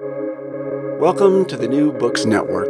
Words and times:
Welcome 0.00 1.44
to 1.44 1.56
the 1.56 1.68
New 1.68 1.92
Books 1.92 2.24
Network. 2.24 2.66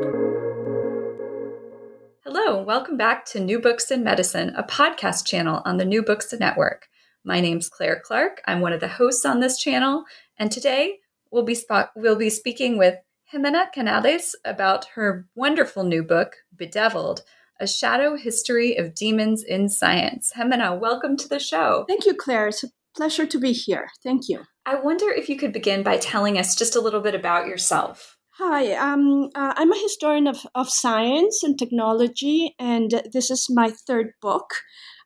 Hello, 2.22 2.62
welcome 2.62 2.98
back 2.98 3.24
to 3.26 3.40
New 3.40 3.58
Books 3.58 3.90
in 3.90 4.04
Medicine, 4.04 4.52
a 4.56 4.62
podcast 4.62 5.24
channel 5.26 5.62
on 5.64 5.78
the 5.78 5.86
New 5.86 6.02
Books 6.02 6.34
Network. 6.38 6.88
My 7.24 7.40
name's 7.40 7.70
Claire 7.70 8.02
Clark. 8.04 8.42
I'm 8.46 8.60
one 8.60 8.74
of 8.74 8.80
the 8.80 8.88
hosts 8.88 9.24
on 9.24 9.40
this 9.40 9.58
channel, 9.58 10.04
and 10.38 10.52
today 10.52 10.98
we'll 11.30 11.44
be 11.44 11.54
sp- 11.56 11.96
we'll 11.96 12.16
be 12.16 12.28
speaking 12.28 12.76
with 12.76 12.96
Jimena 13.32 13.72
Canales 13.72 14.36
about 14.44 14.84
her 14.94 15.26
wonderful 15.34 15.82
new 15.82 16.02
book, 16.02 16.36
Bedeviled: 16.54 17.22
A 17.58 17.66
Shadow 17.66 18.18
History 18.18 18.76
of 18.76 18.94
Demons 18.94 19.42
in 19.42 19.70
Science. 19.70 20.34
Jimena, 20.36 20.78
welcome 20.78 21.16
to 21.16 21.28
the 21.28 21.38
show. 21.38 21.86
Thank 21.88 22.04
you, 22.04 22.12
Claire. 22.12 22.48
It's 22.48 22.64
a 22.64 22.68
pleasure 22.96 23.26
to 23.26 23.38
be 23.38 23.52
here. 23.52 23.88
Thank 24.02 24.28
you. 24.28 24.42
I 24.66 24.76
wonder 24.76 25.10
if 25.10 25.28
you 25.28 25.36
could 25.36 25.52
begin 25.52 25.82
by 25.82 25.98
telling 25.98 26.38
us 26.38 26.54
just 26.56 26.76
a 26.76 26.80
little 26.80 27.00
bit 27.00 27.14
about 27.14 27.46
yourself. 27.46 28.16
Hi, 28.38 28.72
um, 28.72 29.28
uh, 29.36 29.54
I'm 29.56 29.72
a 29.72 29.78
historian 29.80 30.26
of, 30.26 30.44
of 30.56 30.68
science 30.68 31.44
and 31.44 31.56
technology, 31.56 32.56
and 32.58 33.02
this 33.12 33.30
is 33.30 33.46
my 33.48 33.70
third 33.86 34.10
book. 34.20 34.54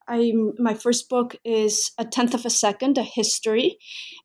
I 0.09 0.33
my 0.59 0.75
first 0.75 1.09
book 1.09 1.37
is 1.45 1.93
a 1.99 2.05
tenth 2.05 2.35
of 2.35 2.47
a 2.47 2.51
second, 2.51 2.99
a 2.99 3.03
history, 3.03 3.79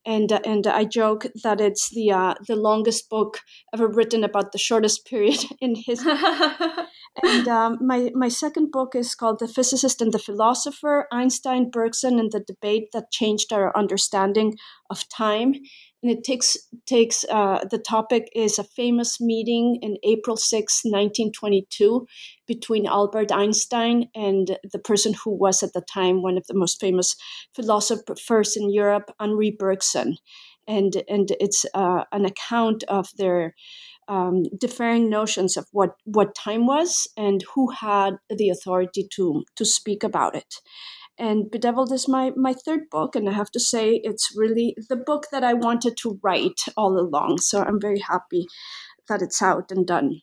and 0.05 0.31
uh, 0.31 0.39
and 0.45 0.65
I 0.65 0.85
joke 0.85 1.25
that 1.43 1.59
it's 1.59 1.89
the 1.89 2.11
uh, 2.11 2.35
the 2.47 2.55
longest 2.55 3.09
book 3.09 3.41
ever 3.73 3.88
written 3.88 4.23
about 4.23 4.51
the 4.51 4.57
shortest 4.57 5.05
period 5.05 5.43
in 5.61 5.75
history. 5.75 6.13
and 7.23 7.47
um, 7.47 7.77
my 7.81 8.11
my 8.15 8.29
second 8.29 8.71
book 8.71 8.95
is 8.95 9.15
called 9.15 9.39
The 9.39 9.47
Physicist 9.47 10.01
and 10.01 10.13
the 10.13 10.19
Philosopher: 10.19 11.07
Einstein, 11.11 11.69
Bergson, 11.69 12.19
and 12.19 12.31
the 12.31 12.39
Debate 12.39 12.89
That 12.93 13.11
Changed 13.11 13.52
Our 13.52 13.75
Understanding 13.77 14.55
of 14.89 15.07
Time 15.09 15.55
and 16.03 16.12
it 16.12 16.23
takes 16.23 16.57
takes 16.85 17.23
uh, 17.31 17.63
the 17.71 17.77
topic 17.77 18.30
is 18.35 18.59
a 18.59 18.63
famous 18.63 19.21
meeting 19.21 19.80
in 19.81 19.95
April 20.03 20.35
6, 20.35 20.81
1922, 20.84 22.05
between 22.45 22.86
Albert 22.86 23.31
Einstein 23.31 24.09
and 24.14 24.58
the 24.72 24.80
person 24.80 25.14
who 25.23 25.31
was 25.31 25.64
at 25.64 25.72
the 25.73 25.81
time 25.81 26.22
one 26.22 26.38
of 26.38 26.45
the 26.47 26.53
most 26.53 26.80
famous 26.80 27.16
philosophers 27.55 28.58
in 28.58 28.72
Europe, 28.72 29.11
Henri 29.19 29.55
Bergson, 29.58 30.17
and 30.67 31.02
and 31.08 31.31
it's 31.39 31.66
uh, 31.73 32.03
an 32.11 32.25
account 32.25 32.83
of 32.89 33.08
their 33.17 33.55
um, 34.09 34.44
differing 34.59 35.09
notions 35.09 35.55
of 35.55 35.67
what 35.72 35.92
what 36.03 36.36
time 36.36 36.67
was 36.67 37.08
and 37.16 37.44
who 37.55 37.72
had 37.72 38.17
the 38.30 38.49
authority 38.49 39.08
to 39.16 39.44
to 39.55 39.66
speak 39.66 40.03
about 40.03 40.36
it. 40.36 40.55
And 41.17 41.52
Bedeviled 41.52 41.92
is 41.92 42.08
my, 42.08 42.31
my 42.36 42.53
third 42.53 42.89
book, 42.89 43.16
and 43.16 43.30
I 43.30 43.33
have 43.33 43.52
to 43.52 43.59
say 43.59 44.02
it's 44.03 44.33
really 44.36 44.75
the 44.89 44.95
book 44.95 45.28
that 45.31 45.44
I 45.44 45.53
wanted 45.53 45.95
to 45.97 46.20
write 46.23 46.61
all 46.75 47.00
along. 47.00 47.39
So 47.39 47.64
I'm 47.64 47.80
very 47.80 48.00
happy 48.00 48.47
that 49.08 49.22
it's 49.22 49.42
out 49.42 49.72
and 49.72 49.86
done. 49.86 50.22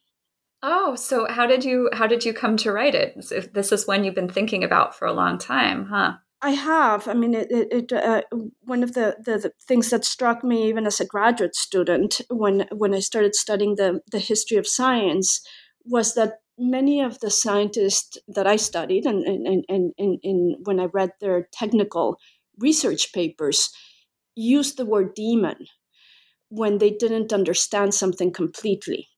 Oh, 0.62 0.94
so 0.94 1.26
how 1.26 1.46
did 1.46 1.64
you 1.64 1.88
how 1.92 2.06
did 2.06 2.24
you 2.24 2.34
come 2.34 2.56
to 2.58 2.72
write 2.72 2.94
it? 2.94 3.14
If 3.30 3.52
this 3.52 3.72
is 3.72 3.86
one 3.86 4.04
you've 4.04 4.14
been 4.14 4.28
thinking 4.28 4.62
about 4.62 4.94
for 4.94 5.06
a 5.06 5.12
long 5.12 5.38
time, 5.38 5.86
huh? 5.86 6.14
I 6.42 6.50
have. 6.50 7.06
I 7.06 7.14
mean, 7.14 7.34
it. 7.34 7.50
it, 7.50 7.68
it 7.70 7.92
uh, 7.92 8.22
one 8.62 8.82
of 8.82 8.94
the, 8.94 9.16
the, 9.22 9.38
the, 9.38 9.52
things 9.66 9.90
that 9.90 10.06
struck 10.06 10.42
me, 10.42 10.68
even 10.68 10.86
as 10.86 10.98
a 10.98 11.06
graduate 11.06 11.54
student, 11.54 12.20
when 12.30 12.66
when 12.72 12.94
I 12.94 13.00
started 13.00 13.34
studying 13.34 13.76
the 13.76 14.00
the 14.10 14.18
history 14.18 14.56
of 14.56 14.66
science, 14.66 15.40
was 15.84 16.14
that 16.14 16.40
many 16.60 17.00
of 17.00 17.18
the 17.20 17.30
scientists 17.30 18.18
that 18.28 18.46
I 18.46 18.56
studied 18.56 19.06
and, 19.06 19.24
and, 19.24 19.64
and, 19.68 19.92
and, 19.98 20.18
and 20.22 20.56
when 20.64 20.78
I 20.78 20.84
read 20.84 21.12
their 21.20 21.48
technical 21.52 22.18
research 22.58 23.12
papers 23.12 23.70
used 24.36 24.76
the 24.76 24.84
word 24.84 25.14
demon 25.14 25.66
when 26.50 26.78
they 26.78 26.90
didn't 26.90 27.32
understand 27.32 27.94
something 27.94 28.32
completely. 28.32 29.08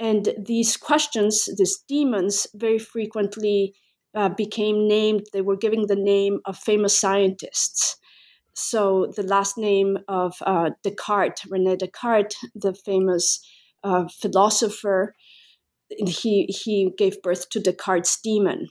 And 0.00 0.34
these 0.36 0.76
questions, 0.76 1.48
these 1.56 1.78
demons, 1.88 2.48
very 2.54 2.78
frequently 2.78 3.74
uh, 4.14 4.30
became 4.30 4.88
named, 4.88 5.22
they 5.32 5.42
were 5.42 5.56
giving 5.56 5.86
the 5.86 5.96
name 5.96 6.40
of 6.44 6.58
famous 6.58 6.98
scientists. 6.98 7.96
So 8.54 9.12
the 9.16 9.22
last 9.22 9.56
name 9.56 9.98
of 10.08 10.34
uh, 10.44 10.70
Descartes, 10.82 11.46
Rene 11.48 11.76
Descartes, 11.76 12.36
the 12.54 12.74
famous 12.74 13.40
uh, 13.84 14.06
philosopher, 14.20 15.14
he 15.98 16.46
he 16.46 16.92
gave 16.96 17.22
birth 17.22 17.48
to 17.50 17.60
Descartes' 17.60 18.18
demon, 18.22 18.68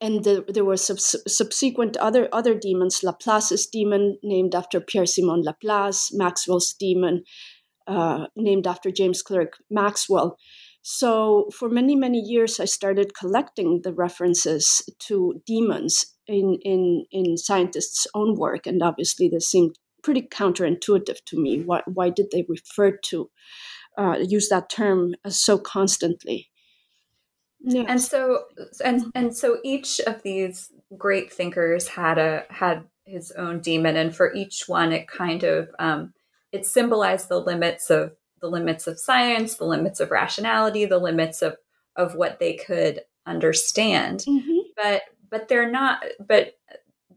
and 0.00 0.24
the, 0.24 0.44
there 0.48 0.64
were 0.64 0.76
sub- 0.76 1.00
subsequent 1.00 1.96
other 1.96 2.28
other 2.32 2.54
demons. 2.54 3.02
Laplace's 3.02 3.66
demon, 3.66 4.18
named 4.22 4.54
after 4.54 4.80
Pierre 4.80 5.06
Simon 5.06 5.42
Laplace, 5.42 6.10
Maxwell's 6.12 6.72
demon, 6.72 7.24
uh, 7.86 8.26
named 8.36 8.66
after 8.66 8.90
James 8.90 9.22
Clerk 9.22 9.54
Maxwell. 9.70 10.36
So 10.82 11.48
for 11.52 11.68
many 11.68 11.96
many 11.96 12.20
years, 12.20 12.60
I 12.60 12.66
started 12.66 13.14
collecting 13.14 13.80
the 13.82 13.92
references 13.92 14.82
to 15.08 15.42
demons 15.46 16.06
in 16.26 16.58
in 16.62 17.06
in 17.10 17.36
scientists' 17.36 18.06
own 18.14 18.36
work, 18.36 18.66
and 18.66 18.82
obviously 18.82 19.28
this 19.28 19.48
seemed 19.48 19.78
pretty 20.02 20.22
counterintuitive 20.22 21.24
to 21.26 21.40
me. 21.40 21.62
Why 21.64 21.82
why 21.86 22.10
did 22.10 22.26
they 22.30 22.44
refer 22.48 22.96
to 23.06 23.30
uh, 23.96 24.18
use 24.20 24.48
that 24.48 24.68
term 24.70 25.14
uh, 25.24 25.30
so 25.30 25.58
constantly. 25.58 26.48
Yes. 27.60 27.86
And 27.88 28.00
so 28.00 28.44
and 28.84 29.04
and 29.14 29.36
so 29.36 29.58
each 29.64 30.00
of 30.00 30.22
these 30.22 30.70
great 30.96 31.32
thinkers 31.32 31.88
had 31.88 32.18
a 32.18 32.44
had 32.48 32.84
his 33.04 33.32
own 33.32 33.60
demon, 33.60 33.96
and 33.96 34.14
for 34.14 34.32
each 34.34 34.64
one, 34.68 34.92
it 34.92 35.08
kind 35.08 35.42
of 35.42 35.70
um, 35.78 36.12
it 36.52 36.66
symbolized 36.66 37.28
the 37.28 37.40
limits 37.40 37.90
of 37.90 38.12
the 38.40 38.48
limits 38.48 38.86
of 38.86 38.98
science, 38.98 39.56
the 39.56 39.64
limits 39.64 40.00
of 40.00 40.10
rationality, 40.10 40.84
the 40.84 40.98
limits 40.98 41.42
of 41.42 41.56
of 41.96 42.14
what 42.14 42.38
they 42.38 42.54
could 42.54 43.00
understand. 43.26 44.20
Mm-hmm. 44.20 44.58
But 44.76 45.02
but 45.30 45.48
they're 45.48 45.70
not. 45.70 46.04
But 46.20 46.54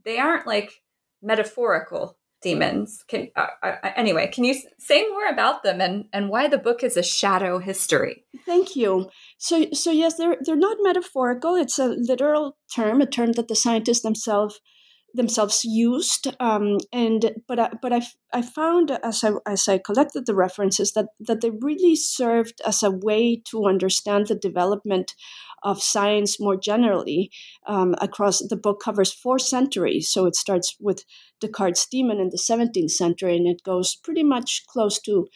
they 0.03 0.17
aren't 0.17 0.47
like 0.47 0.81
metaphorical 1.21 2.17
demons. 2.41 3.03
Can 3.07 3.29
uh, 3.35 3.47
uh, 3.63 3.75
anyway, 3.95 4.27
can 4.27 4.43
you 4.43 4.55
say 4.77 5.07
more 5.09 5.27
about 5.27 5.63
them 5.63 5.81
and 5.81 6.05
and 6.13 6.29
why 6.29 6.47
the 6.47 6.57
book 6.57 6.83
is 6.83 6.97
a 6.97 7.03
shadow 7.03 7.59
history? 7.59 8.23
Thank 8.45 8.75
you. 8.75 9.09
So 9.37 9.67
so 9.73 9.91
yes, 9.91 10.15
they're 10.15 10.37
they're 10.41 10.55
not 10.55 10.77
metaphorical. 10.81 11.55
It's 11.55 11.79
a 11.79 11.87
literal 11.87 12.57
term, 12.73 13.01
a 13.01 13.05
term 13.05 13.33
that 13.33 13.47
the 13.47 13.55
scientists 13.55 14.01
themselves 14.01 14.59
themselves 15.13 15.63
used. 15.63 16.27
Um, 16.39 16.77
and 16.91 17.31
but 17.47 17.59
I, 17.59 17.71
but 17.81 17.93
I, 17.93 18.01
I 18.33 18.41
found 18.41 18.91
as 19.03 19.23
I 19.23 19.31
as 19.45 19.67
I 19.67 19.77
collected 19.77 20.25
the 20.25 20.35
references 20.35 20.93
that 20.93 21.07
that 21.19 21.41
they 21.41 21.49
really 21.49 21.95
served 21.95 22.61
as 22.65 22.83
a 22.83 22.91
way 22.91 23.41
to 23.49 23.65
understand 23.65 24.27
the 24.27 24.35
development 24.35 25.15
of 25.63 25.81
science 25.81 26.39
more 26.39 26.57
generally 26.57 27.31
um, 27.67 27.95
across 27.99 28.39
the 28.47 28.55
book 28.55 28.81
covers 28.83 29.11
four 29.11 29.39
centuries. 29.39 30.09
So 30.09 30.25
it 30.25 30.35
starts 30.35 30.75
with 30.79 31.03
Descartes' 31.41 31.87
demon 31.87 32.19
in 32.19 32.29
the 32.29 32.37
17th 32.37 32.91
century 32.91 33.35
and 33.35 33.47
it 33.47 33.63
goes 33.63 33.95
pretty 33.95 34.23
much 34.23 34.63
close 34.67 34.99
to 35.01 35.27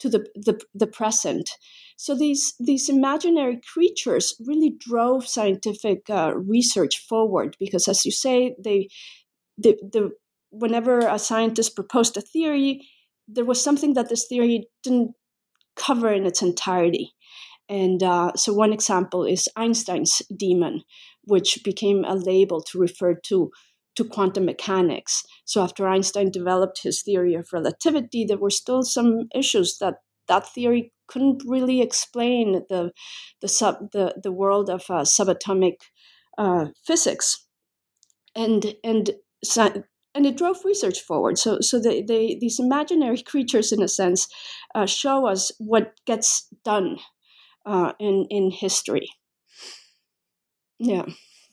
to 0.00 0.08
the, 0.08 0.26
the, 0.34 0.58
the 0.74 0.86
present. 0.86 1.50
So 1.96 2.14
these 2.14 2.54
these 2.58 2.88
imaginary 2.88 3.60
creatures 3.74 4.34
really 4.40 4.70
drove 4.70 5.28
scientific 5.28 6.08
uh, 6.08 6.32
research 6.34 6.98
forward 6.98 7.56
because, 7.60 7.86
as 7.88 8.06
you 8.06 8.10
say, 8.10 8.56
they 8.58 8.88
the, 9.60 9.78
the 9.82 10.10
whenever 10.50 11.00
a 11.00 11.18
scientist 11.18 11.74
proposed 11.74 12.16
a 12.16 12.20
theory, 12.20 12.88
there 13.28 13.44
was 13.44 13.62
something 13.62 13.94
that 13.94 14.08
this 14.08 14.26
theory 14.26 14.68
didn't 14.82 15.12
cover 15.76 16.12
in 16.12 16.26
its 16.26 16.42
entirety. 16.42 17.14
And 17.68 18.02
uh, 18.02 18.32
so, 18.34 18.52
one 18.52 18.72
example 18.72 19.24
is 19.24 19.48
Einstein's 19.56 20.22
demon, 20.36 20.82
which 21.22 21.60
became 21.64 22.04
a 22.04 22.16
label 22.16 22.60
to 22.62 22.78
refer 22.78 23.14
to 23.26 23.50
to 23.96 24.04
quantum 24.04 24.44
mechanics. 24.44 25.22
So, 25.44 25.62
after 25.62 25.86
Einstein 25.86 26.30
developed 26.30 26.80
his 26.82 27.02
theory 27.02 27.34
of 27.34 27.52
relativity, 27.52 28.24
there 28.24 28.38
were 28.38 28.50
still 28.50 28.82
some 28.82 29.28
issues 29.34 29.78
that 29.78 29.94
that 30.26 30.52
theory 30.52 30.92
couldn't 31.06 31.42
really 31.46 31.80
explain 31.80 32.62
the 32.68 32.90
the 33.40 33.48
sub 33.48 33.92
the, 33.92 34.16
the 34.20 34.32
world 34.32 34.68
of 34.68 34.82
uh, 34.90 35.02
subatomic 35.02 35.76
uh, 36.38 36.66
physics, 36.84 37.46
and 38.34 38.74
and 38.82 39.12
and 40.14 40.26
it 40.26 40.36
drove 40.36 40.64
research 40.64 41.00
forward. 41.00 41.38
So, 41.38 41.58
so 41.60 41.78
they, 41.80 42.02
they, 42.02 42.36
these 42.40 42.58
imaginary 42.58 43.22
creatures, 43.22 43.72
in 43.72 43.82
a 43.82 43.88
sense, 43.88 44.28
uh, 44.74 44.86
show 44.86 45.26
us 45.26 45.52
what 45.58 45.94
gets 46.06 46.48
done 46.64 46.98
uh, 47.66 47.92
in 47.98 48.26
in 48.30 48.50
history. 48.50 49.08
Yeah. 50.78 51.06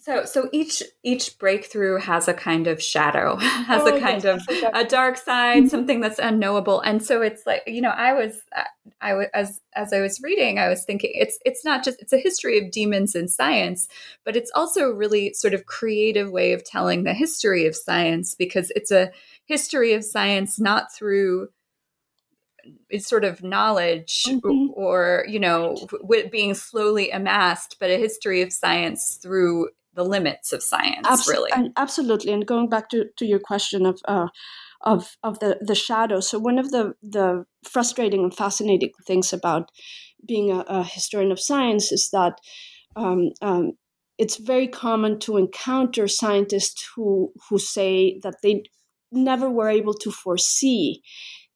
So, 0.07 0.23
so 0.23 0.49
each 0.53 0.81
each 1.03 1.37
breakthrough 1.37 1.97
has 1.97 2.29
a 2.29 2.33
kind 2.33 2.67
of 2.67 2.81
shadow, 2.81 3.35
has 3.41 3.81
oh, 3.81 3.93
a 3.93 3.99
kind 3.99 4.23
yes, 4.23 4.47
of 4.47 4.71
a 4.73 4.85
dark 4.85 5.17
side, 5.17 5.63
mm-hmm. 5.63 5.67
something 5.67 5.99
that's 5.99 6.17
unknowable. 6.17 6.79
And 6.79 7.03
so 7.03 7.21
it's 7.21 7.45
like 7.45 7.63
you 7.67 7.81
know, 7.81 7.89
I 7.89 8.13
was, 8.13 8.39
I 9.01 9.15
was 9.15 9.27
as 9.33 9.59
as 9.75 9.91
I 9.91 9.99
was 9.99 10.21
reading, 10.23 10.59
I 10.59 10.69
was 10.69 10.85
thinking 10.85 11.11
it's 11.13 11.37
it's 11.43 11.65
not 11.65 11.83
just 11.83 12.01
it's 12.01 12.13
a 12.13 12.17
history 12.17 12.57
of 12.57 12.71
demons 12.71 13.15
in 13.15 13.27
science, 13.27 13.89
but 14.23 14.37
it's 14.37 14.51
also 14.55 14.89
a 14.89 14.95
really 14.95 15.33
sort 15.33 15.53
of 15.53 15.65
creative 15.65 16.31
way 16.31 16.53
of 16.53 16.63
telling 16.63 17.03
the 17.03 17.13
history 17.13 17.65
of 17.65 17.75
science 17.75 18.33
because 18.33 18.71
it's 18.77 18.91
a 18.91 19.11
history 19.45 19.91
of 19.91 20.05
science 20.05 20.57
not 20.57 20.93
through 20.95 21.49
it's 22.89 23.07
sort 23.07 23.25
of 23.25 23.43
knowledge 23.43 24.23
mm-hmm. 24.27 24.67
or 24.73 25.25
you 25.27 25.39
know 25.39 25.75
w- 25.91 26.29
being 26.29 26.53
slowly 26.53 27.11
amassed 27.11 27.77
but 27.79 27.89
a 27.89 27.97
history 27.97 28.41
of 28.41 28.51
science 28.51 29.19
through 29.21 29.69
the 29.97 30.05
limits 30.05 30.53
of 30.53 30.63
science 30.63 31.05
Abs- 31.05 31.27
really. 31.27 31.51
and 31.51 31.73
absolutely 31.75 32.31
and 32.31 32.45
going 32.45 32.69
back 32.69 32.87
to, 32.89 33.05
to 33.17 33.25
your 33.25 33.39
question 33.39 33.85
of 33.85 33.99
uh, 34.07 34.27
of 34.81 35.17
of 35.23 35.39
the 35.39 35.57
the 35.59 35.75
shadow. 35.75 36.19
So 36.21 36.39
one 36.39 36.59
of 36.59 36.71
the 36.71 36.93
the 37.01 37.45
frustrating 37.65 38.21
and 38.23 38.33
fascinating 38.33 38.91
things 39.05 39.33
about 39.33 39.69
being 40.25 40.51
a, 40.51 40.59
a 40.67 40.83
historian 40.83 41.31
of 41.31 41.39
science 41.39 41.91
is 41.91 42.09
that 42.13 42.39
um, 42.95 43.31
um, 43.41 43.73
it's 44.17 44.37
very 44.37 44.67
common 44.67 45.19
to 45.19 45.37
encounter 45.37 46.07
scientists 46.07 46.87
who 46.95 47.33
who 47.49 47.57
say 47.59 48.19
that 48.23 48.35
they 48.43 48.63
never 49.11 49.49
were 49.49 49.69
able 49.69 49.93
to 49.93 50.11
foresee 50.11 51.01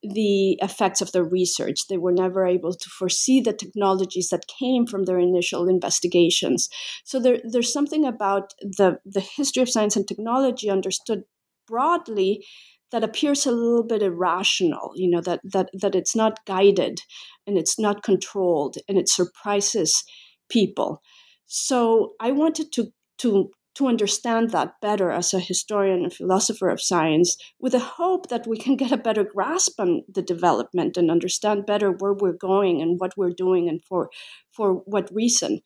the 0.04 0.58
effects 0.62 1.02
of 1.02 1.12
their 1.12 1.24
research. 1.24 1.88
They 1.88 1.98
were 1.98 2.12
never 2.12 2.46
able 2.46 2.74
to 2.74 2.90
foresee 2.90 3.40
the 3.40 3.54
technologies 3.54 4.30
that 4.30 4.48
came 4.60 4.88
from 4.88 5.06
their 5.06 5.20
initial 5.20 5.68
investigations. 5.68 6.70
So 7.04 7.20
there, 7.20 7.40
there's 7.44 7.72
something 7.72 8.06
about 8.06 8.54
the, 8.62 8.98
the 9.06 9.22
history 9.22 9.62
of 9.62 9.70
science 9.70 9.96
and 9.96 10.08
technology 10.08 10.70
understood 10.70 11.24
broadly 11.68 12.46
that 12.92 13.04
appears 13.04 13.46
a 13.46 13.52
little 13.52 13.84
bit 13.84 14.02
irrational, 14.02 14.92
you 14.96 15.10
know, 15.10 15.22
that, 15.22 15.40
that, 15.44 15.70
that 15.74 15.96
it's 15.96 16.16
not 16.16 16.46
guided 16.46 17.02
and 17.48 17.58
it's 17.58 17.80
not 17.80 18.04
controlled 18.04 18.76
and 18.90 18.98
it 18.98 19.08
surprises 19.08 20.04
people. 20.50 21.02
So 21.46 22.14
I 22.20 22.32
wanted 22.32 22.72
to, 22.74 22.88
to 23.20 23.52
to 23.76 23.88
understand 23.88 24.52
that 24.52 24.74
better 24.82 25.12
as 25.12 25.34
a 25.34 25.40
historian 25.40 26.04
and 26.04 26.14
philosopher 26.14 26.70
of 26.70 26.82
science 26.82 27.38
with 27.60 27.72
the 27.72 27.80
hope 27.80 28.30
that 28.30 28.46
we 28.48 28.58
can 28.58 28.76
get 28.76 28.92
a 28.92 28.98
better 28.98 29.24
grasp 29.24 29.80
on 29.80 30.04
the 30.14 30.22
development 30.22 30.98
and 30.98 31.10
understand 31.10 31.66
better 31.66 31.92
where 31.92 32.14
we're 32.14 32.34
going 32.34 32.82
and 32.82 33.00
what 33.00 33.16
we're 33.16 33.32
doing 33.32 33.70
and 33.70 33.84
for 33.86 34.10
for 34.52 34.76
what 34.86 35.14
reason. 35.14 35.62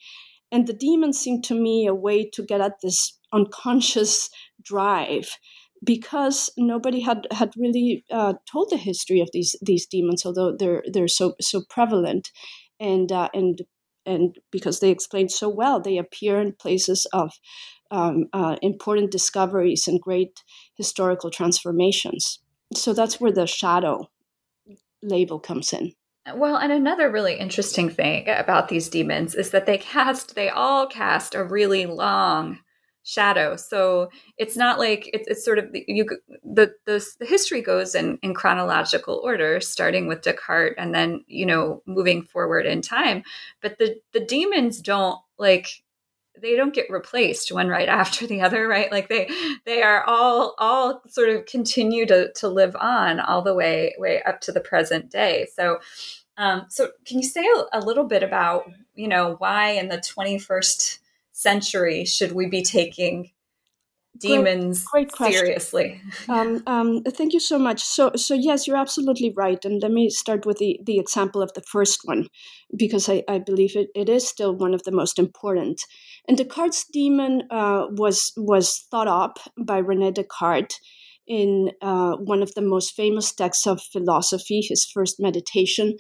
And 0.51 0.67
the 0.67 0.73
demons 0.73 1.19
seem 1.19 1.41
to 1.43 1.55
me 1.55 1.87
a 1.87 1.95
way 1.95 2.29
to 2.33 2.43
get 2.43 2.61
at 2.61 2.81
this 2.81 3.17
unconscious 3.33 4.29
drive 4.63 5.37
because 5.83 6.49
nobody 6.57 7.01
had 7.01 7.27
had 7.31 7.51
really 7.57 8.05
uh, 8.11 8.33
told 8.49 8.69
the 8.69 8.77
history 8.77 9.19
of 9.19 9.29
these 9.33 9.55
these 9.61 9.85
demons 9.85 10.25
although 10.25 10.55
they're 10.57 10.83
they're 10.91 11.07
so 11.07 11.33
so 11.41 11.63
prevalent. 11.69 12.29
And 12.79 13.11
uh, 13.11 13.29
and 13.33 13.61
and 14.05 14.37
because 14.51 14.79
they 14.79 14.91
explain 14.91 15.29
so 15.29 15.49
well 15.49 15.79
they 15.79 15.97
appear 15.97 16.39
in 16.39 16.53
places 16.53 17.07
of 17.11 17.31
um, 17.91 18.25
uh, 18.33 18.57
important 18.61 19.11
discoveries 19.11 19.87
and 19.87 20.01
great 20.01 20.43
historical 20.75 21.29
transformations. 21.29 22.39
So 22.73 22.93
that's 22.93 23.19
where 23.19 23.31
the 23.31 23.47
shadow 23.47 24.09
label 25.01 25.39
comes 25.39 25.71
in. 25.71 25.93
Well, 26.33 26.55
and 26.55 26.71
another 26.71 27.11
really 27.11 27.35
interesting 27.35 27.89
thing 27.89 28.27
about 28.27 28.67
these 28.67 28.89
demons 28.89 29.35
is 29.35 29.51
that 29.51 29.67
they 29.67 29.77
cast, 29.77 30.33
they 30.33 30.49
all 30.49 30.87
cast 30.87 31.35
a 31.35 31.43
really 31.43 31.85
long 31.85 32.59
shadow. 33.05 33.55
So 33.55 34.09
it's 34.37 34.57
not 34.57 34.79
like 34.79 35.09
it's, 35.13 35.27
it's 35.27 35.45
sort 35.45 35.59
of 35.59 35.69
you 35.71 36.05
the, 36.43 36.73
the 36.85 37.05
the 37.19 37.25
history 37.25 37.61
goes 37.61 37.93
in 37.95 38.17
in 38.23 38.33
chronological 38.33 39.21
order, 39.23 39.61
starting 39.61 40.07
with 40.07 40.23
Descartes 40.23 40.73
and 40.77 40.93
then 40.93 41.23
you 41.27 41.45
know 41.45 41.83
moving 41.85 42.23
forward 42.23 42.65
in 42.65 42.81
time. 42.81 43.23
But 43.61 43.77
the 43.77 43.95
the 44.11 44.25
demons 44.25 44.81
don't 44.81 45.19
like 45.37 45.83
they 46.41 46.55
don't 46.55 46.73
get 46.73 46.89
replaced 46.89 47.51
one 47.51 47.67
right 47.67 47.89
after 48.01 48.27
the 48.27 48.41
other 48.41 48.67
right? 48.67 48.91
Like 48.91 49.09
they 49.09 49.29
they 49.65 49.81
are 49.81 50.03
all 50.03 50.55
all 50.57 51.01
sort 51.07 51.29
of 51.29 51.45
continue 51.45 52.05
to 52.05 52.31
to 52.33 52.47
live 52.47 52.75
on 52.75 53.19
all 53.19 53.41
the 53.41 53.53
way 53.53 53.95
way 53.97 54.21
up 54.23 54.41
to 54.41 54.51
the 54.51 54.61
present 54.61 55.09
day. 55.09 55.47
So 55.55 55.79
um, 56.37 56.65
so 56.69 56.89
can 57.05 57.19
you 57.19 57.27
say 57.27 57.45
a, 57.45 57.79
a 57.79 57.81
little 57.81 58.05
bit 58.05 58.23
about 58.23 58.69
you 58.93 59.07
know 59.07 59.35
why 59.37 59.71
in 59.71 59.87
the 59.87 59.97
21st 59.97 60.99
century 61.31 62.05
should 62.05 62.31
we 62.31 62.47
be 62.47 62.63
taking 62.63 63.31
demons 64.19 64.83
great, 64.85 65.11
great 65.11 65.33
seriously. 65.33 66.01
Um, 66.29 66.63
um, 66.65 67.03
thank 67.03 67.33
you 67.33 67.39
so 67.39 67.59
much. 67.59 67.83
So 67.83 68.11
so 68.15 68.33
yes 68.33 68.67
you're 68.67 68.77
absolutely 68.77 69.33
right 69.35 69.63
and 69.63 69.81
let 69.81 69.91
me 69.91 70.09
start 70.09 70.45
with 70.45 70.57
the 70.57 70.79
the 70.85 70.99
example 70.99 71.41
of 71.41 71.51
the 71.53 71.63
first 71.71 72.01
one 72.03 72.27
because 72.75 73.09
i, 73.09 73.23
I 73.27 73.39
believe 73.39 73.75
it, 73.75 73.89
it 73.95 74.09
is 74.09 74.27
still 74.27 74.55
one 74.55 74.73
of 74.73 74.83
the 74.83 74.91
most 74.91 75.19
important. 75.19 75.81
And 76.27 76.37
descartes 76.37 76.85
demon 76.91 77.43
uh, 77.51 77.87
was 77.91 78.33
was 78.37 78.85
thought 78.89 79.07
up 79.07 79.39
by 79.57 79.77
rene 79.77 80.11
descartes 80.11 80.79
in 81.27 81.71
uh, 81.81 82.15
one 82.17 82.43
of 82.43 82.53
the 82.53 82.61
most 82.61 82.95
famous 82.95 83.33
texts 83.33 83.65
of 83.65 83.81
philosophy 83.81 84.61
his 84.61 84.85
first 84.85 85.19
meditation. 85.19 85.95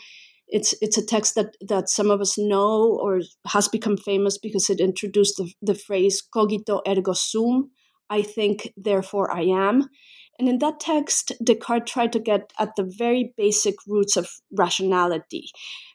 It's 0.47 0.75
it's 0.81 0.97
a 0.97 1.05
text 1.05 1.35
that 1.35 1.55
that 1.67 1.89
some 1.89 2.11
of 2.11 2.21
us 2.21 2.37
know 2.37 2.99
or 3.01 3.21
has 3.47 3.67
become 3.67 3.97
famous 3.97 4.37
because 4.37 4.69
it 4.69 4.79
introduced 4.79 5.37
the, 5.37 5.51
the 5.61 5.75
phrase 5.75 6.21
cogito 6.21 6.81
ergo 6.87 7.13
sum 7.13 7.71
I 8.09 8.21
think, 8.21 8.73
therefore 8.77 9.31
I 9.31 9.41
am. 9.41 9.89
And 10.37 10.49
in 10.49 10.59
that 10.59 10.79
text, 10.79 11.31
Descartes 11.43 11.89
tried 11.89 12.13
to 12.13 12.19
get 12.19 12.51
at 12.59 12.75
the 12.75 12.83
very 12.83 13.33
basic 13.37 13.75
roots 13.87 14.17
of 14.17 14.29
rationality, 14.51 15.49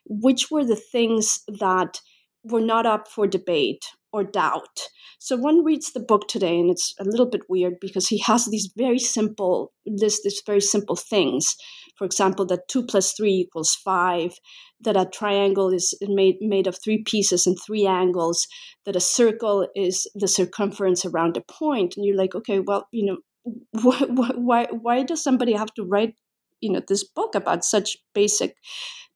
which 0.05 0.49
were 0.49 0.65
the 0.65 0.75
things 0.75 1.41
that 1.47 2.01
were 2.43 2.61
not 2.61 2.85
up 2.85 3.07
for 3.07 3.27
debate 3.27 3.85
or 4.13 4.23
doubt. 4.23 4.89
So 5.19 5.37
one 5.37 5.63
reads 5.63 5.93
the 5.93 5.99
book 5.99 6.27
today, 6.27 6.59
and 6.59 6.69
it's 6.69 6.93
a 6.99 7.03
little 7.03 7.29
bit 7.29 7.41
weird 7.47 7.75
because 7.79 8.07
he 8.07 8.19
has 8.19 8.45
these 8.45 8.71
very 8.75 8.99
simple 8.99 9.71
list, 9.85 10.21
these 10.23 10.41
very 10.45 10.61
simple 10.61 10.95
things. 10.95 11.55
For 11.97 12.05
example, 12.05 12.45
that 12.47 12.67
two 12.67 12.83
plus 12.83 13.13
three 13.13 13.33
equals 13.33 13.75
five, 13.75 14.33
that 14.81 14.97
a 14.97 15.05
triangle 15.05 15.71
is 15.71 15.93
made 16.01 16.37
made 16.41 16.67
of 16.67 16.77
three 16.83 17.03
pieces 17.03 17.45
and 17.45 17.57
three 17.65 17.85
angles, 17.85 18.47
that 18.85 18.95
a 18.95 18.99
circle 18.99 19.67
is 19.75 20.09
the 20.15 20.27
circumference 20.27 21.05
around 21.05 21.37
a 21.37 21.41
point, 21.41 21.93
and 21.95 22.05
you're 22.05 22.17
like, 22.17 22.35
okay, 22.35 22.59
well, 22.59 22.87
you 22.91 23.05
know, 23.05 23.17
why 23.83 23.99
why 24.35 24.67
why 24.71 25.03
does 25.03 25.23
somebody 25.23 25.53
have 25.53 25.73
to 25.75 25.83
write, 25.83 26.15
you 26.59 26.71
know, 26.71 26.81
this 26.87 27.03
book 27.03 27.35
about 27.35 27.63
such 27.63 27.97
basic 28.13 28.55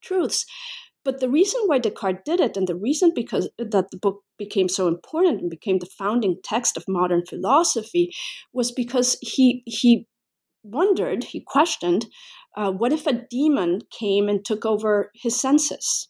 truths? 0.02 0.46
But 1.06 1.20
the 1.20 1.30
reason 1.30 1.62
why 1.68 1.78
Descartes 1.78 2.24
did 2.26 2.42
it, 2.42 2.58
and 2.58 2.68
the 2.68 2.76
reason 2.76 3.12
because 3.16 3.48
that 3.60 3.92
the 3.92 3.98
book 3.98 4.24
became 4.38 4.68
so 4.68 4.88
important 4.88 5.40
and 5.40 5.50
became 5.50 5.80
the 5.80 5.86
founding 5.86 6.38
text 6.44 6.76
of 6.76 6.84
modern 6.88 7.24
philosophy, 7.26 8.12
was 8.52 8.72
because 8.72 9.18
he 9.22 9.64
he 9.66 10.08
wondered, 10.64 11.26
he 11.26 11.42
questioned, 11.46 12.08
uh, 12.58 12.72
what 12.72 12.92
if 12.92 13.06
a 13.06 13.22
demon 13.30 13.82
came 13.92 14.28
and 14.28 14.44
took 14.44 14.66
over 14.66 15.12
his 15.14 15.40
senses? 15.40 16.10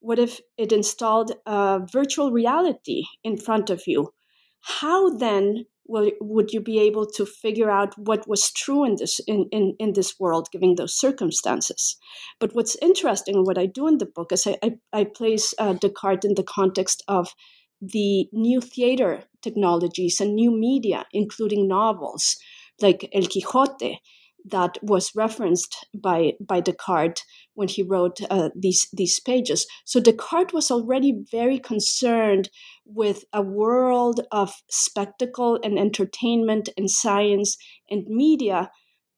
What 0.00 0.18
if 0.18 0.40
it 0.58 0.72
installed 0.72 1.32
a 1.46 1.80
virtual 1.90 2.32
reality 2.32 3.04
in 3.24 3.38
front 3.38 3.70
of 3.70 3.84
you? 3.86 4.12
How 4.60 5.08
then 5.08 5.64
will, 5.86 6.10
would 6.20 6.52
you 6.52 6.60
be 6.60 6.78
able 6.80 7.06
to 7.06 7.26
figure 7.26 7.70
out 7.70 7.96
what 7.98 8.28
was 8.28 8.50
true 8.52 8.84
in 8.84 8.96
this 8.96 9.20
in, 9.26 9.46
in, 9.50 9.74
in 9.78 9.92
this 9.92 10.18
world 10.18 10.48
given 10.52 10.74
those 10.76 10.98
circumstances? 10.98 11.96
But 12.38 12.54
what's 12.54 12.76
interesting 12.82 13.44
what 13.44 13.58
i 13.58 13.66
do 13.66 13.86
in 13.88 13.98
the 13.98 14.06
book 14.06 14.32
is 14.32 14.46
i, 14.46 14.56
I, 14.62 14.72
I 14.92 15.04
place 15.04 15.54
uh, 15.58 15.74
descartes 15.74 16.24
in 16.24 16.34
the 16.34 16.42
context 16.42 17.02
of 17.08 17.34
the 17.80 18.28
new 18.32 18.60
theater 18.60 19.24
technologies 19.42 20.20
and 20.20 20.34
new 20.34 20.50
media 20.50 21.04
including 21.12 21.66
novels 21.66 22.36
like 22.80 23.08
el 23.12 23.22
quijote 23.22 23.96
that 24.44 24.78
was 24.82 25.12
referenced 25.14 25.86
by 25.94 26.32
by 26.40 26.60
Descartes 26.60 27.22
when 27.54 27.68
he 27.68 27.82
wrote 27.82 28.18
uh, 28.30 28.50
these 28.58 28.88
these 28.92 29.20
pages. 29.20 29.66
So 29.84 30.00
Descartes 30.00 30.52
was 30.52 30.70
already 30.70 31.24
very 31.30 31.58
concerned 31.58 32.50
with 32.84 33.24
a 33.32 33.42
world 33.42 34.20
of 34.32 34.54
spectacle 34.70 35.58
and 35.62 35.78
entertainment 35.78 36.68
and 36.76 36.90
science 36.90 37.56
and 37.90 38.06
media 38.06 38.70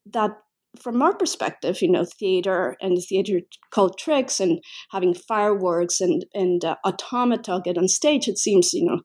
that 0.07 0.33
from 0.81 1.01
our 1.03 1.15
perspective, 1.15 1.81
you 1.81 1.91
know, 1.91 2.05
theater 2.05 2.77
and 2.81 2.99
theater 3.03 3.41
called 3.71 3.97
tricks 3.99 4.41
and 4.41 4.61
having 4.91 5.15
fireworks 5.15 6.01
and 6.01 6.25
and 6.35 6.65
uh, 6.65 6.77
automata 6.85 7.61
get 7.65 7.79
on 7.79 7.89
stage, 7.89 8.29
it 8.29 8.39
seems 8.39 8.73
you 8.73 8.85
know 8.85 9.01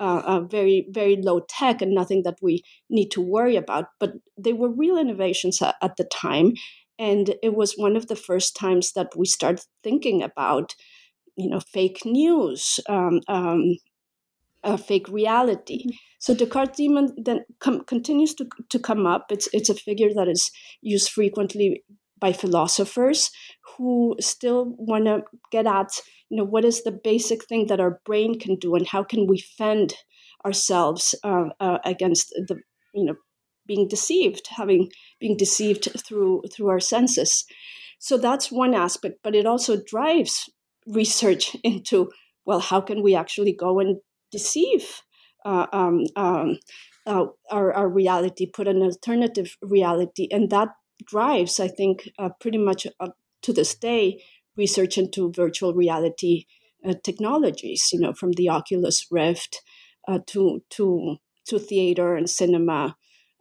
uh, 0.00 0.22
uh, 0.24 0.40
very 0.40 0.86
very 0.90 1.16
low 1.16 1.40
tech 1.48 1.82
and 1.82 1.94
nothing 1.94 2.22
that 2.24 2.38
we 2.42 2.62
need 2.88 3.10
to 3.10 3.20
worry 3.20 3.56
about. 3.56 3.86
But 3.98 4.14
they 4.38 4.52
were 4.52 4.70
real 4.70 4.96
innovations 4.96 5.62
at, 5.62 5.76
at 5.82 5.96
the 5.96 6.04
time, 6.04 6.54
and 6.98 7.34
it 7.42 7.54
was 7.54 7.74
one 7.74 7.96
of 7.96 8.08
the 8.08 8.16
first 8.16 8.56
times 8.56 8.92
that 8.92 9.12
we 9.16 9.26
started 9.26 9.64
thinking 9.82 10.22
about 10.22 10.74
you 11.36 11.48
know 11.48 11.60
fake 11.60 12.02
news, 12.04 12.80
um, 12.88 13.20
um, 13.28 13.76
fake 14.78 15.08
reality. 15.08 15.84
Mm-hmm. 15.84 15.96
So 16.18 16.34
Descartes' 16.34 16.76
demon 16.76 17.14
then 17.16 17.44
com- 17.60 17.84
continues 17.84 18.34
to, 18.34 18.46
to 18.68 18.78
come 18.78 19.06
up. 19.06 19.26
It's, 19.30 19.48
it's 19.54 19.70
a 19.70 19.74
figure 19.74 20.12
that 20.14 20.28
is 20.28 20.50
used 20.82 21.08
frequently 21.08 21.82
by 22.20 22.32
philosophers 22.32 23.30
who 23.76 24.16
still 24.20 24.74
want 24.78 25.06
to 25.06 25.22
get 25.50 25.66
at, 25.66 25.88
you 26.28 26.36
know, 26.36 26.44
what 26.44 26.64
is 26.64 26.82
the 26.82 26.92
basic 26.92 27.44
thing 27.44 27.66
that 27.66 27.80
our 27.80 28.00
brain 28.04 28.38
can 28.38 28.56
do 28.56 28.74
and 28.74 28.86
how 28.86 29.02
can 29.02 29.26
we 29.26 29.38
fend 29.38 29.94
ourselves 30.44 31.14
uh, 31.24 31.46
uh, 31.60 31.78
against 31.84 32.30
the, 32.48 32.60
you 32.94 33.04
know, 33.04 33.14
being 33.66 33.88
deceived, 33.88 34.48
having 34.56 34.90
being 35.20 35.36
deceived 35.36 35.88
through 36.04 36.42
through 36.52 36.68
our 36.68 36.80
senses. 36.80 37.44
so 37.98 38.16
that's 38.16 38.50
one 38.50 38.74
aspect, 38.74 39.18
but 39.22 39.34
it 39.34 39.46
also 39.46 39.76
drives 39.86 40.50
research 40.86 41.54
into 41.64 42.10
well, 42.46 42.60
how 42.60 42.80
can 42.80 43.02
we 43.02 43.14
actually 43.14 43.52
go 43.52 43.78
and 43.78 43.98
deceive 44.32 45.02
uh, 45.44 45.66
um, 45.72 46.04
um, 46.16 46.58
uh, 47.06 47.26
our, 47.50 47.72
our 47.72 47.88
reality, 47.88 48.46
put 48.46 48.68
an 48.68 48.82
alternative 48.82 49.56
reality, 49.62 50.28
and 50.30 50.50
that 50.50 50.68
drives, 51.06 51.60
I 51.60 51.68
think, 51.68 52.10
uh, 52.18 52.30
pretty 52.40 52.58
much 52.58 52.86
up 52.98 53.16
to 53.42 53.52
this 53.52 53.74
day, 53.74 54.22
research 54.56 54.98
into 54.98 55.32
virtual 55.32 55.74
reality 55.74 56.46
uh, 56.86 56.94
technologies. 57.02 57.90
You 57.92 58.00
know, 58.00 58.12
from 58.12 58.32
the 58.32 58.48
Oculus 58.48 59.06
Rift 59.10 59.62
uh, 60.08 60.18
to 60.28 60.62
to 60.70 61.16
to 61.46 61.58
theater 61.58 62.14
and 62.16 62.28
cinema 62.28 62.96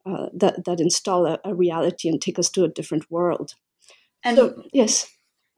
uh, 0.05 0.27
that 0.33 0.65
that 0.65 0.79
install 0.79 1.25
a, 1.25 1.39
a, 1.43 1.53
reality 1.53 2.09
and 2.09 2.21
take 2.21 2.39
us 2.39 2.49
to 2.49 2.63
a 2.63 2.69
different 2.69 3.09
world. 3.11 3.53
And 4.23 4.37
so, 4.37 4.63
yes. 4.73 5.07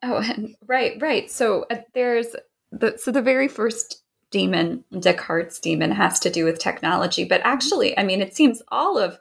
Oh, 0.04 0.18
and 0.18 0.56
right, 0.68 0.98
right. 1.00 1.30
So 1.30 1.66
uh, 1.70 1.78
there's 1.94 2.36
the 2.72 2.98
so 2.98 3.12
the 3.12 3.22
very 3.22 3.48
first 3.48 4.04
demon, 4.32 4.84
Descartes' 4.98 5.60
demon, 5.60 5.92
has 5.92 6.20
to 6.22 6.30
do 6.30 6.46
with 6.46 6.60
technology, 6.60 7.26
but 7.26 7.42
actually, 7.44 7.98
I 7.98 8.04
mean, 8.04 8.22
it 8.22 8.36
seems 8.36 8.62
all 8.70 8.98
of 8.98 9.20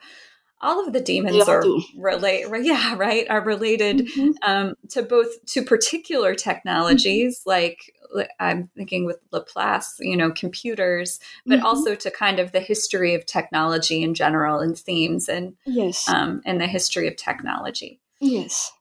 all 0.60 0.86
of 0.86 0.92
the 0.92 1.00
demons 1.00 1.48
are 1.48 1.64
relate 1.96 2.46
yeah 2.62 2.94
right 2.96 3.28
are 3.30 3.42
related 3.42 4.06
mm-hmm. 4.08 4.30
um, 4.42 4.74
to 4.88 5.02
both 5.02 5.44
to 5.46 5.62
particular 5.62 6.34
technologies 6.34 7.40
mm-hmm. 7.40 7.50
like 7.50 7.92
i'm 8.38 8.68
thinking 8.76 9.04
with 9.04 9.18
laplace 9.32 9.96
you 10.00 10.16
know 10.16 10.30
computers 10.30 11.20
but 11.46 11.58
mm-hmm. 11.58 11.66
also 11.66 11.94
to 11.94 12.10
kind 12.10 12.38
of 12.38 12.52
the 12.52 12.60
history 12.60 13.14
of 13.14 13.24
technology 13.26 14.02
in 14.02 14.14
general 14.14 14.60
and 14.60 14.78
themes 14.78 15.28
and 15.28 15.54
yes 15.66 16.08
um, 16.08 16.40
and 16.44 16.60
the 16.60 16.66
history 16.66 17.08
of 17.08 17.16
technology 17.16 18.00
yes 18.20 18.72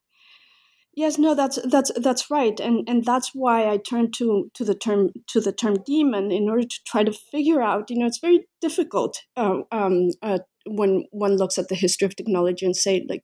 Yes, 1.00 1.18
no, 1.18 1.34
that's 1.34 1.58
that's 1.64 1.94
that's 1.96 2.30
right, 2.30 2.60
and 2.60 2.84
and 2.90 3.06
that's 3.06 3.32
why 3.34 3.70
I 3.70 3.78
turned 3.78 4.14
to 4.16 4.52
to 4.54 4.66
the 4.66 4.76
term 4.76 5.12
to 5.28 5.40
the 5.40 5.54
term 5.54 5.78
demon 5.86 6.30
in 6.30 6.50
order 6.50 6.64
to 6.64 6.80
try 6.86 7.06
to 7.06 7.14
figure 7.14 7.62
out. 7.62 7.90
You 7.90 8.00
know, 8.00 8.06
it's 8.06 8.20
very 8.20 8.48
difficult 8.60 9.22
uh, 9.38 9.60
um, 9.72 10.10
uh, 10.22 10.40
when 10.76 11.06
one 11.12 11.38
looks 11.38 11.58
at 11.58 11.68
the 11.68 11.76
history 11.76 12.06
of 12.06 12.16
technology 12.16 12.66
and 12.66 12.76
say 12.76 13.06
like, 13.10 13.24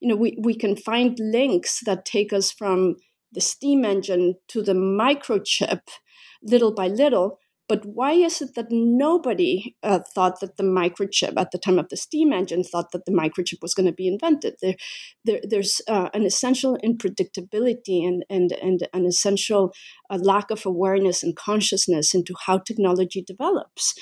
you 0.00 0.08
know, 0.08 0.16
we 0.16 0.38
we 0.40 0.54
can 0.54 0.76
find 0.76 1.18
links 1.18 1.80
that 1.84 2.04
take 2.04 2.32
us 2.32 2.50
from 2.50 2.96
the 3.32 3.40
steam 3.40 3.84
engine 3.84 4.34
to 4.48 4.62
the 4.62 4.74
microchip, 4.74 5.80
little 6.42 6.74
by 6.74 6.88
little, 6.88 7.38
but 7.72 7.86
why 7.86 8.12
is 8.12 8.42
it 8.42 8.54
that 8.54 8.66
nobody 8.70 9.74
uh, 9.82 10.00
thought 10.14 10.40
that 10.40 10.58
the 10.58 10.62
microchip 10.62 11.32
at 11.38 11.52
the 11.52 11.58
time 11.58 11.78
of 11.78 11.88
the 11.88 11.96
steam 11.96 12.30
engine 12.30 12.62
thought 12.62 12.92
that 12.92 13.06
the 13.06 13.12
microchip 13.12 13.62
was 13.62 13.72
going 13.72 13.86
to 13.86 13.94
be 13.94 14.06
invented? 14.06 14.56
There, 14.60 14.74
there 15.24 15.40
there's 15.48 15.80
uh, 15.88 16.10
an 16.12 16.26
essential 16.26 16.76
unpredictability 16.84 18.06
and, 18.06 18.26
and, 18.28 18.52
and 18.60 18.86
an 18.92 19.06
essential 19.06 19.72
uh, 20.10 20.18
lack 20.20 20.50
of 20.50 20.66
awareness 20.66 21.22
and 21.22 21.34
consciousness 21.34 22.12
into 22.12 22.34
how 22.44 22.58
technology 22.58 23.24
develops, 23.26 23.94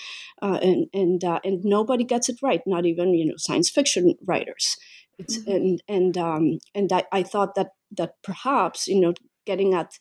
uh, 0.42 0.58
and 0.60 0.88
and 0.92 1.22
uh, 1.22 1.38
and 1.44 1.60
nobody 1.62 2.02
gets 2.02 2.28
it 2.28 2.40
right. 2.42 2.62
Not 2.66 2.86
even 2.86 3.14
you 3.14 3.24
know 3.24 3.36
science 3.36 3.70
fiction 3.70 4.16
writers. 4.26 4.76
Mm-hmm. 5.22 5.48
And 5.48 5.82
and 5.86 6.18
um, 6.18 6.58
and 6.74 6.92
I, 6.92 7.04
I 7.12 7.22
thought 7.22 7.54
that 7.54 7.68
that 7.96 8.14
perhaps 8.24 8.88
you 8.88 9.00
know 9.00 9.14
getting 9.46 9.74
at 9.74 9.92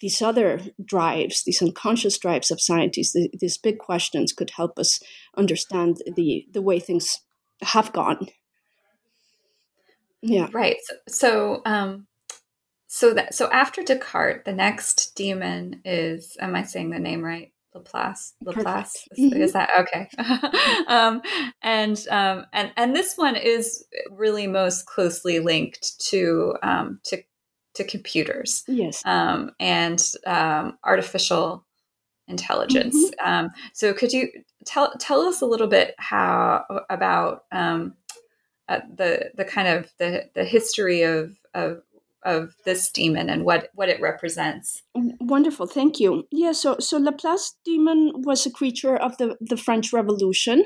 these 0.00 0.20
other 0.22 0.60
drives, 0.84 1.42
these 1.44 1.62
unconscious 1.62 2.18
drives 2.18 2.50
of 2.50 2.60
scientists, 2.60 3.12
the, 3.12 3.30
these 3.38 3.58
big 3.58 3.78
questions 3.78 4.32
could 4.32 4.50
help 4.50 4.78
us 4.78 5.00
understand 5.36 5.98
the, 6.16 6.46
the 6.52 6.62
way 6.62 6.80
things 6.80 7.20
have 7.62 7.92
gone. 7.92 8.28
Yeah. 10.22 10.48
Right. 10.52 10.76
So, 10.86 10.94
so, 11.08 11.62
um, 11.66 12.06
so 12.94 13.12
that 13.12 13.34
so 13.34 13.50
after 13.50 13.82
Descartes, 13.82 14.44
the 14.44 14.52
next 14.52 15.16
demon 15.16 15.80
is. 15.84 16.36
Am 16.40 16.54
I 16.54 16.62
saying 16.62 16.90
the 16.90 17.00
name 17.00 17.24
right? 17.24 17.50
Laplace. 17.74 18.34
Laplace 18.40 19.08
is, 19.10 19.32
mm-hmm. 19.32 19.42
is, 19.42 19.52
that 19.52 19.68
okay? 19.80 20.08
um, 20.86 21.20
and 21.60 22.06
um, 22.08 22.46
and 22.52 22.70
and 22.76 22.94
this 22.94 23.16
one 23.16 23.34
is 23.34 23.84
really 24.12 24.46
most 24.46 24.86
closely 24.86 25.40
linked 25.40 25.98
to 26.06 26.54
um, 26.62 27.00
to 27.06 27.20
to 27.74 27.84
computers. 27.84 28.64
Yes. 28.66 29.02
Um, 29.04 29.52
and 29.60 30.02
um, 30.26 30.78
artificial 30.84 31.64
intelligence. 32.28 32.96
Mm-hmm. 32.96 33.28
Um, 33.28 33.50
so 33.72 33.92
could 33.92 34.12
you 34.12 34.28
tell 34.64 34.92
tell 34.98 35.20
us 35.22 35.40
a 35.40 35.46
little 35.46 35.66
bit 35.66 35.94
how 35.98 36.64
about 36.88 37.44
um, 37.52 37.94
uh, 38.68 38.80
the 38.94 39.30
the 39.34 39.44
kind 39.44 39.68
of 39.68 39.92
the 39.98 40.30
the 40.34 40.44
history 40.44 41.02
of 41.02 41.36
of 41.52 41.82
of 42.24 42.56
this 42.64 42.90
demon 42.90 43.28
and 43.28 43.44
what 43.44 43.68
what 43.74 43.88
it 43.88 44.00
represents. 44.00 44.82
Wonderful, 44.94 45.66
thank 45.66 46.00
you. 46.00 46.26
Yeah, 46.30 46.52
so 46.52 46.78
so 46.80 46.98
Laplace 46.98 47.56
demon 47.64 48.12
was 48.16 48.46
a 48.46 48.50
creature 48.50 48.96
of 48.96 49.16
the 49.18 49.36
the 49.40 49.56
French 49.56 49.92
Revolution, 49.92 50.64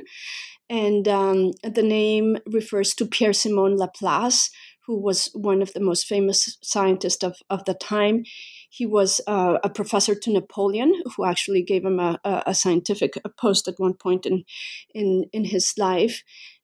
and 0.70 1.08
um, 1.08 1.52
the 1.62 1.82
name 1.82 2.38
refers 2.46 2.94
to 2.94 3.06
Pierre 3.06 3.32
Simon 3.32 3.76
Laplace, 3.76 4.50
who 4.88 4.99
was 4.99 5.30
one 5.35 5.61
of 5.61 5.75
the 5.75 5.80
most 5.80 6.07
famous 6.07 6.57
scientists 6.62 7.23
of, 7.23 7.37
of 7.50 7.62
the 7.66 7.75
time. 7.75 8.25
He 8.71 8.87
was 8.87 9.21
uh, 9.26 9.59
a 9.62 9.68
professor 9.68 10.14
to 10.14 10.33
Napoleon, 10.33 10.95
who 11.14 11.26
actually 11.26 11.62
gave 11.62 11.85
him 11.85 12.00
a, 12.00 12.18
a, 12.25 12.54
scientific 12.54 13.12
post 13.38 13.68
at 13.68 13.78
one 13.78 13.92
point 13.92 14.25
in, 14.25 14.45
in, 14.95 15.26
in 15.30 15.45
his 15.45 15.75
life. 15.76 16.23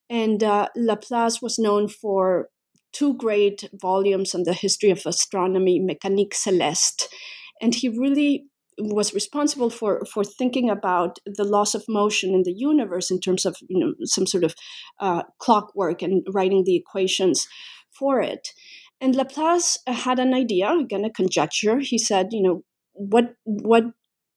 And 0.09 0.43
uh, 0.43 0.69
Laplace 0.75 1.39
was 1.39 1.59
known 1.59 1.87
for 1.87 2.49
two 2.93 3.13
great 3.13 3.69
volumes 3.79 4.33
on 4.33 4.41
the 4.41 4.53
history 4.53 4.89
of 4.89 5.05
astronomy, 5.05 5.79
Mécanique 5.79 6.33
Céleste. 6.33 7.05
And 7.61 7.75
he 7.75 7.89
really 7.89 8.45
was 8.77 9.13
responsible 9.13 9.69
for 9.69 10.03
for 10.11 10.23
thinking 10.23 10.69
about 10.69 11.19
the 11.25 11.45
loss 11.45 11.75
of 11.75 11.85
motion 11.87 12.33
in 12.33 12.43
the 12.43 12.51
universe 12.51 13.09
in 13.09 13.21
terms 13.21 13.45
of 13.45 13.55
you 13.69 13.79
know 13.79 13.93
some 14.03 14.27
sort 14.27 14.43
of 14.43 14.53
uh, 14.99 15.23
clockwork 15.39 16.01
and 16.01 16.27
writing 16.33 16.65
the 16.65 16.75
equations 16.75 17.47
for 17.97 18.21
it. 18.21 18.49
And 19.01 19.15
Laplace 19.15 19.77
had 19.87 20.19
an 20.19 20.33
idea, 20.33 20.71
again 20.71 21.05
a 21.05 21.09
conjecture. 21.09 21.79
He 21.79 21.97
said, 21.97 22.27
you 22.31 22.41
know, 22.41 22.63
what 22.93 23.35
what 23.43 23.83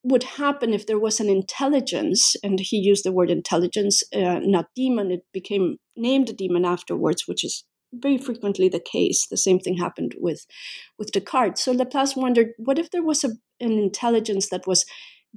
would 0.04 0.24
happen 0.24 0.72
if 0.72 0.86
there 0.86 0.98
was 0.98 1.20
an 1.20 1.28
intelligence, 1.28 2.36
and 2.42 2.60
he 2.60 2.76
used 2.76 3.04
the 3.04 3.12
word 3.12 3.30
intelligence, 3.30 4.02
uh, 4.14 4.40
not 4.42 4.66
demon. 4.74 5.10
It 5.10 5.24
became 5.32 5.76
named 5.96 6.36
demon 6.36 6.64
afterwards, 6.64 7.24
which 7.26 7.44
is 7.44 7.64
very 7.92 8.18
frequently 8.18 8.68
the 8.68 8.80
case. 8.80 9.26
The 9.26 9.36
same 9.36 9.58
thing 9.58 9.76
happened 9.78 10.14
with 10.18 10.46
with 10.98 11.12
Descartes. 11.12 11.60
So 11.60 11.72
Laplace 11.72 12.16
wondered, 12.16 12.48
what 12.58 12.78
if 12.78 12.90
there 12.90 13.02
was 13.02 13.24
a, 13.24 13.30
an 13.60 13.72
intelligence 13.72 14.48
that 14.50 14.66
was 14.66 14.84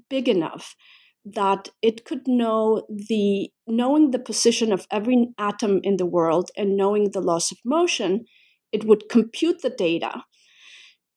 big 0.09 0.27
enough 0.27 0.75
that 1.23 1.69
it 1.81 2.03
could 2.05 2.27
know 2.27 2.83
the 2.89 3.51
knowing 3.67 4.11
the 4.11 4.19
position 4.19 4.73
of 4.73 4.87
every 4.91 5.29
atom 5.37 5.79
in 5.83 5.97
the 5.97 6.05
world 6.05 6.49
and 6.57 6.75
knowing 6.75 7.11
the 7.11 7.21
laws 7.21 7.51
of 7.51 7.57
motion 7.63 8.25
it 8.71 8.85
would 8.85 9.09
compute 9.09 9.61
the 9.61 9.69
data. 9.69 10.23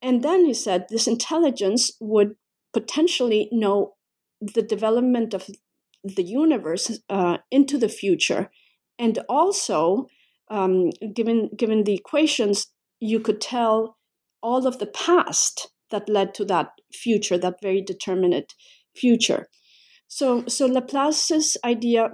And 0.01 0.21
then 0.23 0.45
he 0.45 0.53
said 0.53 0.85
this 0.89 1.07
intelligence 1.07 1.91
would 1.99 2.35
potentially 2.73 3.49
know 3.51 3.93
the 4.41 4.61
development 4.61 5.33
of 5.33 5.49
the 6.03 6.23
universe 6.23 6.99
uh, 7.09 7.37
into 7.49 7.77
the 7.77 7.89
future. 7.89 8.51
And 8.99 9.19
also 9.27 10.07
um, 10.49 10.89
given 11.13 11.49
given 11.57 11.83
the 11.83 11.95
equations 11.95 12.67
you 12.99 13.19
could 13.19 13.41
tell 13.41 13.97
all 14.43 14.67
of 14.67 14.77
the 14.77 14.85
past 14.85 15.69
that 15.89 16.07
led 16.07 16.33
to 16.35 16.45
that 16.45 16.69
future 16.93 17.37
that 17.37 17.61
very 17.61 17.81
determinate 17.81 18.53
future 18.95 19.47
so, 20.15 20.45
so 20.47 20.65
Laplace's 20.65 21.57
idea 21.65 22.09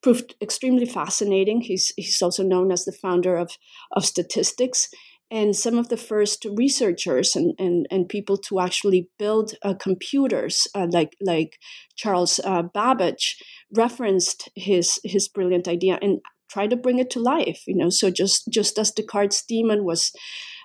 proved 0.00 0.36
extremely 0.40 0.86
fascinating. 0.86 1.60
He's, 1.60 1.92
he's 1.96 2.22
also 2.22 2.44
known 2.44 2.70
as 2.70 2.84
the 2.84 2.92
founder 2.92 3.36
of, 3.36 3.50
of 3.90 4.04
statistics. 4.04 4.88
And 5.28 5.56
some 5.56 5.76
of 5.76 5.88
the 5.88 5.96
first 5.96 6.46
researchers 6.56 7.34
and, 7.34 7.54
and, 7.58 7.86
and 7.90 8.08
people 8.08 8.36
to 8.46 8.60
actually 8.60 9.08
build 9.18 9.54
uh, 9.64 9.74
computers, 9.74 10.68
uh, 10.76 10.86
like, 10.92 11.16
like 11.20 11.58
Charles 11.96 12.38
uh, 12.44 12.62
Babbage, 12.62 13.42
referenced 13.76 14.48
his, 14.54 15.00
his 15.02 15.26
brilliant 15.26 15.66
idea 15.66 15.98
and 16.00 16.20
tried 16.48 16.70
to 16.70 16.76
bring 16.76 17.00
it 17.00 17.10
to 17.10 17.18
life. 17.18 17.62
You 17.66 17.76
know, 17.76 17.90
so 17.90 18.08
just, 18.10 18.44
just 18.52 18.78
as 18.78 18.92
Descartes' 18.92 19.42
demon 19.48 19.84
was 19.84 20.12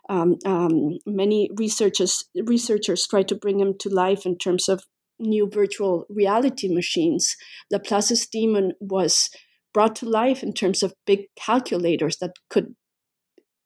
um, 0.09 0.35
um, 0.45 0.99
many 1.07 1.49
researchers 1.57 2.23
researchers 2.45 3.07
tried 3.07 3.27
to 3.29 3.35
bring 3.35 3.59
him 3.59 3.73
to 3.79 3.89
life 3.89 4.25
in 4.25 4.37
terms 4.37 4.69
of 4.69 4.83
new 5.19 5.49
virtual 5.51 6.05
reality 6.09 6.73
machines, 6.73 7.35
Laplace's 7.71 8.27
demon 8.27 8.73
was 8.79 9.29
brought 9.73 9.95
to 9.97 10.09
life 10.09 10.43
in 10.43 10.53
terms 10.53 10.83
of 10.83 10.93
big 11.05 11.25
calculators 11.35 12.17
that 12.17 12.31
could, 12.49 12.75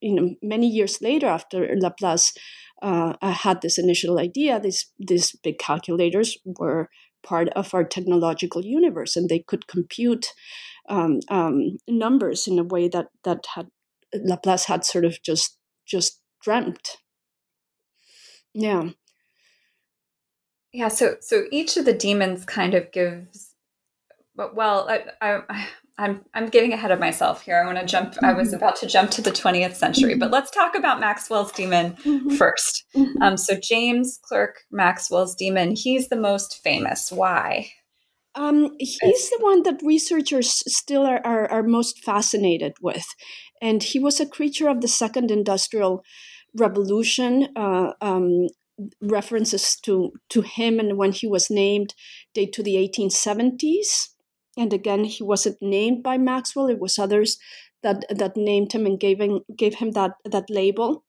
you 0.01 0.13
know, 0.13 0.36
many 0.41 0.67
years 0.67 1.01
later 1.01 1.27
after 1.27 1.67
Laplace 1.79 2.34
uh, 2.81 3.13
uh, 3.22 3.31
had 3.31 3.62
this 3.62 3.77
initial 3.77 4.20
idea, 4.20 4.60
these 4.60 4.91
these 5.00 5.36
big 5.43 5.60
calculators 5.60 6.38
were 6.60 6.89
part 7.24 7.50
of 7.50 7.74
our 7.74 7.84
technological 7.84 8.65
universe, 8.65 9.15
and 9.15 9.29
they 9.29 9.43
could 9.48 9.67
compute 9.67 10.27
um, 10.89 11.20
um, 11.29 11.77
numbers 11.88 12.48
in 12.48 12.58
a 12.58 12.63
way 12.63 12.88
that 12.88 13.08
that 13.24 13.46
had 13.55 13.67
Laplace 14.13 14.65
had 14.65 14.84
sort 14.84 15.05
of 15.05 15.22
just 15.24 15.58
just 15.86 16.20
dreamt. 16.43 16.98
Yeah. 18.53 18.89
Yeah, 20.74 20.88
so 20.88 21.18
so 21.20 21.46
each 21.51 21.78
of 21.78 21.86
the 21.86 21.94
demons 21.94 22.46
kind 22.46 22.74
of 22.74 22.92
gives 22.92 23.51
well, 24.54 24.90
I, 24.90 25.04
I 25.22 25.68
I'm 25.98 26.22
I'm 26.34 26.48
getting 26.48 26.74
ahead 26.74 26.92
of 26.92 27.00
myself 27.00 27.44
here. 27.44 27.62
I 27.62 27.66
want 27.66 27.80
to 27.80 27.86
jump. 27.86 28.13
Mm-hmm. 28.13 28.25
I 28.25 28.34
was 28.34 28.50
mm-hmm. 28.50 28.58
about 28.58 28.75
to 28.78 28.88
jump 28.88 29.12
to 29.12 29.22
the 29.22 29.32
20th 29.32 29.75
century, 29.75 30.16
but 30.16 30.25
mm-hmm. 30.25 30.34
let's 30.34 30.51
talk 30.51 30.75
about 30.75 31.00
Maxwell's 31.00 31.51
demon 31.51 31.94
mm-hmm. 32.04 32.36
first. 32.36 32.86
Mm-hmm. 32.96 33.22
Um, 33.22 33.38
so 33.38 33.56
James 33.62 34.20
Clerk 34.24 34.62
Maxwell's 34.72 35.36
demon. 35.36 35.75
He's 35.75 36.10
the 36.10 36.16
most 36.16 36.62
famous. 36.63 37.12
Why? 37.12 37.72
Um, 38.34 38.72
he's 38.80 39.30
the 39.30 39.40
one 39.42 39.63
that 39.63 39.82
researchers 39.84 40.63
still 40.74 41.06
are, 41.06 41.20
are, 41.25 41.51
are 41.51 41.63
most 41.63 42.01
fascinated 42.01 42.74
with, 42.82 43.06
and 43.62 43.84
he 43.84 44.00
was 44.00 44.22
a 44.22 44.25
creature 44.25 44.70
of 44.70 44.80
the 44.80 44.88
second 44.88 45.30
industrial 45.32 46.04
revolution. 46.58 47.50
Uh, 47.58 47.92
um, 48.00 48.48
references 49.02 49.76
to 49.84 50.14
to 50.30 50.42
him 50.42 50.80
and 50.80 50.98
when 50.98 51.12
he 51.12 51.28
was 51.28 51.50
named 51.50 51.94
date 52.34 52.54
to 52.54 52.64
the 52.64 52.76
1870s 52.76 54.10
and 54.58 54.74
again 54.74 55.04
he 55.06 55.24
wasn't 55.24 55.58
named 55.62 56.04
by 56.04 56.18
maxwell. 56.18 56.68
It 56.68 56.80
was 56.80 57.00
others 57.00 57.38
that 57.84 58.06
that 58.10 58.38
named 58.38 58.74
him 58.74 58.86
and 58.86 59.00
gave 59.00 59.20
him 59.20 59.42
gave 59.56 59.76
him 59.76 59.92
that 59.92 60.14
that 60.26 60.50
label. 60.50 61.04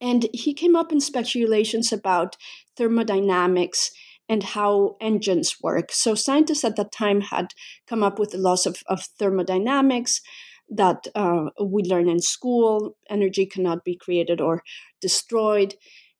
And 0.00 0.26
he 0.32 0.52
came 0.52 0.76
up 0.76 0.92
in 0.92 1.00
speculations 1.00 1.92
about 1.92 2.36
thermodynamics 2.76 3.90
and 4.28 4.42
how 4.42 4.96
engines 5.00 5.56
work. 5.62 5.90
So 5.90 6.14
scientists 6.14 6.64
at 6.64 6.76
that 6.76 6.92
time 6.92 7.22
had 7.22 7.54
come 7.86 8.02
up 8.02 8.18
with 8.18 8.32
the 8.32 8.38
laws 8.38 8.66
of, 8.66 8.82
of 8.88 9.04
thermodynamics 9.18 10.20
that 10.68 11.06
uh, 11.14 11.44
we 11.62 11.82
learn 11.84 12.08
in 12.08 12.20
school. 12.20 12.96
Energy 13.08 13.46
cannot 13.46 13.84
be 13.84 13.96
created 13.96 14.40
or 14.40 14.62
destroyed 15.00 15.76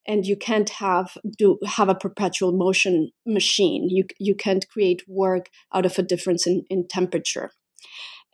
and 0.07 0.27
you 0.27 0.37
can't 0.37 0.71
have 0.71 1.17
do 1.39 1.59
have 1.67 1.89
a 1.89 1.95
perpetual 1.95 2.53
motion 2.53 3.11
machine. 3.27 3.89
You 3.91 4.05
you 4.19 4.35
can't 4.35 4.69
create 4.69 5.03
work 5.09 5.49
out 5.75 5.87
of 5.87 5.99
a 5.99 6.03
difference 6.03 6.47
in, 6.47 6.65
in 6.71 6.87
temperature. 6.89 7.51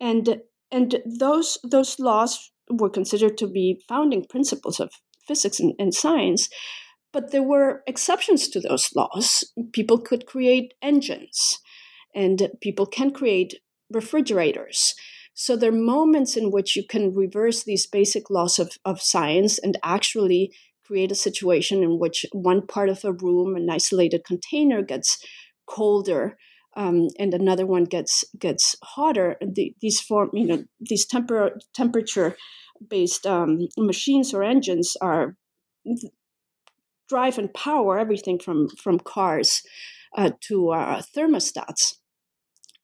And 0.01 0.41
and 0.71 1.01
those 1.19 1.59
those 1.69 1.99
laws 1.99 2.51
were 2.71 2.91
considered 2.91 3.37
to 3.39 3.47
be 3.47 3.83
founding 3.89 4.25
principles 4.29 4.81
of 4.81 4.91
physics 5.27 5.61
and, 5.61 5.75
and 5.79 5.95
science 5.95 6.49
but 7.13 7.31
there 7.31 7.43
were 7.43 7.83
exceptions 7.87 8.49
to 8.49 8.61
those 8.61 8.91
laws. 8.97 9.45
People 9.73 9.99
could 9.99 10.27
create 10.27 10.73
engines 10.83 11.59
and 12.15 12.49
people 12.61 12.87
can 12.87 13.11
create 13.11 13.55
refrigerators. 13.91 14.95
So 15.35 15.57
there 15.57 15.71
are 15.71 15.73
moments 15.73 16.37
in 16.37 16.51
which 16.51 16.77
you 16.77 16.85
can 16.87 17.15
reverse 17.15 17.65
these 17.65 17.87
basic 17.87 18.31
laws 18.31 18.59
of, 18.59 18.73
of 18.85 19.01
science 19.01 19.59
and 19.59 19.79
actually 19.83 20.55
create 20.85 21.13
a 21.13 21.17
situation 21.17 21.83
in 21.83 21.99
which 21.99 22.27
one 22.33 22.67
part 22.67 22.89
of 22.89 23.05
a 23.05 23.13
room, 23.13 23.57
an 23.57 23.69
isolated 23.71 24.25
container, 24.25 24.83
gets 24.83 25.19
colder 25.67 26.37
um, 26.75 27.09
and 27.19 27.35
another 27.35 27.67
one 27.67 27.85
gets 27.85 28.25
gets 28.39 28.77
hotter. 28.83 29.37
The, 29.41 29.75
these 29.81 30.01
form, 30.01 30.31
you 30.33 30.47
know, 30.47 30.65
these 30.81 31.07
temper 31.07 31.59
temperature 31.75 32.37
based 32.89 33.27
um, 33.27 33.69
machines 33.77 34.33
or 34.33 34.43
engines 34.43 34.97
are 35.01 35.37
drive 37.09 37.39
and 37.39 37.53
power 37.53 37.99
everything 37.99 38.39
from 38.39 38.69
from 38.83 38.99
cars 38.99 39.63
uh, 40.17 40.31
to 40.49 40.71
uh, 40.71 41.03
thermostats. 41.15 41.97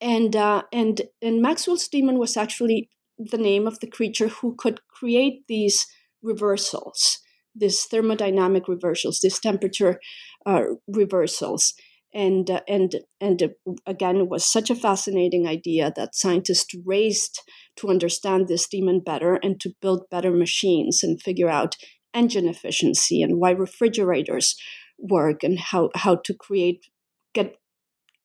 And 0.01 0.37
uh, 0.37 0.63
and 0.73 1.03
and 1.23 1.41
Maxwell's 1.43 1.89
demon 1.89 2.19
was 2.19 2.37
actually 2.37 2.91
the 3.19 3.39
name 3.39 3.67
of 3.67 3.81
the 3.81 3.89
creature 3.89 4.29
who 4.29 4.55
could 4.55 4.81
create 4.89 5.45
these 5.49 5.87
reversals 6.23 7.21
these 7.55 7.87
thermodynamic 7.87 8.69
reversals, 8.69 9.21
these 9.21 9.39
temperature 9.39 10.01
uh, 10.47 10.63
reversals. 10.87 11.75
And, 12.15 12.51
uh, 12.51 12.61
and, 12.67 12.97
and 13.21 13.43
uh, 13.43 13.73
again, 13.87 14.17
it 14.17 14.29
was 14.29 14.45
such 14.45 14.71
a 14.71 14.75
fascinating 14.75 15.47
idea 15.47 15.93
that 15.95 16.15
scientists 16.15 16.75
raced 16.85 17.43
to 17.77 17.89
understand 17.89 18.49
this 18.49 18.67
demon 18.67 19.01
better 19.01 19.35
and 19.35 19.61
to 19.61 19.73
build 19.83 20.09
better 20.11 20.31
machines 20.31 21.03
and 21.03 21.21
figure 21.21 21.51
out 21.51 21.77
engine 22.15 22.49
efficiency 22.49 23.23
and 23.23 23.39
why 23.39 23.51
refrigerators 23.51 24.57
work 24.99 25.43
and 25.43 25.59
how, 25.59 25.91
how 25.95 26.17
to 26.25 26.35
create, 26.35 26.87
get 27.35 27.57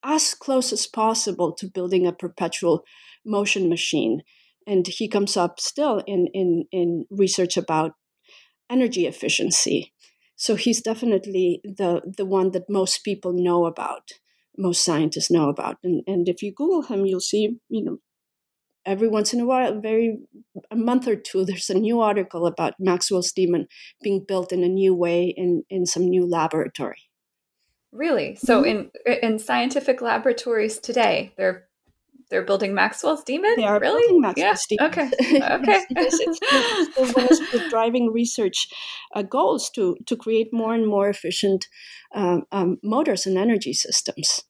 as 0.04 0.34
close 0.34 0.72
as 0.72 0.88
possible 0.88 1.54
to 1.54 1.68
building 1.68 2.08
a 2.08 2.14
perpetual 2.14 2.84
motion 3.26 3.70
machine. 3.70 4.22
And 4.66 4.88
he 4.88 5.10
comes 5.10 5.36
up 5.36 5.60
still 5.60 6.02
in, 6.08 6.28
in, 6.34 6.66
in 6.72 7.06
research 7.12 7.58
about 7.58 7.92
energy 8.74 9.04
efficiency. 9.08 9.94
So 10.36 10.56
he's 10.56 10.82
definitely 10.82 11.62
the 11.64 12.02
the 12.18 12.26
one 12.26 12.52
that 12.52 12.70
most 12.70 13.04
people 13.04 13.34
know 13.34 13.66
about, 13.66 14.06
most 14.58 14.84
scientists 14.84 15.32
know 15.32 15.48
about. 15.50 15.78
And 15.84 16.04
and 16.08 16.28
if 16.28 16.42
you 16.44 16.52
Google 16.52 16.84
him, 16.84 17.06
you'll 17.06 17.30
see, 17.34 17.60
you 17.70 17.84
know, 17.86 17.98
every 18.86 19.08
once 19.08 19.34
in 19.34 19.40
a 19.40 19.46
while, 19.46 19.80
very 19.80 20.18
a 20.72 20.76
month 20.76 21.08
or 21.08 21.16
two, 21.16 21.46
there's 21.50 21.70
a 21.70 21.76
new 21.88 22.02
article 22.02 22.46
about 22.48 22.74
Maxwell's 22.80 23.32
demon 23.32 23.68
being 24.02 24.26
built 24.28 24.52
in 24.52 24.64
a 24.64 24.76
new 24.82 24.94
way 24.94 25.34
in 25.38 25.64
in 25.70 25.86
some 25.86 26.06
new 26.06 26.26
laboratory. 26.28 27.04
Really? 27.92 28.36
So 28.36 28.64
mm-hmm. 28.64 28.88
in 29.06 29.32
in 29.32 29.40
scientific 29.40 30.02
laboratories 30.02 30.80
today, 30.80 31.34
they're 31.38 31.68
they're 32.34 32.42
building 32.42 32.74
Maxwell's 32.74 33.24
demon. 33.24 33.54
They 33.58 33.64
are 33.64 33.80
really? 33.80 34.02
building 34.02 34.22
Maxwell's 34.22 34.66
yeah. 34.72 34.90
demon. 34.90 34.92
Okay. 34.92 35.10
Okay. 35.54 35.86
yes, 35.92 36.18
it's, 36.20 36.40
it's 36.98 37.16
one 37.16 37.26
of 37.26 37.52
the 37.52 37.70
driving 37.70 38.12
research 38.12 38.68
uh, 39.14 39.22
goals 39.22 39.70
to 39.76 39.96
to 40.08 40.16
create 40.16 40.50
more 40.52 40.74
and 40.74 40.88
more 40.88 41.08
efficient 41.10 41.68
um, 42.16 42.42
um, 42.52 42.78
motors 42.84 43.28
and 43.28 43.38
energy 43.38 43.72
systems 43.72 44.42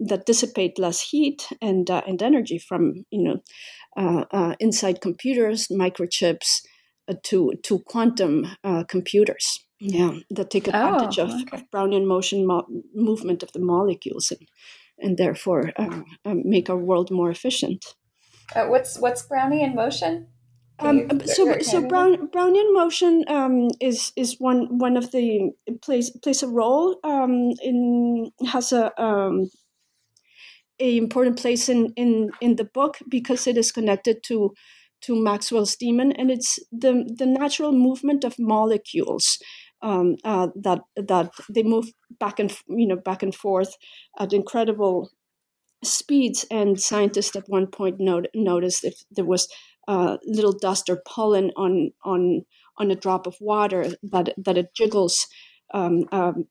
that 0.00 0.24
dissipate 0.24 0.78
less 0.78 1.10
heat 1.10 1.46
and 1.60 1.90
uh, 1.90 2.00
and 2.06 2.22
energy 2.22 2.58
from 2.58 3.04
you 3.10 3.22
know 3.22 3.38
uh, 3.98 4.24
uh 4.32 4.54
inside 4.58 5.02
computers, 5.02 5.68
microchips, 5.68 6.62
uh, 7.06 7.14
to 7.24 7.52
to 7.64 7.80
quantum 7.80 8.46
uh, 8.64 8.84
computers. 8.84 9.60
Yeah, 9.78 10.12
that 10.30 10.50
take 10.50 10.68
advantage 10.68 11.18
oh, 11.18 11.24
of, 11.24 11.30
okay. 11.30 11.56
of 11.56 11.70
Brownian 11.70 12.06
motion 12.06 12.46
mo- 12.46 12.66
movement 12.94 13.42
of 13.42 13.52
the 13.52 13.60
molecules 13.60 14.32
and 14.32 14.48
and 15.00 15.16
therefore 15.16 15.72
uh, 15.76 16.02
make 16.24 16.68
our 16.70 16.76
world 16.76 17.10
more 17.10 17.30
efficient. 17.30 17.94
Uh, 18.54 18.66
what's 18.66 18.98
what's 18.98 19.26
Brownian 19.26 19.74
motion? 19.74 20.28
Um, 20.80 21.20
so 21.26 21.58
so 21.60 21.86
Brown, 21.86 22.28
Brownian 22.28 22.72
motion 22.72 23.24
um, 23.28 23.68
is 23.80 24.12
is 24.16 24.36
one 24.38 24.78
one 24.78 24.96
of 24.96 25.10
the 25.10 25.50
plays 25.82 26.10
plays 26.22 26.42
a 26.42 26.48
role 26.48 26.96
um, 27.02 27.50
in 27.62 28.30
has 28.46 28.72
a 28.72 28.92
um, 29.02 29.50
a 30.78 30.96
important 30.96 31.38
place 31.38 31.68
in, 31.68 31.92
in 31.96 32.30
in 32.40 32.56
the 32.56 32.64
book 32.64 32.98
because 33.08 33.46
it 33.48 33.56
is 33.56 33.72
connected 33.72 34.22
to 34.24 34.54
to 35.00 35.20
Maxwell's 35.20 35.74
demon 35.74 36.12
and 36.12 36.30
it's 36.30 36.58
the 36.70 37.12
the 37.18 37.26
natural 37.26 37.72
movement 37.72 38.24
of 38.24 38.36
molecules 38.38 39.38
um, 39.82 40.16
uh, 40.24 40.48
that 40.56 40.80
that 40.96 41.30
they 41.48 41.62
move 41.62 41.86
back 42.18 42.38
and 42.38 42.56
you 42.68 42.86
know 42.86 42.96
back 42.96 43.22
and 43.22 43.34
forth 43.34 43.74
at 44.18 44.32
incredible 44.32 45.10
speeds. 45.84 46.44
And 46.50 46.80
scientists 46.80 47.36
at 47.36 47.48
one 47.48 47.66
point 47.66 48.00
not- 48.00 48.26
noticed 48.34 48.84
if 48.84 49.02
there 49.10 49.24
was 49.24 49.48
uh, 49.86 50.18
little 50.24 50.52
dust 50.52 50.88
or 50.88 51.02
pollen 51.06 51.50
on 51.56 51.92
on 52.04 52.42
on 52.76 52.90
a 52.90 52.96
drop 52.96 53.26
of 53.26 53.36
water 53.40 53.92
that 54.02 54.34
that 54.36 54.58
it 54.58 54.74
jiggles 54.74 55.26
um, 55.74 56.04
um, 56.12 56.46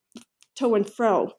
to 0.55 0.75
and 0.75 0.89
fro. 0.89 1.31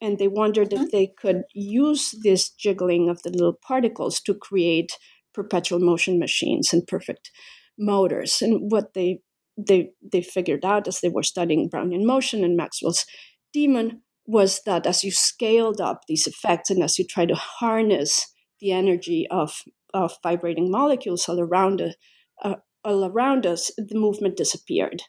And 0.00 0.18
they 0.18 0.28
wondered 0.28 0.74
if 0.74 0.80
mm-hmm. 0.80 0.88
they 0.92 1.06
could 1.06 1.44
use 1.54 2.14
this 2.22 2.50
jiggling 2.50 3.08
of 3.08 3.22
the 3.22 3.30
little 3.30 3.58
particles 3.66 4.20
to 4.20 4.34
create 4.34 4.92
perpetual 5.32 5.78
motion 5.78 6.18
machines 6.18 6.72
and 6.72 6.86
perfect 6.86 7.30
motors. 7.78 8.42
And 8.42 8.70
what 8.70 8.92
they 8.92 9.20
they 9.56 9.90
they 10.12 10.22
figured 10.22 10.64
out 10.64 10.86
as 10.86 11.00
they 11.00 11.08
were 11.08 11.22
studying 11.22 11.70
Brownian 11.70 12.04
motion 12.04 12.44
and 12.44 12.56
Maxwell's 12.56 13.06
demon 13.52 14.02
was 14.26 14.60
that 14.66 14.86
as 14.86 15.04
you 15.04 15.10
scaled 15.10 15.80
up 15.80 16.00
these 16.08 16.26
effects 16.26 16.70
and 16.70 16.82
as 16.82 16.98
you 16.98 17.06
try 17.06 17.24
to 17.26 17.34
harness 17.34 18.32
the 18.60 18.72
energy 18.72 19.26
of 19.30 19.62
of 19.94 20.16
vibrating 20.22 20.70
molecules 20.70 21.28
all 21.28 21.40
around 21.40 21.82
uh, 22.42 22.56
all 22.84 23.04
around 23.04 23.46
us, 23.46 23.70
the 23.76 23.98
movement 23.98 24.36
disappeared. 24.36 25.02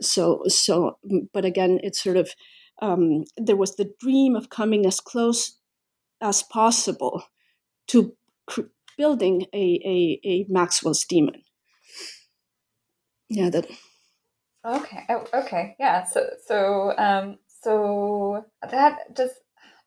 So 0.00 0.42
so, 0.48 0.98
but 1.32 1.44
again, 1.44 1.80
it's 1.82 2.02
sort 2.02 2.16
of 2.16 2.30
um, 2.82 3.24
there 3.36 3.56
was 3.56 3.76
the 3.76 3.92
dream 4.00 4.36
of 4.36 4.50
coming 4.50 4.86
as 4.86 5.00
close 5.00 5.58
as 6.20 6.42
possible 6.42 7.22
to 7.88 8.16
cr- 8.46 8.62
building 8.96 9.46
a, 9.52 9.80
a, 9.84 10.20
a 10.24 10.46
Maxwell's 10.48 11.04
demon. 11.04 11.42
Yeah, 13.28 13.50
that 13.50 13.66
Okay. 14.64 15.04
Oh, 15.08 15.26
okay. 15.34 15.76
Yeah. 15.78 16.04
So 16.04 16.30
so 16.46 16.94
um 16.96 17.38
so 17.62 18.44
that 18.70 19.14
does 19.14 19.30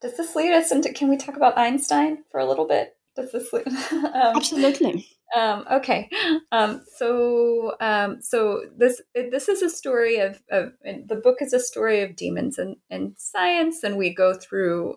does 0.01 0.17
this 0.17 0.35
lead 0.35 0.53
us 0.53 0.71
into 0.71 0.93
can 0.93 1.09
we 1.09 1.17
talk 1.17 1.35
about 1.35 1.57
Einstein 1.57 2.23
for 2.31 2.39
a 2.39 2.45
little 2.45 2.67
bit? 2.67 2.95
Does 3.15 3.31
this 3.31 3.51
um, 3.91 4.11
absolutely? 4.13 5.07
Um, 5.35 5.65
okay, 5.69 6.09
um, 6.53 6.83
so 6.95 7.75
um, 7.81 8.21
so 8.21 8.61
this 8.77 9.01
this 9.13 9.49
is 9.49 9.61
a 9.61 9.69
story 9.69 10.19
of, 10.19 10.41
of 10.51 10.71
the 10.83 11.19
book 11.21 11.37
is 11.41 11.51
a 11.51 11.59
story 11.59 12.01
of 12.01 12.15
demons 12.15 12.57
and, 12.57 12.77
and 12.89 13.13
science, 13.17 13.83
and 13.83 13.97
we 13.97 14.13
go 14.13 14.35
through 14.35 14.95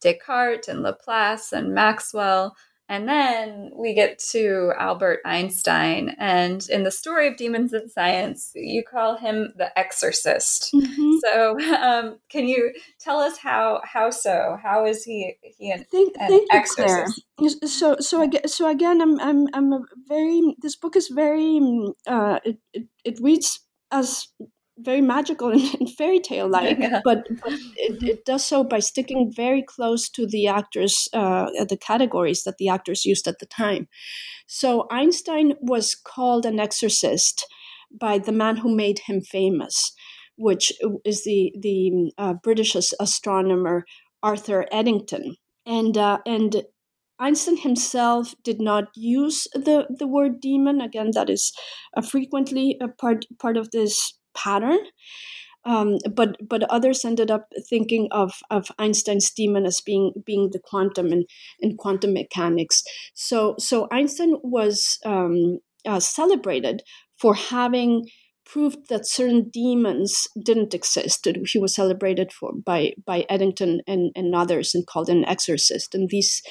Descartes 0.00 0.68
and 0.68 0.82
Laplace 0.82 1.52
and 1.52 1.74
Maxwell 1.74 2.54
and 2.88 3.08
then 3.08 3.70
we 3.74 3.94
get 3.94 4.18
to 4.30 4.72
Albert 4.78 5.20
Einstein. 5.24 6.14
And 6.18 6.66
in 6.68 6.82
the 6.82 6.90
story 6.90 7.28
of 7.28 7.36
Demons 7.36 7.72
and 7.72 7.90
Science, 7.90 8.52
you 8.54 8.82
call 8.82 9.16
him 9.16 9.54
the 9.56 9.76
exorcist. 9.78 10.72
Mm-hmm. 10.74 11.16
So 11.24 11.58
um, 11.76 12.18
can 12.28 12.46
you 12.46 12.72
tell 13.00 13.20
us 13.20 13.38
how 13.38 13.80
how 13.84 14.10
so? 14.10 14.58
How 14.62 14.84
is 14.84 15.04
he 15.04 15.36
he 15.56 15.70
an, 15.70 15.86
thank, 15.90 16.14
an 16.18 16.28
thank 16.28 16.52
exorcist? 16.52 17.22
You, 17.40 17.48
so 17.48 17.96
so 18.00 18.22
again, 18.22 18.46
so 18.48 18.68
again 18.68 19.00
I'm 19.00 19.18
I'm 19.18 19.48
I'm 19.54 19.72
a 19.72 19.82
very 20.06 20.54
this 20.60 20.76
book 20.76 20.94
is 20.94 21.08
very 21.08 21.60
uh, 22.06 22.40
it, 22.44 22.58
it, 22.74 22.84
it 23.04 23.18
reads 23.20 23.60
as 23.90 24.28
very 24.84 25.00
magical 25.00 25.50
and, 25.50 25.90
fairy 25.96 26.20
tale 26.20 26.48
like, 26.58 26.78
yeah. 26.78 27.00
but, 27.04 27.26
but 27.42 27.52
it, 27.76 28.02
it, 28.02 28.24
does 28.24 28.44
so 28.44 28.64
by 28.64 28.78
sticking 28.78 29.32
very 29.34 29.62
close 29.62 30.08
to 30.10 30.26
the 30.26 30.46
actors, 30.46 31.08
uh, 31.12 31.50
the 31.68 31.78
categories 31.80 32.44
that 32.44 32.58
the 32.58 32.68
actors 32.68 33.04
used 33.04 33.26
at 33.26 33.38
the 33.38 33.46
time. 33.46 33.88
So 34.46 34.86
Einstein 34.90 35.54
was 35.60 35.94
called 35.94 36.46
an 36.46 36.60
exorcist 36.60 37.46
by 37.98 38.18
the 38.18 38.32
man 38.32 38.58
who 38.58 38.74
made 38.74 39.00
him 39.00 39.20
famous, 39.20 39.92
which 40.36 40.72
is 41.04 41.24
the 41.24 41.52
the 41.58 42.12
uh, 42.18 42.34
British 42.42 42.74
astronomer 42.74 43.84
Arthur 44.22 44.66
Eddington, 44.72 45.36
and 45.64 45.96
uh, 45.96 46.18
and 46.26 46.64
Einstein 47.18 47.58
himself 47.58 48.34
did 48.42 48.60
not 48.60 48.88
use 48.96 49.46
the, 49.54 49.86
the 49.88 50.06
word 50.06 50.40
demon. 50.40 50.80
Again, 50.80 51.10
that 51.14 51.30
is 51.30 51.52
uh, 51.96 52.02
frequently 52.02 52.76
a 52.80 52.88
part 52.88 53.26
part 53.38 53.56
of 53.56 53.70
this 53.70 54.14
pattern. 54.34 54.78
Um, 55.66 55.96
but 56.14 56.36
but 56.46 56.62
others 56.64 57.04
ended 57.06 57.30
up 57.30 57.48
thinking 57.70 58.08
of, 58.10 58.34
of 58.50 58.66
Einstein's 58.78 59.30
demon 59.30 59.64
as 59.64 59.80
being 59.80 60.12
being 60.26 60.50
the 60.52 60.60
quantum 60.62 61.10
and 61.10 61.24
in 61.58 61.76
quantum 61.76 62.12
mechanics. 62.12 62.82
So 63.14 63.54
so 63.58 63.88
Einstein 63.90 64.36
was 64.42 64.98
um, 65.06 65.60
uh, 65.86 66.00
celebrated 66.00 66.82
for 67.16 67.34
having 67.34 68.04
proved 68.44 68.88
that 68.88 69.06
certain 69.06 69.48
demons 69.48 70.28
didn't 70.42 70.74
exist. 70.74 71.26
He 71.46 71.58
was 71.58 71.74
celebrated 71.74 72.32
for 72.32 72.52
by 72.52 72.92
by 73.04 73.24
Eddington 73.28 73.80
and, 73.86 74.12
and 74.14 74.34
others 74.34 74.74
and 74.74 74.86
called 74.86 75.08
an 75.08 75.24
exorcist. 75.24 75.94
And 75.94 76.08
these 76.10 76.42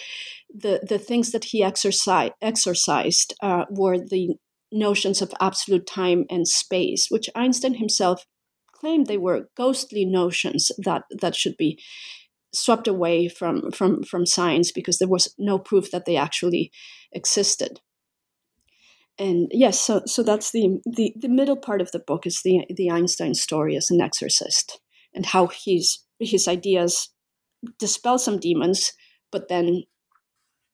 the 0.54 0.82
the 0.88 1.00
things 1.00 1.32
that 1.32 1.46
he 1.46 1.64
exercised 1.64 2.34
exercised 2.42 3.36
uh, 3.42 3.66
were 3.70 3.98
the 3.98 4.36
notions 4.74 5.22
of 5.22 5.34
absolute 5.40 5.88
time 5.88 6.26
and 6.30 6.48
space, 6.48 7.08
which 7.10 7.30
Einstein 7.36 7.76
himself 7.76 8.26
claimed 8.72 9.08
they 9.08 9.18
were 9.18 9.50
ghostly 9.56 10.04
notions 10.04 10.72
that, 10.78 11.04
that 11.22 11.36
should 11.36 11.56
be 11.58 11.82
swept 12.54 12.88
away 12.88 13.28
from, 13.28 13.72
from, 13.72 14.04
from 14.04 14.26
science 14.26 14.72
because 14.72 15.00
there 15.00 15.08
was 15.08 15.34
no 15.38 15.58
proof 15.58 15.90
that 15.92 16.06
they 16.06 16.18
actually 16.18 16.72
existed. 17.12 17.80
And 19.18 19.48
yes, 19.52 19.80
so, 19.80 20.02
so 20.06 20.24
that's 20.24 20.52
the, 20.52 20.80
the, 20.86 21.14
the 21.16 21.30
middle 21.30 21.56
part 21.56 21.82
of 21.82 21.92
the 21.92 22.00
book 22.00 22.26
is 22.26 22.42
the, 22.44 22.66
the 22.76 22.90
Einstein 22.90 23.36
story 23.36 23.76
as 23.76 23.92
an 23.92 24.02
exorcist 24.02 24.80
and 25.14 25.28
how 25.28 25.48
he's, 25.48 26.04
his 26.20 26.48
ideas 26.48 27.10
dispel 27.80 28.18
some 28.18 28.40
demons, 28.40 28.92
but 29.32 29.50
then 29.50 29.84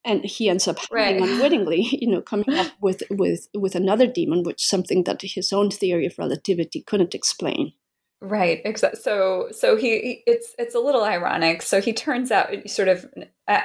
and 0.05 0.23
he 0.23 0.49
ends 0.49 0.67
up 0.67 0.77
right. 0.91 1.21
unwittingly 1.21 1.81
you 2.01 2.07
know 2.07 2.21
coming 2.21 2.53
up 2.53 2.71
with 2.81 3.03
with 3.09 3.47
with 3.53 3.75
another 3.75 4.07
demon 4.07 4.43
which 4.43 4.65
something 4.65 5.03
that 5.03 5.21
his 5.21 5.51
own 5.53 5.69
theory 5.69 6.05
of 6.05 6.17
relativity 6.17 6.81
couldn't 6.81 7.15
explain 7.15 7.73
right 8.21 8.61
exactly 8.65 8.99
so 8.99 9.47
so 9.51 9.77
he, 9.77 10.21
it's 10.27 10.53
it's 10.57 10.75
a 10.75 10.79
little 10.79 11.03
ironic 11.03 11.61
so 11.61 11.79
he 11.79 11.93
turns 11.93 12.31
out 12.31 12.49
sort 12.69 12.89
of 12.89 13.07
uh, 13.47 13.61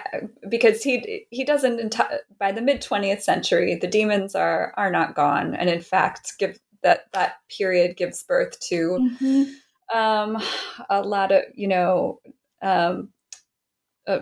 because 0.49 0.83
he 0.83 1.27
he 1.31 1.44
doesn't 1.44 1.97
by 2.38 2.53
the 2.53 2.62
mid 2.62 2.81
20th 2.81 3.23
century 3.23 3.75
the 3.75 3.88
demons 3.88 4.37
are 4.37 4.73
are 4.77 4.90
not 4.90 5.16
gone 5.16 5.57
and 5.57 5.68
in 5.68 5.81
fact 5.81 6.35
give 6.38 6.61
that 6.85 7.07
that 7.12 7.38
period 7.49 7.97
gives 7.97 8.23
birth 8.23 8.61
to 8.61 8.99
mm-hmm. 9.20 9.99
um 9.99 10.40
a 10.88 11.03
lot 11.03 11.33
of 11.33 11.42
you 11.55 11.66
know 11.66 12.20
um 12.62 13.09
uh, 14.07 14.20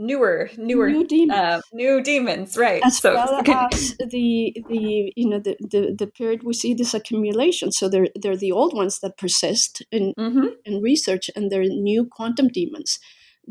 newer 0.00 0.50
newer 0.56 0.88
new 0.90 1.06
demons, 1.06 1.38
uh, 1.38 1.60
new 1.72 2.02
demons 2.02 2.56
right 2.56 2.82
as 2.84 2.98
so, 2.98 3.14
well 3.14 3.42
as 3.46 3.96
the 3.98 4.56
the 4.68 5.12
you 5.14 5.28
know 5.28 5.38
the, 5.38 5.56
the 5.60 5.94
the 5.96 6.06
period 6.06 6.42
we 6.42 6.54
see 6.54 6.72
this 6.72 6.94
accumulation 6.94 7.70
so 7.70 7.88
they're 7.88 8.08
they're 8.20 8.36
the 8.36 8.50
old 8.50 8.74
ones 8.74 9.00
that 9.00 9.18
persist 9.18 9.82
in 9.92 10.14
mm-hmm. 10.18 10.46
in 10.64 10.80
research 10.80 11.30
and 11.36 11.50
they're 11.50 11.62
new 11.62 12.04
quantum 12.04 12.48
demons 12.48 12.98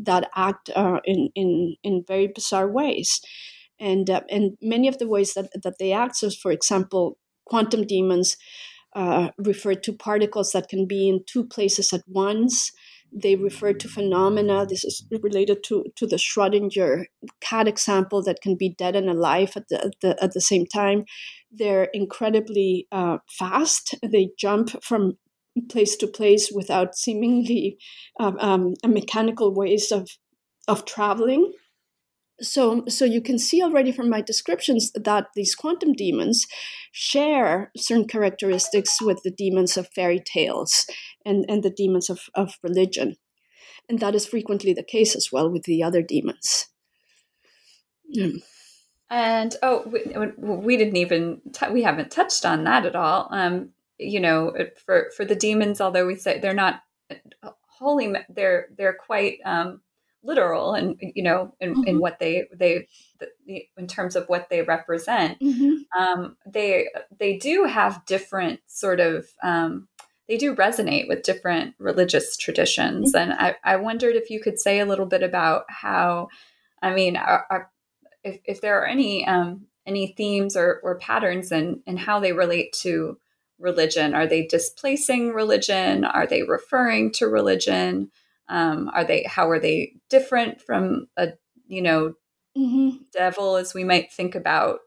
that 0.04 0.30
act 0.34 0.70
uh, 0.74 1.00
in 1.04 1.30
in 1.34 1.76
in 1.82 2.04
very 2.06 2.28
bizarre 2.28 2.68
ways. 2.68 3.20
And 3.78 4.08
uh, 4.10 4.22
and 4.28 4.56
many 4.60 4.88
of 4.88 4.98
the 4.98 5.08
ways 5.08 5.34
that 5.34 5.50
that 5.62 5.78
they 5.78 5.92
act 5.92 6.16
so 6.16 6.30
for 6.30 6.52
example 6.52 7.18
quantum 7.44 7.86
demons 7.86 8.36
uh, 8.94 9.30
refer 9.38 9.74
to 9.74 9.92
particles 9.92 10.52
that 10.52 10.68
can 10.68 10.86
be 10.86 11.08
in 11.08 11.24
two 11.26 11.44
places 11.44 11.92
at 11.92 12.02
once 12.06 12.72
they 13.12 13.36
refer 13.36 13.72
to 13.72 13.88
phenomena. 13.88 14.66
This 14.66 14.84
is 14.84 15.04
related 15.22 15.62
to, 15.64 15.84
to 15.96 16.06
the 16.06 16.16
Schrodinger 16.16 17.04
cat 17.40 17.68
example 17.68 18.22
that 18.22 18.40
can 18.40 18.56
be 18.56 18.74
dead 18.76 18.96
and 18.96 19.08
alive 19.08 19.52
at 19.56 19.68
the, 19.68 19.84
at 19.84 19.92
the, 20.00 20.22
at 20.22 20.32
the 20.32 20.40
same 20.40 20.66
time. 20.66 21.04
They're 21.50 21.88
incredibly 21.92 22.86
uh, 22.92 23.18
fast. 23.28 23.94
They 24.02 24.30
jump 24.38 24.82
from 24.82 25.18
place 25.68 25.96
to 25.96 26.06
place 26.06 26.50
without 26.54 26.94
seemingly 26.94 27.78
um, 28.18 28.36
um, 28.40 28.74
mechanical 28.86 29.52
ways 29.54 29.90
of, 29.90 30.08
of 30.68 30.84
traveling 30.84 31.52
so 32.42 32.84
so 32.88 33.04
you 33.04 33.20
can 33.20 33.38
see 33.38 33.62
already 33.62 33.92
from 33.92 34.08
my 34.08 34.20
descriptions 34.20 34.90
that 34.92 35.26
these 35.34 35.54
quantum 35.54 35.92
demons 35.92 36.46
share 36.92 37.70
certain 37.76 38.06
characteristics 38.06 39.00
with 39.00 39.22
the 39.22 39.30
demons 39.30 39.76
of 39.76 39.88
fairy 39.94 40.20
tales 40.20 40.86
and, 41.24 41.44
and 41.48 41.62
the 41.62 41.70
demons 41.70 42.10
of, 42.10 42.20
of 42.34 42.54
religion. 42.62 43.16
And 43.88 43.98
that 44.00 44.14
is 44.14 44.26
frequently 44.26 44.72
the 44.72 44.82
case 44.82 45.14
as 45.14 45.28
well 45.32 45.50
with 45.50 45.64
the 45.64 45.82
other 45.82 46.02
demons. 46.02 46.66
Mm. 48.16 48.42
and 49.08 49.54
oh 49.62 49.84
we, 49.86 50.00
we 50.36 50.76
didn't 50.76 50.96
even 50.96 51.40
t- 51.52 51.70
we 51.70 51.82
haven't 51.82 52.10
touched 52.10 52.44
on 52.44 52.64
that 52.64 52.84
at 52.84 52.96
all. 52.96 53.28
Um 53.30 53.70
you 53.98 54.18
know 54.18 54.52
for 54.84 55.10
for 55.16 55.24
the 55.24 55.36
demons 55.36 55.80
although 55.80 56.06
we 56.06 56.16
say 56.16 56.40
they're 56.40 56.52
not 56.52 56.82
wholly 57.78 58.12
they're 58.28 58.66
they're 58.76 58.96
quite 59.06 59.38
um 59.44 59.80
literal 60.22 60.74
and 60.74 60.96
you 61.00 61.22
know 61.22 61.54
in, 61.60 61.74
mm-hmm. 61.74 61.86
in 61.86 61.98
what 61.98 62.18
they 62.18 62.46
they 62.54 62.86
the, 63.18 63.66
in 63.76 63.86
terms 63.86 64.16
of 64.16 64.28
what 64.28 64.48
they 64.50 64.62
represent 64.62 65.40
mm-hmm. 65.40 65.76
um, 66.00 66.36
they 66.46 66.88
they 67.18 67.38
do 67.38 67.64
have 67.64 68.04
different 68.06 68.60
sort 68.66 69.00
of 69.00 69.26
um, 69.42 69.88
they 70.28 70.36
do 70.36 70.54
resonate 70.54 71.08
with 71.08 71.22
different 71.22 71.74
religious 71.78 72.36
traditions 72.36 73.14
mm-hmm. 73.14 73.30
and 73.30 73.40
I, 73.40 73.56
I 73.64 73.76
wondered 73.76 74.14
if 74.14 74.30
you 74.30 74.40
could 74.40 74.58
say 74.58 74.78
a 74.78 74.86
little 74.86 75.06
bit 75.06 75.22
about 75.22 75.64
how 75.68 76.28
i 76.82 76.92
mean 76.92 77.16
are, 77.16 77.46
are, 77.50 77.70
if, 78.22 78.38
if 78.44 78.60
there 78.60 78.80
are 78.82 78.86
any 78.86 79.26
um, 79.26 79.66
any 79.86 80.08
themes 80.08 80.54
or, 80.54 80.80
or 80.82 80.98
patterns 80.98 81.50
and 81.50 81.80
and 81.86 81.98
how 81.98 82.20
they 82.20 82.32
relate 82.32 82.72
to 82.74 83.18
religion 83.58 84.14
are 84.14 84.26
they 84.26 84.46
displacing 84.46 85.32
religion 85.32 86.04
are 86.04 86.26
they 86.26 86.42
referring 86.42 87.10
to 87.12 87.26
religion 87.26 88.10
um, 88.50 88.90
are 88.92 89.04
they 89.04 89.22
how 89.22 89.48
are 89.48 89.60
they 89.60 89.94
different 90.10 90.60
from 90.60 91.06
a 91.16 91.28
you 91.66 91.80
know 91.80 92.14
mm-hmm. 92.56 92.96
devil 93.12 93.56
as 93.56 93.72
we 93.72 93.84
might 93.84 94.12
think 94.12 94.34
about 94.34 94.80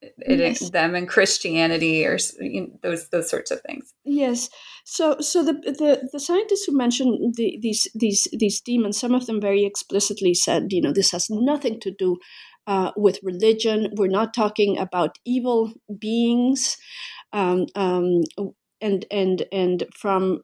it, 0.00 0.38
yes. 0.38 0.70
them 0.70 0.94
and 0.94 1.08
Christianity 1.08 2.06
or 2.06 2.16
you 2.40 2.62
know, 2.62 2.78
those 2.82 3.08
those 3.10 3.28
sorts 3.28 3.50
of 3.50 3.60
things. 3.62 3.92
Yes. 4.04 4.48
So 4.84 5.16
so 5.20 5.42
the 5.42 5.52
the, 5.52 6.08
the 6.12 6.20
scientists 6.20 6.64
who 6.64 6.76
mentioned 6.76 7.34
the, 7.36 7.58
these 7.60 7.88
these 7.94 8.26
these 8.32 8.60
demons, 8.60 8.98
some 8.98 9.14
of 9.14 9.26
them 9.26 9.40
very 9.40 9.64
explicitly 9.64 10.32
said, 10.32 10.72
you 10.72 10.80
know, 10.80 10.92
this 10.92 11.12
has 11.12 11.28
nothing 11.28 11.80
to 11.80 11.90
do 11.90 12.18
uh, 12.66 12.92
with 12.96 13.18
religion. 13.22 13.92
We're 13.96 14.08
not 14.08 14.32
talking 14.32 14.78
about 14.78 15.18
evil 15.26 15.72
beings. 15.98 16.76
Um, 17.32 17.66
um, 17.74 18.22
and 18.80 19.04
and 19.10 19.44
and 19.52 19.84
from 19.94 20.40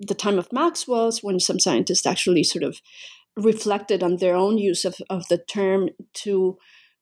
the 0.00 0.14
time 0.14 0.38
of 0.38 0.52
Maxwell's, 0.52 1.22
when 1.22 1.40
some 1.40 1.58
scientists 1.58 2.06
actually 2.06 2.44
sort 2.44 2.62
of 2.62 2.80
reflected 3.36 4.02
on 4.02 4.16
their 4.16 4.34
own 4.34 4.58
use 4.58 4.84
of, 4.84 4.96
of 5.10 5.28
the 5.28 5.38
term 5.38 5.90
to 6.14 6.56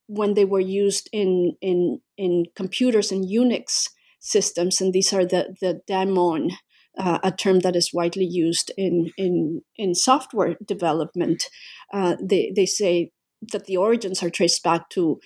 when 0.06 0.34
they 0.34 0.44
were 0.44 0.60
used 0.60 1.08
in 1.12 1.56
in 1.60 2.00
in 2.16 2.44
computers 2.54 3.10
and 3.10 3.28
Unix 3.28 3.88
systems, 4.20 4.80
and 4.80 4.92
these 4.92 5.12
are 5.12 5.24
the 5.24 5.56
the 5.60 5.80
daemon, 5.86 6.50
uh, 6.98 7.18
a 7.22 7.32
term 7.32 7.60
that 7.60 7.76
is 7.76 7.92
widely 7.92 8.26
used 8.26 8.70
in 8.76 9.10
in 9.16 9.62
in 9.76 9.94
software 9.94 10.56
development. 10.64 11.44
Uh, 11.92 12.16
they 12.20 12.52
they 12.54 12.66
say 12.66 13.10
that 13.52 13.66
the 13.66 13.76
origins 13.76 14.22
are 14.22 14.30
traced 14.30 14.62
back 14.62 14.88
to 14.90 15.18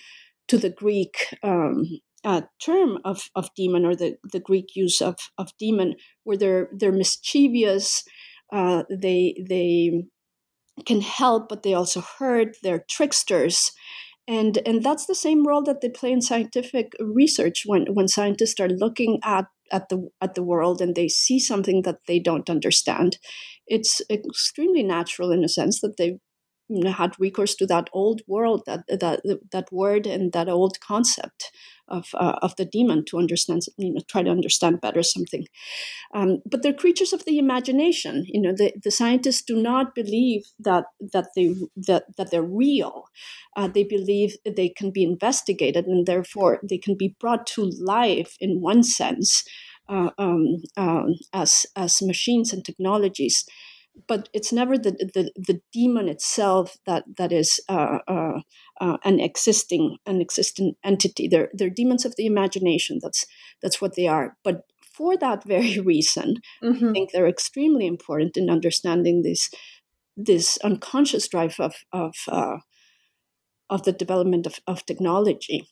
to 0.47 0.57
the 0.57 0.69
Greek 0.69 1.35
um, 1.43 1.85
uh, 2.23 2.41
term 2.63 2.99
of, 3.05 3.29
of 3.35 3.49
demon 3.55 3.85
or 3.85 3.95
the, 3.95 4.17
the 4.31 4.39
Greek 4.39 4.75
use 4.75 5.01
of, 5.01 5.15
of 5.37 5.51
demon, 5.57 5.95
where 6.23 6.37
they're 6.37 6.69
they're 6.73 6.91
mischievous, 6.91 8.03
uh, 8.51 8.83
they 8.89 9.35
they 9.47 10.03
can 10.85 11.01
help, 11.01 11.49
but 11.49 11.63
they 11.63 11.73
also 11.73 12.01
hurt. 12.01 12.57
They're 12.63 12.85
tricksters, 12.89 13.71
and 14.27 14.59
and 14.65 14.83
that's 14.83 15.05
the 15.05 15.15
same 15.15 15.45
role 15.45 15.63
that 15.63 15.81
they 15.81 15.89
play 15.89 16.11
in 16.11 16.21
scientific 16.21 16.93
research 16.99 17.63
when 17.65 17.87
when 17.93 18.07
scientists 18.07 18.59
are 18.59 18.69
looking 18.69 19.19
at 19.23 19.45
at 19.71 19.89
the 19.89 20.09
at 20.21 20.35
the 20.35 20.43
world 20.43 20.81
and 20.81 20.95
they 20.95 21.07
see 21.07 21.39
something 21.39 21.83
that 21.83 21.99
they 22.07 22.19
don't 22.19 22.49
understand. 22.49 23.17
It's 23.67 24.01
extremely 24.09 24.83
natural 24.83 25.31
in 25.31 25.43
a 25.43 25.49
sense 25.49 25.81
that 25.81 25.97
they 25.97 26.19
had 26.85 27.19
recourse 27.19 27.55
to 27.55 27.65
that 27.67 27.89
old 27.93 28.21
world, 28.27 28.63
that 28.65 28.83
that 28.87 29.21
that 29.51 29.71
word 29.71 30.05
and 30.05 30.31
that 30.33 30.49
old 30.49 30.79
concept 30.79 31.51
of 31.89 32.09
uh, 32.13 32.37
of 32.41 32.55
the 32.55 32.65
demon 32.65 33.03
to 33.05 33.17
understand, 33.17 33.63
you 33.77 33.93
know, 33.93 34.01
try 34.07 34.23
to 34.23 34.29
understand 34.29 34.81
better 34.81 35.03
something. 35.03 35.45
Um, 36.13 36.39
but 36.45 36.63
they're 36.63 36.73
creatures 36.73 37.13
of 37.13 37.25
the 37.25 37.37
imagination. 37.37 38.25
You 38.27 38.41
know, 38.41 38.53
the, 38.53 38.73
the 38.83 38.91
scientists 38.91 39.43
do 39.43 39.61
not 39.61 39.95
believe 39.95 40.43
that 40.59 40.85
that 41.13 41.27
they 41.35 41.55
that 41.75 42.05
that 42.17 42.31
they're 42.31 42.41
real. 42.41 43.05
Uh, 43.55 43.67
they 43.67 43.83
believe 43.83 44.35
they 44.45 44.69
can 44.69 44.91
be 44.91 45.03
investigated 45.03 45.85
and 45.85 46.05
therefore 46.05 46.59
they 46.67 46.77
can 46.77 46.95
be 46.95 47.15
brought 47.19 47.45
to 47.47 47.71
life 47.79 48.37
in 48.39 48.61
one 48.61 48.83
sense 48.83 49.43
uh, 49.89 50.11
um, 50.17 50.61
um, 50.77 51.15
as 51.33 51.65
as 51.75 52.01
machines 52.01 52.53
and 52.53 52.63
technologies 52.63 53.45
but 54.07 54.29
it's 54.33 54.53
never 54.53 54.77
the, 54.77 54.91
the, 54.91 55.31
the 55.35 55.61
demon 55.71 56.07
itself 56.07 56.77
that 56.85 57.03
that 57.17 57.31
is 57.31 57.59
uh, 57.69 57.99
uh, 58.07 58.39
uh, 58.79 58.97
an 59.03 59.19
existing 59.19 59.97
an 60.05 60.21
existing 60.21 60.75
entity. 60.83 61.27
They're 61.27 61.49
they're 61.53 61.69
demons 61.69 62.05
of 62.05 62.15
the 62.15 62.25
imagination. 62.25 62.99
That's 63.01 63.25
that's 63.61 63.81
what 63.81 63.95
they 63.95 64.07
are. 64.07 64.37
But 64.43 64.63
for 64.93 65.17
that 65.17 65.45
very 65.45 65.79
reason, 65.93 66.35
mm-hmm. 66.63 66.89
I 66.89 66.91
think 66.91 67.11
they're 67.11 67.27
extremely 67.27 67.87
important 67.87 68.37
in 68.37 68.49
understanding 68.49 69.21
this 69.23 69.49
this 70.15 70.57
unconscious 70.63 71.27
drive 71.27 71.55
of 71.59 71.75
of 71.91 72.15
uh, 72.27 72.57
of 73.69 73.83
the 73.83 73.91
development 73.91 74.45
of, 74.45 74.59
of 74.67 74.85
technology. 74.85 75.69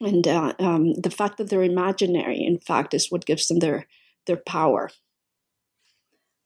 And 0.00 0.26
uh, 0.26 0.54
um, 0.58 0.94
the 0.94 1.10
fact 1.10 1.36
that 1.38 1.50
they're 1.50 1.62
imaginary, 1.62 2.42
in 2.42 2.58
fact, 2.58 2.94
is 2.94 3.10
what 3.10 3.26
gives 3.26 3.48
them 3.48 3.58
their 3.58 3.86
their 4.26 4.36
power. 4.46 4.90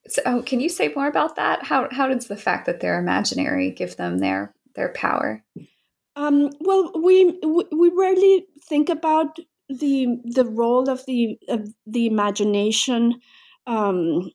So, 0.08 0.22
oh, 0.26 0.42
can 0.42 0.60
you 0.60 0.68
say 0.68 0.92
more 0.94 1.06
about 1.06 1.36
that? 1.36 1.64
How 1.64 1.88
how 1.90 2.08
does 2.08 2.26
the 2.26 2.36
fact 2.36 2.66
that 2.66 2.80
they're 2.80 2.98
imaginary 2.98 3.70
give 3.70 3.96
them 3.96 4.18
their 4.18 4.52
their 4.74 4.92
power? 4.92 5.42
Um, 6.16 6.50
well, 6.60 6.92
we 7.02 7.38
we 7.42 7.90
rarely 7.94 8.46
think 8.68 8.88
about 8.88 9.38
the 9.68 10.18
the 10.24 10.44
role 10.44 10.88
of 10.90 11.04
the 11.06 11.38
of 11.48 11.68
the 11.86 12.06
imagination 12.06 13.14
um, 13.66 14.30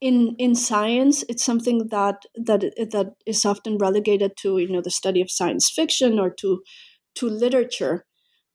in 0.00 0.34
in 0.38 0.54
science. 0.54 1.24
It's 1.28 1.44
something 1.44 1.88
that 1.88 2.22
that 2.34 2.60
that 2.92 3.14
is 3.26 3.44
often 3.44 3.78
relegated 3.78 4.36
to 4.38 4.58
you 4.58 4.68
know 4.68 4.80
the 4.80 4.90
study 4.90 5.20
of 5.20 5.30
science 5.30 5.70
fiction 5.70 6.18
or 6.18 6.30
to 6.40 6.62
to 7.16 7.28
literature 7.28 8.06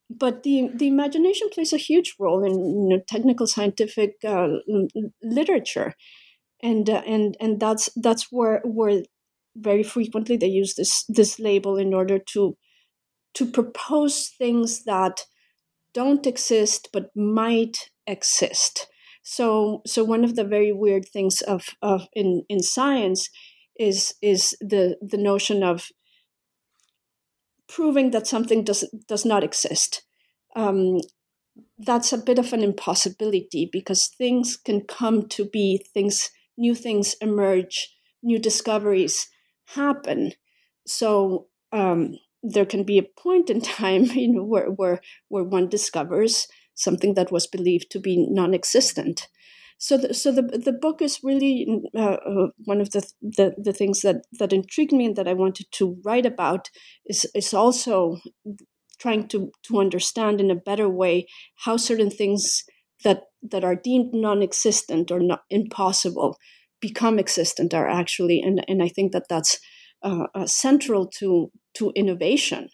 but 0.09 0.43
the 0.43 0.69
the 0.73 0.87
imagination 0.87 1.49
plays 1.51 1.73
a 1.73 1.77
huge 1.77 2.15
role 2.19 2.43
in 2.43 2.53
you 2.53 2.89
know, 2.89 3.01
technical 3.07 3.47
scientific 3.47 4.15
uh, 4.25 4.47
literature, 5.23 5.93
and 6.61 6.89
uh, 6.89 7.01
and 7.05 7.37
and 7.39 7.59
that's 7.59 7.89
that's 7.95 8.27
where 8.31 8.61
where 8.65 9.03
very 9.55 9.83
frequently 9.83 10.37
they 10.37 10.47
use 10.47 10.75
this 10.75 11.05
this 11.07 11.39
label 11.39 11.77
in 11.77 11.93
order 11.93 12.19
to 12.19 12.57
to 13.33 13.45
propose 13.45 14.29
things 14.37 14.83
that 14.85 15.25
don't 15.93 16.27
exist 16.27 16.89
but 16.93 17.09
might 17.15 17.89
exist. 18.07 18.87
So 19.23 19.81
so 19.85 20.03
one 20.03 20.23
of 20.23 20.35
the 20.35 20.43
very 20.43 20.71
weird 20.71 21.07
things 21.07 21.41
of, 21.41 21.69
of 21.81 22.07
in 22.13 22.43
in 22.49 22.61
science 22.61 23.29
is 23.79 24.13
is 24.21 24.55
the 24.61 24.97
the 25.01 25.17
notion 25.17 25.63
of 25.63 25.87
proving 27.67 28.11
that 28.11 28.27
something 28.27 28.63
does 28.63 28.87
does 29.07 29.25
not 29.25 29.43
exist. 29.43 30.03
Um, 30.55 30.99
that's 31.77 32.13
a 32.13 32.17
bit 32.17 32.39
of 32.39 32.53
an 32.53 32.63
impossibility 32.63 33.69
because 33.71 34.07
things 34.07 34.57
can 34.57 34.81
come 34.81 35.27
to 35.29 35.45
be, 35.45 35.85
things, 35.93 36.29
new 36.57 36.75
things 36.75 37.15
emerge, 37.21 37.95
new 38.23 38.39
discoveries 38.39 39.27
happen. 39.67 40.33
So 40.85 41.47
um, 41.71 42.15
there 42.43 42.65
can 42.65 42.83
be 42.83 42.97
a 42.97 43.03
point 43.03 43.49
in 43.49 43.61
time, 43.79 44.05
you 44.05 44.31
know, 44.33 44.43
where 44.43 44.69
where 44.69 45.01
where 45.29 45.43
one 45.43 45.69
discovers 45.69 46.47
something 46.73 47.13
that 47.13 47.31
was 47.31 47.47
believed 47.47 47.89
to 47.89 47.99
be 47.99 48.27
non-existent, 48.29 49.27
so 49.77 49.97
the, 49.97 50.13
so 50.13 50.31
the 50.31 50.41
the 50.41 50.71
book 50.71 51.01
is 51.01 51.19
really 51.23 51.67
uh, 51.95 52.17
uh, 52.25 52.47
one 52.63 52.81
of 52.81 52.91
the, 52.91 53.05
the 53.21 53.53
the 53.57 53.73
things 53.73 54.01
that 54.01 54.17
that 54.39 54.53
intrigued 54.53 54.93
me 54.93 55.05
and 55.05 55.15
that 55.15 55.27
I 55.27 55.33
wanted 55.33 55.67
to 55.73 55.97
write 56.05 56.25
about 56.25 56.69
is 57.05 57.25
is 57.35 57.53
also 57.53 58.17
trying 58.99 59.27
to 59.29 59.51
to 59.67 59.79
understand 59.79 60.39
in 60.39 60.49
a 60.49 60.55
better 60.55 60.89
way 60.89 61.27
how 61.65 61.77
certain 61.77 62.09
things 62.09 62.63
that 63.03 63.23
that 63.41 63.63
are 63.63 63.75
deemed 63.75 64.13
non-existent 64.13 65.11
or 65.11 65.19
not 65.19 65.41
impossible 65.49 66.37
become 66.81 67.19
existent 67.19 67.73
are 67.73 67.87
actually 67.87 68.41
and 68.41 68.63
and 68.67 68.81
I 68.81 68.87
think 68.87 69.11
that 69.11 69.27
that's 69.29 69.59
uh, 70.03 70.27
uh, 70.33 70.45
central 70.45 71.07
to 71.19 71.51
to 71.75 71.91
innovation 71.95 72.69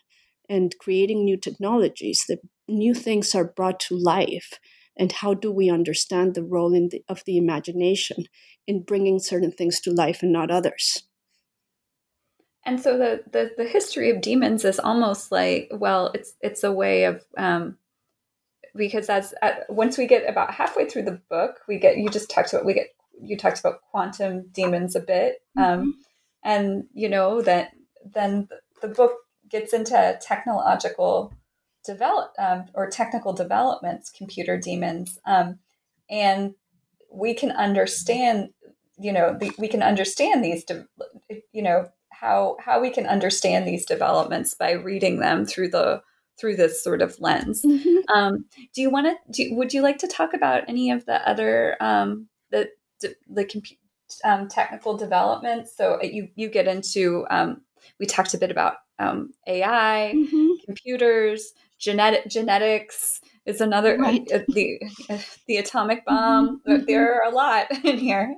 and 0.49 0.75
creating 0.79 1.23
new 1.23 1.37
technologies. 1.37 2.23
That 2.27 2.39
new 2.67 2.93
things 2.93 3.33
are 3.33 3.53
brought 3.55 3.79
to 3.81 3.97
life 3.97 4.59
and 5.01 5.11
how 5.11 5.33
do 5.33 5.51
we 5.51 5.67
understand 5.67 6.35
the 6.35 6.43
role 6.43 6.69
the, 6.69 7.03
of 7.09 7.23
the 7.25 7.35
imagination 7.35 8.25
in 8.67 8.83
bringing 8.83 9.17
certain 9.19 9.51
things 9.51 9.81
to 9.81 9.91
life 9.91 10.21
and 10.21 10.31
not 10.31 10.51
others 10.51 11.03
and 12.63 12.79
so 12.79 12.97
the, 12.97 13.23
the 13.31 13.51
the 13.57 13.67
history 13.67 14.11
of 14.11 14.21
demons 14.21 14.63
is 14.63 14.79
almost 14.79 15.31
like 15.31 15.69
well 15.73 16.11
it's 16.13 16.35
it's 16.41 16.63
a 16.63 16.71
way 16.71 17.05
of 17.05 17.25
um 17.35 17.77
because 18.75 19.09
as 19.09 19.33
uh, 19.41 19.51
once 19.67 19.97
we 19.97 20.05
get 20.05 20.29
about 20.29 20.53
halfway 20.53 20.87
through 20.87 21.01
the 21.01 21.19
book 21.29 21.59
we 21.67 21.79
get 21.79 21.97
you 21.97 22.07
just 22.07 22.29
talked 22.29 22.53
about 22.53 22.65
we 22.65 22.75
get 22.75 22.87
you 23.21 23.35
talked 23.35 23.59
about 23.59 23.81
quantum 23.89 24.47
demons 24.53 24.95
a 24.95 24.99
bit 24.99 25.41
um, 25.57 25.63
mm-hmm. 25.63 25.81
um 25.81 25.95
and 26.43 26.83
you 26.93 27.09
know 27.09 27.41
that 27.41 27.71
then 28.05 28.47
the 28.81 28.87
book 28.87 29.13
gets 29.49 29.73
into 29.73 30.17
technological 30.21 31.33
develop 31.85 32.33
um, 32.37 32.65
or 32.73 32.89
technical 32.89 33.33
developments, 33.33 34.11
computer 34.11 34.57
demons, 34.57 35.19
um, 35.25 35.59
and 36.09 36.53
we 37.11 37.33
can 37.33 37.51
understand. 37.51 38.49
You 38.97 39.11
know, 39.11 39.35
the, 39.39 39.51
we 39.57 39.67
can 39.67 39.81
understand 39.81 40.43
these. 40.43 40.63
De- 40.63 40.87
you 41.51 41.61
know 41.61 41.89
how 42.09 42.57
how 42.59 42.79
we 42.79 42.89
can 42.89 43.07
understand 43.07 43.67
these 43.67 43.85
developments 43.85 44.53
by 44.53 44.71
reading 44.71 45.19
them 45.19 45.45
through 45.45 45.69
the 45.69 46.01
through 46.39 46.55
this 46.55 46.83
sort 46.83 47.01
of 47.01 47.19
lens. 47.19 47.61
Mm-hmm. 47.63 47.97
Um, 48.13 48.45
do 48.73 48.81
you 48.81 48.89
want 48.89 49.17
to? 49.33 49.55
Would 49.55 49.73
you 49.73 49.81
like 49.81 49.97
to 49.99 50.07
talk 50.07 50.33
about 50.33 50.63
any 50.67 50.91
of 50.91 51.05
the 51.05 51.27
other 51.27 51.77
um, 51.79 52.27
the 52.51 52.69
the 53.29 53.45
computer? 53.45 53.81
um, 54.23 54.47
technical 54.47 54.97
developments? 54.97 55.75
So 55.75 55.99
uh, 56.01 56.05
you 56.05 56.29
you 56.35 56.49
get 56.49 56.67
into 56.67 57.25
um, 57.29 57.61
we 57.99 58.05
talked 58.05 58.33
a 58.33 58.37
bit 58.37 58.51
about 58.51 58.75
um, 58.99 59.33
AI, 59.47 60.13
mm-hmm. 60.15 60.63
computers, 60.65 61.53
genetic 61.81 62.29
genetics 62.29 63.19
is 63.45 63.59
another 63.59 63.97
right. 63.97 64.21
uh, 64.31 64.39
the 64.49 64.79
uh, 65.09 65.17
the 65.47 65.57
atomic 65.57 65.99
mm-hmm. 65.99 66.15
bomb. 66.15 66.61
Mm-hmm. 66.67 66.85
There 66.85 67.15
are 67.15 67.29
a 67.29 67.35
lot 67.35 67.67
in 67.83 67.97
here. 67.97 68.35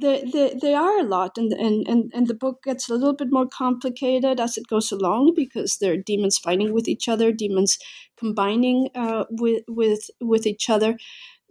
They, 0.00 0.24
they, 0.24 0.58
they 0.60 0.74
are 0.74 0.98
a 0.98 1.04
lot, 1.04 1.36
and, 1.36 1.52
and, 1.52 1.86
and, 1.86 2.10
and 2.14 2.26
the 2.26 2.34
book 2.34 2.62
gets 2.64 2.88
a 2.88 2.94
little 2.94 3.12
bit 3.12 3.28
more 3.30 3.46
complicated 3.46 4.40
as 4.40 4.56
it 4.56 4.66
goes 4.66 4.90
along 4.90 5.34
because 5.36 5.76
there 5.76 5.92
are 5.92 5.96
demons 5.96 6.38
fighting 6.38 6.72
with 6.72 6.88
each 6.88 7.08
other, 7.08 7.30
demons 7.30 7.78
combining 8.16 8.88
uh, 8.94 9.24
with, 9.30 9.62
with, 9.68 10.10
with 10.20 10.46
each 10.46 10.70
other. 10.70 10.96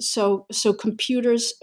So, 0.02 0.48
so 0.52 0.74
computers 0.74 1.54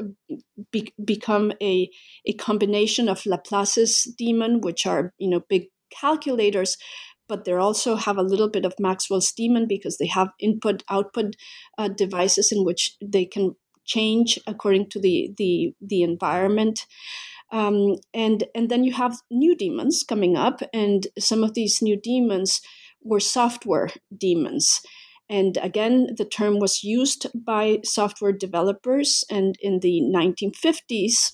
be, 0.71 0.95
become 1.05 1.53
a, 1.61 1.91
a 2.25 2.33
combination 2.35 3.09
of 3.09 3.27
Laplace's 3.27 4.05
demon, 4.17 4.61
which 4.61 4.87
are 4.87 5.13
you 5.19 5.29
know 5.29 5.41
big 5.49 5.67
calculators, 5.91 6.77
but 7.29 7.45
they 7.45 7.53
also 7.53 7.97
have 7.97 8.17
a 8.17 8.23
little 8.23 8.49
bit 8.49 8.65
of 8.65 8.75
Maxwell's 8.79 9.33
demon 9.33 9.67
because 9.69 9.99
they 9.99 10.07
have 10.07 10.29
input 10.41 10.83
output 10.89 11.37
uh, 11.77 11.89
devices 11.89 12.51
in 12.53 12.65
which 12.65 12.97
they 13.03 13.25
can 13.25 13.55
change 13.85 14.39
according 14.47 14.89
to 14.91 15.01
the 15.01 15.33
the 15.37 15.75
the 15.81 16.03
environment. 16.03 16.87
Um, 17.51 17.97
and 18.13 18.45
and 18.55 18.69
then 18.69 18.85
you 18.85 18.93
have 18.93 19.19
new 19.31 19.57
demons 19.57 20.05
coming 20.07 20.37
up, 20.37 20.61
and 20.73 21.07
some 21.19 21.43
of 21.43 21.55
these 21.55 21.81
new 21.81 21.97
demons 21.97 22.61
were 23.03 23.21
software 23.21 23.91
demons. 24.17 24.81
And 25.31 25.59
again, 25.59 26.15
the 26.17 26.25
term 26.25 26.59
was 26.59 26.83
used 26.83 27.27
by 27.35 27.81
software 27.85 28.33
developers, 28.33 29.25
and 29.31 29.57
in 29.61 29.81
the 29.81 30.01
1950s, 30.03 31.33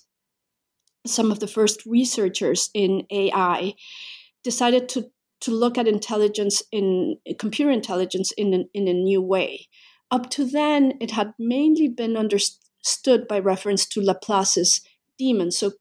some 1.06 1.30
of 1.30 1.40
the 1.40 1.46
first 1.46 1.84
researchers 1.86 2.70
in 2.74 3.06
AI 3.10 3.74
decided 4.42 4.88
to 4.90 5.10
to 5.44 5.50
look 5.50 5.76
at 5.76 5.86
intelligence 5.86 6.62
in 6.72 7.16
computer 7.38 7.70
intelligence 7.70 8.32
in 8.32 8.54
an, 8.54 8.68
in 8.72 8.88
a 8.88 8.94
new 8.94 9.20
way. 9.20 9.68
Up 10.10 10.30
to 10.30 10.44
then, 10.44 10.94
it 11.00 11.10
had 11.10 11.34
mainly 11.38 11.88
been 11.88 12.16
understood 12.16 13.28
by 13.28 13.38
reference 13.38 13.86
to 13.86 14.00
Laplace's 14.00 14.80
demon. 15.18 15.50
So, 15.50 15.72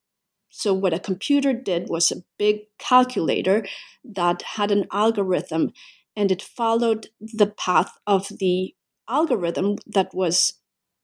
so 0.49 0.73
what 0.73 0.93
a 0.93 0.99
computer 0.99 1.53
did 1.53 1.87
was 1.89 2.11
a 2.11 2.23
big 2.37 2.61
calculator 2.77 3.65
that 4.03 4.41
had 4.41 4.71
an 4.71 4.85
algorithm, 4.91 5.71
and 6.15 6.31
it 6.31 6.41
followed 6.41 7.07
the 7.21 7.47
path 7.47 7.91
of 8.05 8.27
the 8.39 8.75
algorithm 9.07 9.77
that 9.85 10.09
was 10.13 10.53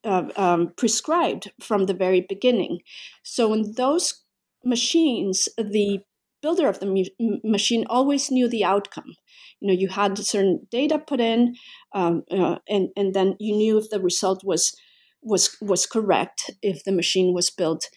uh, 0.04 0.30
um, 0.36 0.74
prescribed 0.76 1.52
from 1.62 1.86
the 1.86 1.94
very 1.94 2.22
beginning. 2.22 2.80
So 3.24 3.54
in 3.54 3.74
those 3.74 4.24
machines, 4.66 5.48
the 5.58 6.02
builder 6.42 6.68
of 6.68 6.80
the 6.80 7.10
machine 7.44 7.86
always 7.90 8.32
knew 8.32 8.48
the 8.48 8.64
outcome. 8.64 9.16
You 9.60 9.68
know, 9.68 9.80
you 9.80 9.90
had 9.90 10.18
certain 10.18 10.68
data 10.72 11.00
put 11.00 11.20
in, 11.20 11.56
um, 11.94 12.24
uh, 12.32 12.58
and 12.68 12.90
and 12.96 13.14
then 13.14 13.36
you 13.40 13.56
knew 13.56 13.78
if 13.78 13.90
the 13.90 14.00
result 14.00 14.44
was 14.44 14.76
was 15.22 15.58
was 15.62 15.86
correct, 15.86 16.52
if 16.62 16.84
the 16.84 16.92
machine 16.92 17.34
was 17.34 17.50
built 17.50 17.90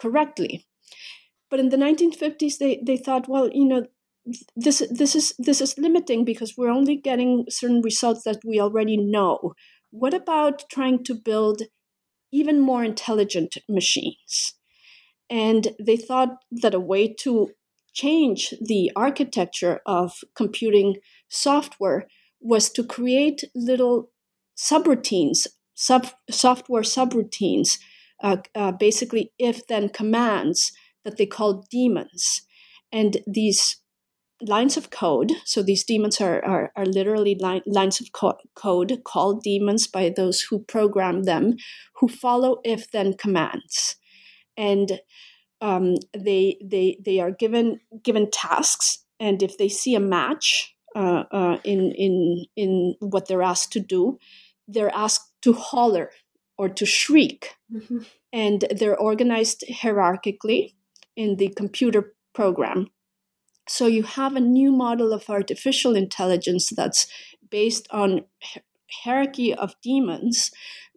correctly. 0.00 0.66
But 1.50 1.60
in 1.60 1.68
the 1.68 1.76
1950s, 1.76 2.58
they 2.58 2.82
they 2.84 2.96
thought, 2.96 3.28
well, 3.28 3.48
you 3.52 3.64
know, 3.64 3.86
this 4.56 4.82
this 4.90 5.14
is 5.14 5.34
this 5.38 5.60
is 5.60 5.78
limiting 5.78 6.24
because 6.24 6.54
we're 6.56 6.70
only 6.70 6.96
getting 6.96 7.44
certain 7.48 7.82
results 7.82 8.24
that 8.24 8.38
we 8.44 8.60
already 8.60 8.96
know. 8.96 9.52
What 9.90 10.14
about 10.14 10.64
trying 10.70 11.04
to 11.04 11.14
build 11.14 11.62
even 12.32 12.60
more 12.60 12.82
intelligent 12.82 13.58
machines? 13.68 14.54
And 15.30 15.68
they 15.80 15.96
thought 15.96 16.36
that 16.50 16.74
a 16.74 16.80
way 16.80 17.14
to 17.20 17.50
change 17.94 18.52
the 18.60 18.90
architecture 18.94 19.80
of 19.86 20.18
computing 20.34 20.96
software 21.28 22.06
was 22.40 22.70
to 22.70 22.84
create 22.84 23.44
little 23.54 24.10
subroutines, 24.56 25.46
sub, 25.74 26.08
software 26.30 26.82
subroutines, 26.82 27.78
uh, 28.22 28.36
uh, 28.54 28.72
basically 28.72 29.32
if 29.38 29.66
then 29.66 29.88
commands 29.88 30.72
that 31.04 31.16
they 31.16 31.26
called 31.26 31.68
demons. 31.70 32.42
And 32.92 33.18
these 33.26 33.76
lines 34.42 34.76
of 34.76 34.90
code, 34.90 35.32
so 35.44 35.62
these 35.62 35.84
demons 35.84 36.20
are, 36.20 36.44
are, 36.44 36.72
are 36.76 36.86
literally 36.86 37.36
line, 37.40 37.62
lines 37.66 38.00
of 38.00 38.12
co- 38.12 38.38
code 38.54 39.02
called 39.04 39.42
demons 39.42 39.86
by 39.86 40.12
those 40.14 40.42
who 40.42 40.60
program 40.60 41.22
them, 41.22 41.54
who 41.96 42.08
follow 42.08 42.60
if 42.64 42.90
then 42.90 43.14
commands. 43.14 43.96
And 44.56 45.00
um, 45.64 45.96
they 46.16 46.58
they 46.62 46.98
they 47.02 47.20
are 47.20 47.30
given 47.30 47.80
given 48.02 48.30
tasks, 48.30 49.02
and 49.18 49.42
if 49.42 49.56
they 49.56 49.70
see 49.70 49.94
a 49.94 50.00
match 50.00 50.76
uh, 50.94 51.24
uh, 51.32 51.58
in 51.64 51.92
in 51.92 52.44
in 52.54 52.94
what 53.00 53.26
they're 53.26 53.42
asked 53.42 53.72
to 53.72 53.80
do, 53.80 54.18
they're 54.68 54.94
asked 54.94 55.32
to 55.40 55.54
holler 55.54 56.10
or 56.58 56.68
to 56.68 56.84
shriek, 56.84 57.54
mm-hmm. 57.72 58.00
and 58.30 58.66
they're 58.76 58.96
organized 58.96 59.64
hierarchically 59.80 60.74
in 61.16 61.36
the 61.36 61.48
computer 61.56 62.14
program. 62.34 62.88
So 63.66 63.86
you 63.86 64.02
have 64.02 64.36
a 64.36 64.40
new 64.40 64.70
model 64.70 65.14
of 65.14 65.30
artificial 65.30 65.96
intelligence 65.96 66.70
that's 66.76 67.06
based 67.50 67.88
on 67.90 68.26
hierarchy 69.02 69.54
of 69.54 69.80
demons 69.82 70.50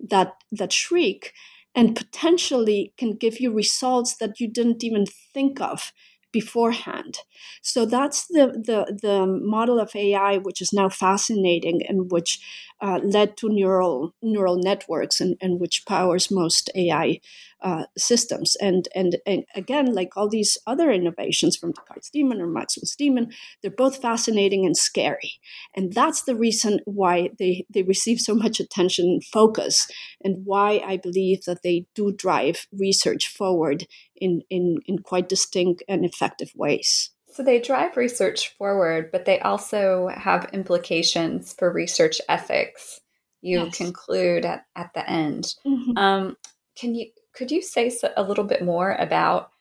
that 0.10 0.34
that 0.52 0.74
shriek 0.74 1.32
and 1.78 1.96
potentially 1.96 2.94
can 2.98 3.14
give 3.16 3.40
you 3.40 3.54
results 3.54 4.18
that 4.18 4.42
you 4.42 4.50
didn't 4.52 4.84
even 4.84 5.06
think 5.34 5.62
of 5.62 5.94
beforehand. 6.34 7.20
So 7.64 7.86
that's 7.86 8.28
the, 8.28 8.48
the, 8.66 9.00
the 9.02 9.26
model 9.28 9.80
of 9.80 9.96
AI, 9.96 10.38
which 10.40 10.62
is 10.62 10.74
now 10.74 10.90
fascinating 10.90 11.82
and 11.88 12.12
which 12.12 12.40
uh, 12.82 13.00
led 13.04 13.38
to 13.38 13.50
neural 13.50 14.14
neural 14.22 14.58
networks 14.58 15.20
and, 15.20 15.36
and 15.42 15.60
which 15.60 15.86
powers 15.86 16.30
most 16.30 16.70
AI 16.76 17.20
uh, 17.62 17.86
systems. 17.98 18.56
And, 18.62 18.88
and 18.94 19.18
and 19.26 19.46
again, 19.56 19.94
like 19.94 20.16
all 20.16 20.30
these 20.30 20.58
other 20.68 20.92
innovations 20.92 21.58
from 21.58 21.72
Descartes' 21.72 22.12
Demon 22.12 22.40
or 22.40 22.48
Maxwell's 22.48 22.96
Demon, 22.96 23.32
they're 23.62 23.72
both 23.72 24.02
fascinating 24.02 24.66
and 24.66 24.78
scary. 24.78 25.40
And 25.76 25.94
that's 25.94 26.24
the 26.24 26.36
reason 26.36 26.82
why 26.86 27.32
they, 27.40 27.66
they 27.74 27.84
receive 27.84 28.20
so 28.20 28.36
much 28.36 28.60
attention 28.60 29.06
and 29.06 29.24
focus, 29.24 29.88
and 30.24 30.46
why 30.46 30.82
I 30.86 30.98
believe 30.98 31.46
that 31.46 31.64
they 31.64 31.88
do 31.96 32.12
drive 32.12 32.68
research 32.72 33.28
forward 33.28 33.88
in, 34.16 34.42
in, 34.50 34.78
in 34.86 35.00
quite 35.00 35.30
distinct 35.30 35.84
and 35.88 36.06
effective 36.06 36.52
ways. 36.56 37.10
So 37.38 37.44
they 37.44 37.62
drive 37.62 37.96
research 37.98 38.56
forward, 38.58 39.12
but 39.12 39.26
they 39.26 39.40
also 39.40 40.08
have 40.08 40.50
implications 40.54 41.54
for 41.54 41.72
research 41.72 42.20
ethics. 42.28 43.00
You 43.42 43.66
yes. 43.66 43.78
conclude 43.78 44.44
at, 44.44 44.66
at 44.76 44.92
the 44.96 45.08
end. 45.08 45.54
Mm-hmm. 45.64 45.96
Um, 46.00 46.38
can 46.76 46.96
you 46.96 47.12
could 47.36 47.52
you 47.52 47.62
say 47.62 47.96
a 48.16 48.24
little 48.24 48.44
bit 48.44 48.64
more 48.64 48.92
about 48.92 49.52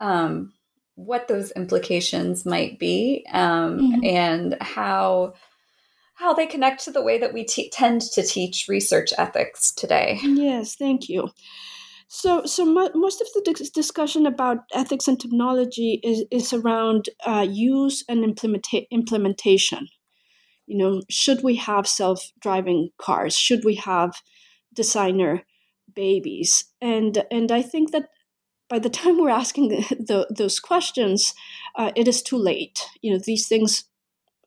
um, 0.00 0.52
what 0.96 1.28
those 1.28 1.52
implications 1.52 2.44
might 2.44 2.76
be 2.80 3.24
um, 3.32 3.78
mm-hmm. 3.78 4.04
and 4.04 4.56
how 4.60 5.34
how 6.14 6.34
they 6.34 6.46
connect 6.46 6.86
to 6.86 6.90
the 6.90 7.04
way 7.04 7.18
that 7.18 7.32
we 7.32 7.44
t- 7.44 7.70
tend 7.70 8.00
to 8.00 8.24
teach 8.24 8.66
research 8.68 9.12
ethics 9.16 9.70
today? 9.70 10.18
Yes, 10.24 10.74
thank 10.74 11.08
you. 11.08 11.30
So, 12.08 12.44
so 12.44 12.64
mo- 12.64 12.90
most 12.94 13.20
of 13.20 13.26
the 13.34 13.70
discussion 13.74 14.26
about 14.26 14.58
ethics 14.72 15.08
and 15.08 15.18
technology 15.18 16.00
is, 16.04 16.24
is 16.30 16.52
around 16.52 17.08
uh, 17.26 17.46
use 17.48 18.04
and 18.08 18.24
implementa- 18.24 18.86
implementation. 18.90 19.88
You 20.66 20.78
know, 20.78 21.02
should 21.08 21.42
we 21.42 21.56
have 21.56 21.86
self 21.86 22.30
driving 22.40 22.90
cars? 22.98 23.36
Should 23.36 23.64
we 23.64 23.76
have 23.76 24.22
designer 24.72 25.42
babies? 25.94 26.64
And 26.80 27.24
and 27.30 27.50
I 27.52 27.62
think 27.62 27.92
that 27.92 28.08
by 28.68 28.78
the 28.78 28.90
time 28.98 29.18
we're 29.18 29.30
asking 29.30 29.68
the, 29.90 30.26
those 30.36 30.60
questions, 30.60 31.34
uh, 31.76 31.92
it 31.96 32.08
is 32.08 32.22
too 32.22 32.38
late. 32.38 32.86
You 33.00 33.12
know, 33.12 33.20
these 33.24 33.48
things 33.48 33.84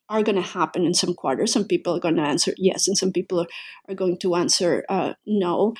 are 0.09 0.23
going 0.23 0.35
to 0.35 0.41
happen 0.41 0.85
in 0.85 0.93
some 0.93 1.13
quarters. 1.13 1.53
Some 1.53 1.65
people 1.65 1.95
are 1.95 1.99
going 1.99 2.15
to 2.15 2.21
answer 2.21 2.53
yes, 2.57 2.87
and 2.87 2.97
some 2.97 3.11
people 3.11 3.41
are, 3.41 3.47
are 3.87 3.95
going 3.95 4.17
to 4.19 4.35
answer 4.35 4.83
uh, 4.89 5.13
no 5.25 5.73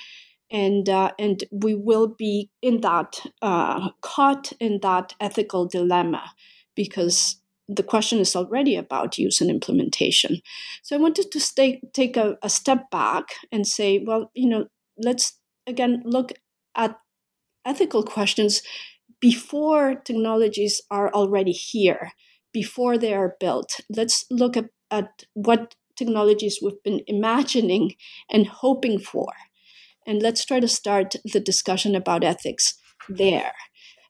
and 0.52 0.90
uh, 0.90 1.12
and 1.20 1.44
we 1.52 1.76
will 1.76 2.08
be 2.08 2.50
in 2.62 2.82
that 2.82 3.20
uh, 3.42 3.90
caught 4.02 4.52
in 4.60 4.80
that 4.82 5.14
ethical 5.20 5.68
dilemma 5.68 6.32
because 6.76 7.42
the 7.68 7.84
question 7.84 8.20
is 8.20 8.36
already 8.36 8.76
about 8.76 9.18
use 9.18 9.42
and 9.42 9.50
implementation. 9.50 10.42
So 10.82 10.96
I 10.96 11.00
wanted 11.00 11.32
to 11.32 11.40
stay, 11.40 11.82
take 11.94 12.18
a, 12.18 12.36
a 12.42 12.50
step 12.50 12.90
back 12.90 13.26
and 13.52 13.68
say, 13.68 14.04
well, 14.06 14.32
you 14.34 14.50
know, 14.50 14.66
let's 14.98 15.38
again 15.68 16.02
look 16.04 16.34
at 16.76 16.98
ethical 17.66 18.04
questions 18.04 18.64
before 19.20 19.96
technologies 19.96 20.82
are 20.90 21.14
already 21.14 21.52
here, 21.52 22.14
before 22.54 22.98
they 22.98 23.14
are 23.14 23.36
built. 23.40 23.82
Let's 23.90 24.26
look 24.32 24.58
at, 24.58 24.70
at 24.90 25.26
what 25.34 25.76
technologies 25.96 26.60
we've 26.62 26.82
been 26.84 27.02
imagining 27.08 27.96
and 28.32 28.48
hoping 28.48 28.98
for 28.98 29.28
and 30.10 30.24
let's 30.24 30.44
try 30.44 30.60
to 30.60 30.68
start 30.68 31.14
the 31.34 31.40
discussion 31.40 31.96
about 31.96 32.24
ethics 32.24 32.74
there. 33.08 33.54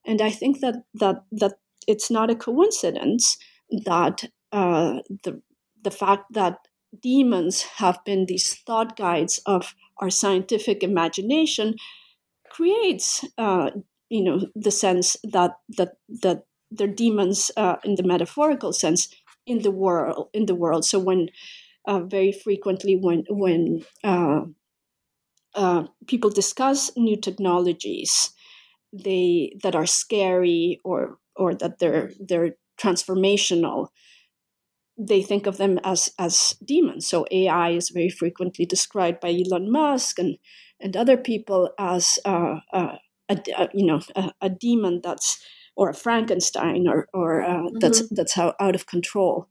And 0.08 0.22
I 0.22 0.30
think 0.30 0.62
that 0.62 0.76
that 0.94 1.18
that 1.34 1.56
it's 1.88 2.10
not 2.10 2.32
a 2.32 2.36
coincidence 2.36 3.38
that 3.86 4.24
uh, 4.54 5.00
the 5.26 5.42
the 5.84 5.92
fact 5.92 6.34
that 6.34 6.60
demons 7.04 7.64
have 7.84 8.00
been 8.06 8.26
these 8.26 8.56
thought 8.66 8.96
guides 8.96 9.42
of 9.46 9.76
our 9.98 10.10
scientific 10.10 10.84
imagination 10.84 11.76
creates 12.50 13.26
uh, 13.38 13.72
you 14.10 14.24
know 14.24 14.48
the 14.56 14.72
sense 14.72 15.18
that 15.24 15.52
that 15.78 15.98
that 16.24 16.44
they're 16.72 16.88
demons 16.88 17.52
uh, 17.58 17.76
in 17.84 17.96
the 17.96 18.04
metaphorical 18.04 18.72
sense 18.72 19.10
in 19.46 19.64
the 19.64 19.72
world 19.72 20.30
in 20.34 20.46
the 20.46 20.56
world 20.56 20.86
so 20.86 20.98
when 20.98 21.28
uh, 21.88 22.00
very 22.00 22.32
frequently 22.32 22.96
when 22.96 23.26
when 23.30 23.84
uh, 25.56 25.60
uh, 25.60 25.84
people 26.08 26.30
discuss 26.30 26.92
new 26.98 27.20
technologies 27.20 28.32
they 28.92 29.52
that 29.62 29.76
are 29.76 29.86
scary 29.86 30.80
or 30.84 31.18
or 31.36 31.54
that 31.54 31.80
they're 31.80 32.12
they're 32.20 32.56
transformational 32.80 33.88
they 34.98 35.22
think 35.22 35.48
of 35.48 35.58
them 35.58 35.80
as 35.84 36.10
as 36.18 36.56
daemons 36.66 37.08
so 37.08 37.26
ai 37.32 37.70
is 37.70 37.90
very 37.90 38.10
frequently 38.10 38.66
described 38.66 39.20
by 39.20 39.30
elon 39.30 39.72
musk 39.72 40.20
and 40.20 40.38
and 40.80 40.96
other 40.96 41.18
people 41.18 41.70
as 41.78 42.20
uh, 42.26 42.56
uh, 42.74 42.96
a, 43.28 43.38
a, 43.58 43.70
you 43.74 43.86
know 43.86 44.00
a, 44.16 44.32
a, 44.42 44.50
demon 44.50 45.02
that's 45.04 45.44
or 45.76 45.90
a 45.90 45.94
frankenstein 45.94 46.88
or 46.88 47.08
or 47.14 47.44
uh, 47.44 47.64
mm-hmm. 47.64 47.80
that's 47.80 48.08
that's 48.10 48.34
how 48.34 48.54
out 48.60 48.76
of 48.76 48.88
control 48.88 49.48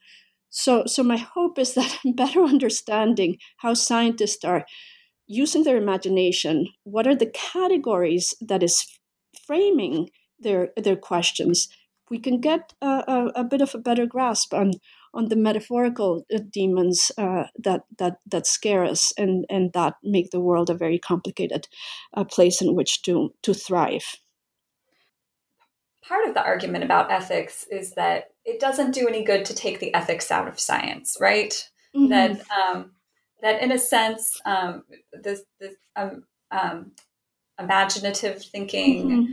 so 0.51 0.85
so 0.87 1.03
my 1.03 1.17
hope 1.17 1.59
is 1.59 1.75
that 1.75 1.99
better 2.17 2.43
understanding 2.55 3.39
how 3.59 3.75
scientists 3.75 4.45
are 4.45 4.65
using 5.29 5.63
their 5.63 5.77
imagination, 5.77 6.67
what 6.83 7.07
are 7.07 7.15
the 7.15 7.31
categories 7.53 8.35
that 8.41 8.63
is 8.63 8.85
framing 9.47 10.11
their 10.41 10.71
their 10.77 10.97
questions 10.97 11.69
we 12.11 12.19
can 12.19 12.41
get 12.41 12.73
a, 12.81 12.87
a, 12.87 13.33
a 13.37 13.45
bit 13.45 13.61
of 13.61 13.75
a 13.75 13.79
better 13.79 14.07
grasp 14.07 14.55
on 14.55 14.73
on 15.15 15.29
the 15.29 15.37
metaphorical 15.37 16.27
uh, 16.35 16.39
demons 16.53 17.11
uh, 17.19 17.45
that 17.59 17.83
that 17.99 18.19
that 18.27 18.47
scare 18.47 18.85
us 18.85 19.13
and 19.17 19.45
and 19.49 19.73
that 19.73 19.95
make 20.03 20.31
the 20.31 20.41
world 20.41 20.71
a 20.71 20.75
very 20.75 20.99
complicated 20.99 21.67
uh, 22.15 22.25
place 22.25 22.61
in 22.61 22.75
which 22.75 23.03
to 23.03 23.33
to 23.43 23.55
thrive. 23.55 24.17
Part 26.07 26.27
of 26.27 26.35
the 26.35 26.43
argument 26.43 26.85
about 26.85 27.11
ethics 27.11 27.67
is 27.71 27.95
that 27.95 28.31
it 28.45 28.61
doesn't 28.61 28.93
do 28.93 29.07
any 29.07 29.23
good 29.25 29.45
to 29.47 29.55
take 29.55 29.79
the 29.79 29.93
ethics 29.93 30.31
out 30.31 30.49
of 30.49 30.59
science, 30.59 31.17
right? 31.21 31.69
Mm-hmm. 31.95 32.09
That 32.09 32.41
um, 32.51 32.93
that 33.43 33.63
in 33.63 33.73
a 33.73 33.79
sense, 33.79 34.41
um, 34.45 34.85
this, 35.13 35.43
this 35.61 35.75
um, 35.97 36.25
um 36.51 36.93
imaginative 37.59 38.43
thinking. 38.43 39.09
Mm-hmm 39.09 39.33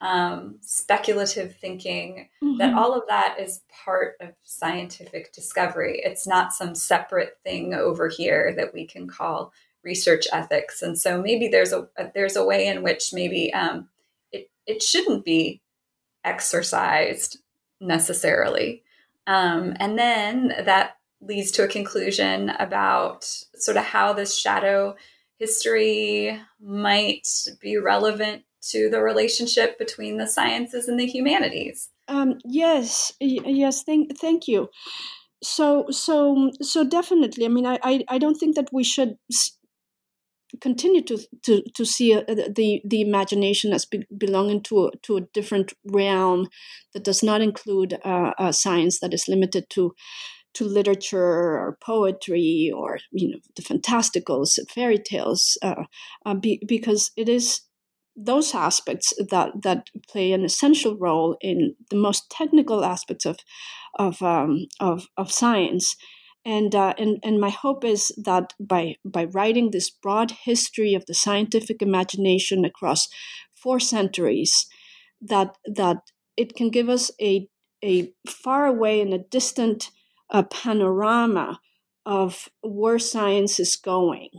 um, 0.00 0.56
speculative 0.60 1.56
thinking, 1.56 2.28
mm-hmm. 2.42 2.58
that 2.58 2.74
all 2.74 2.94
of 2.94 3.04
that 3.08 3.36
is 3.40 3.62
part 3.84 4.16
of 4.20 4.30
scientific 4.42 5.32
discovery. 5.32 6.00
It's 6.04 6.26
not 6.26 6.52
some 6.52 6.74
separate 6.74 7.38
thing 7.44 7.74
over 7.74 8.08
here 8.08 8.54
that 8.56 8.74
we 8.74 8.86
can 8.86 9.08
call 9.08 9.52
research 9.82 10.26
ethics. 10.32 10.82
And 10.82 10.98
so 10.98 11.22
maybe 11.22 11.48
there's 11.48 11.72
a, 11.72 11.88
there's 12.14 12.36
a 12.36 12.44
way 12.44 12.66
in 12.66 12.82
which 12.82 13.12
maybe 13.12 13.52
um, 13.54 13.88
it 14.32 14.50
it 14.66 14.82
shouldn't 14.82 15.24
be 15.24 15.62
exercised 16.24 17.38
necessarily. 17.80 18.82
Um, 19.26 19.74
and 19.78 19.98
then 19.98 20.48
that 20.64 20.96
leads 21.26 21.50
to 21.52 21.64
a 21.64 21.68
conclusion 21.68 22.50
about 22.50 23.24
sort 23.56 23.76
of 23.76 23.84
how 23.84 24.12
this 24.12 24.36
shadow 24.36 24.94
history 25.38 26.40
might 26.60 27.26
be 27.60 27.76
relevant 27.76 28.42
to 28.70 28.88
the 28.88 29.00
relationship 29.00 29.78
between 29.78 30.18
the 30.18 30.26
sciences 30.26 30.88
and 30.88 30.98
the 30.98 31.06
humanities. 31.06 31.90
Um, 32.08 32.38
yes, 32.44 33.12
yes. 33.20 33.82
Thank, 33.82 34.18
thank 34.18 34.48
you. 34.48 34.68
So, 35.42 35.86
so, 35.90 36.50
so 36.62 36.84
definitely. 36.84 37.44
I 37.44 37.48
mean, 37.48 37.66
I, 37.66 37.78
I, 37.82 38.04
I 38.08 38.18
don't 38.18 38.36
think 38.36 38.56
that 38.56 38.68
we 38.72 38.84
should 38.84 39.16
continue 40.60 41.02
to 41.02 41.18
to 41.44 41.62
to 41.74 41.84
see 41.84 42.14
uh, 42.14 42.22
the 42.26 42.80
the 42.84 43.00
imagination 43.00 43.72
as 43.72 43.84
be, 43.84 44.04
belonging 44.16 44.62
to 44.62 44.86
a, 44.86 44.90
to 45.02 45.16
a 45.16 45.26
different 45.34 45.72
realm 45.84 46.48
that 46.94 47.04
does 47.04 47.22
not 47.22 47.42
include 47.42 47.98
uh, 48.04 48.32
a 48.38 48.52
science 48.52 49.00
that 49.00 49.12
is 49.12 49.28
limited 49.28 49.68
to 49.70 49.92
to 50.56 50.64
literature 50.64 51.18
or 51.18 51.78
poetry 51.82 52.72
or 52.74 52.98
you 53.12 53.28
know 53.30 53.38
the 53.56 53.62
fantasticals 53.62 54.58
fairy 54.70 54.98
tales 54.98 55.58
uh, 55.62 55.84
uh, 56.24 56.34
be, 56.34 56.62
because 56.66 57.10
it 57.16 57.28
is 57.28 57.60
those 58.16 58.54
aspects 58.54 59.12
that 59.30 59.50
that 59.62 59.88
play 60.08 60.32
an 60.32 60.44
essential 60.44 60.96
role 60.96 61.36
in 61.40 61.74
the 61.90 61.96
most 61.96 62.30
technical 62.30 62.84
aspects 62.84 63.26
of 63.26 63.36
of 63.98 64.22
um, 64.22 64.66
of, 64.80 65.06
of 65.16 65.30
science. 65.30 65.96
And, 66.44 66.76
uh, 66.76 66.94
and 66.96 67.18
and 67.24 67.40
my 67.40 67.50
hope 67.50 67.84
is 67.84 68.12
that 68.24 68.54
by 68.60 68.94
by 69.04 69.24
writing 69.24 69.70
this 69.70 69.90
broad 69.90 70.30
history 70.30 70.94
of 70.94 71.04
the 71.06 71.14
scientific 71.14 71.82
imagination 71.82 72.64
across 72.64 73.08
four 73.52 73.80
centuries, 73.80 74.66
that 75.20 75.56
that 75.64 75.98
it 76.36 76.54
can 76.54 76.70
give 76.70 76.88
us 76.88 77.10
a 77.20 77.48
a 77.84 78.12
far 78.28 78.66
away 78.66 79.00
and 79.00 79.12
a 79.12 79.18
distant 79.18 79.90
uh, 80.30 80.42
panorama 80.44 81.60
of 82.04 82.48
where 82.62 82.98
science 82.98 83.58
is 83.58 83.76
going, 83.76 84.30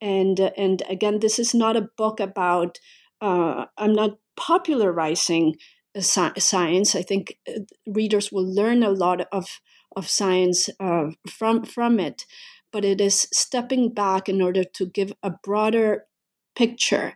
and 0.00 0.38
and 0.40 0.82
again, 0.88 1.20
this 1.20 1.38
is 1.38 1.54
not 1.54 1.76
a 1.76 1.88
book 1.96 2.20
about 2.20 2.78
uh, 3.20 3.66
I'm 3.76 3.94
not 3.94 4.18
popularizing 4.36 5.56
science. 5.98 6.94
I 6.94 7.02
think 7.02 7.38
uh, 7.48 7.60
readers 7.86 8.30
will 8.30 8.46
learn 8.46 8.82
a 8.82 8.90
lot 8.90 9.26
of 9.32 9.60
of 9.96 10.08
science 10.08 10.68
uh, 10.80 11.10
from 11.28 11.64
from 11.64 11.98
it, 11.98 12.24
but 12.72 12.84
it 12.84 13.00
is 13.00 13.28
stepping 13.32 13.92
back 13.92 14.28
in 14.28 14.42
order 14.42 14.64
to 14.64 14.86
give 14.86 15.12
a 15.22 15.30
broader 15.30 16.04
picture 16.54 17.14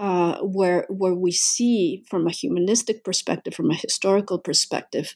uh, 0.00 0.38
where 0.40 0.86
where 0.88 1.14
we 1.14 1.30
see 1.30 2.02
from 2.08 2.26
a 2.26 2.32
humanistic 2.32 3.04
perspective, 3.04 3.54
from 3.54 3.70
a 3.70 3.76
historical 3.76 4.38
perspective, 4.38 5.14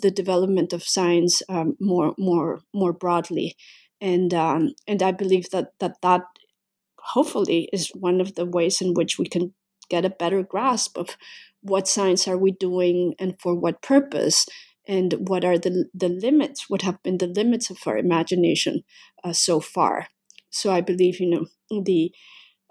the 0.00 0.10
development 0.10 0.72
of 0.72 0.82
science 0.82 1.42
um, 1.50 1.76
more 1.80 2.14
more 2.18 2.62
more 2.74 2.94
broadly, 2.94 3.56
and 4.00 4.34
um, 4.34 4.70
and 4.88 5.02
I 5.02 5.12
believe 5.12 5.50
that 5.50 5.74
that 5.80 6.00
that 6.02 6.22
hopefully 6.98 7.68
is 7.72 7.90
one 7.94 8.20
of 8.20 8.34
the 8.34 8.46
ways 8.46 8.80
in 8.80 8.94
which 8.94 9.18
we 9.18 9.26
can 9.26 9.52
get 9.90 10.04
a 10.04 10.10
better 10.10 10.42
grasp 10.42 10.96
of 10.96 11.16
what 11.60 11.88
science 11.88 12.26
are 12.26 12.38
we 12.38 12.52
doing 12.52 13.14
and 13.18 13.38
for 13.40 13.54
what 13.54 13.82
purpose 13.82 14.46
and 14.88 15.14
what 15.28 15.44
are 15.44 15.58
the, 15.58 15.86
the 15.94 16.08
limits 16.08 16.68
what 16.68 16.82
have 16.82 17.02
been 17.02 17.18
the 17.18 17.26
limits 17.26 17.70
of 17.70 17.78
our 17.86 17.98
imagination 17.98 18.82
uh, 19.24 19.32
so 19.32 19.60
far. 19.60 20.08
So 20.50 20.72
i 20.72 20.80
believe 20.80 21.20
you 21.20 21.28
know 21.30 21.46
the 21.82 22.12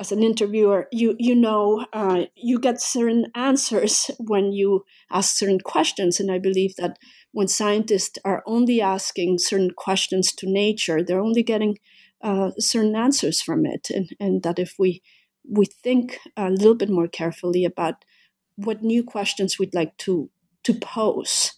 as 0.01 0.11
an 0.11 0.23
interviewer 0.23 0.87
you 0.91 1.15
you 1.19 1.35
know 1.35 1.85
uh, 1.93 2.21
you 2.35 2.59
get 2.59 2.81
certain 2.81 3.23
answers 3.35 4.09
when 4.31 4.51
you 4.51 4.83
ask 5.11 5.37
certain 5.37 5.59
questions 5.73 6.19
and 6.19 6.31
i 6.31 6.39
believe 6.39 6.75
that 6.75 6.97
when 7.31 7.47
scientists 7.47 8.17
are 8.25 8.43
only 8.45 8.81
asking 8.81 9.37
certain 9.37 9.71
questions 9.85 10.33
to 10.33 10.51
nature 10.63 11.03
they're 11.03 11.27
only 11.29 11.43
getting 11.43 11.77
uh, 12.23 12.51
certain 12.59 12.95
answers 12.95 13.41
from 13.41 13.65
it 13.65 13.89
and, 13.89 14.09
and 14.19 14.43
that 14.43 14.59
if 14.59 14.75
we 14.77 15.01
we 15.49 15.65
think 15.65 16.19
a 16.37 16.49
little 16.49 16.75
bit 16.75 16.89
more 16.89 17.07
carefully 17.07 17.65
about 17.65 18.05
what 18.55 18.83
new 18.83 19.03
questions 19.03 19.57
we'd 19.57 19.73
like 19.73 19.95
to 19.97 20.29
to 20.63 20.73
pose. 20.73 21.53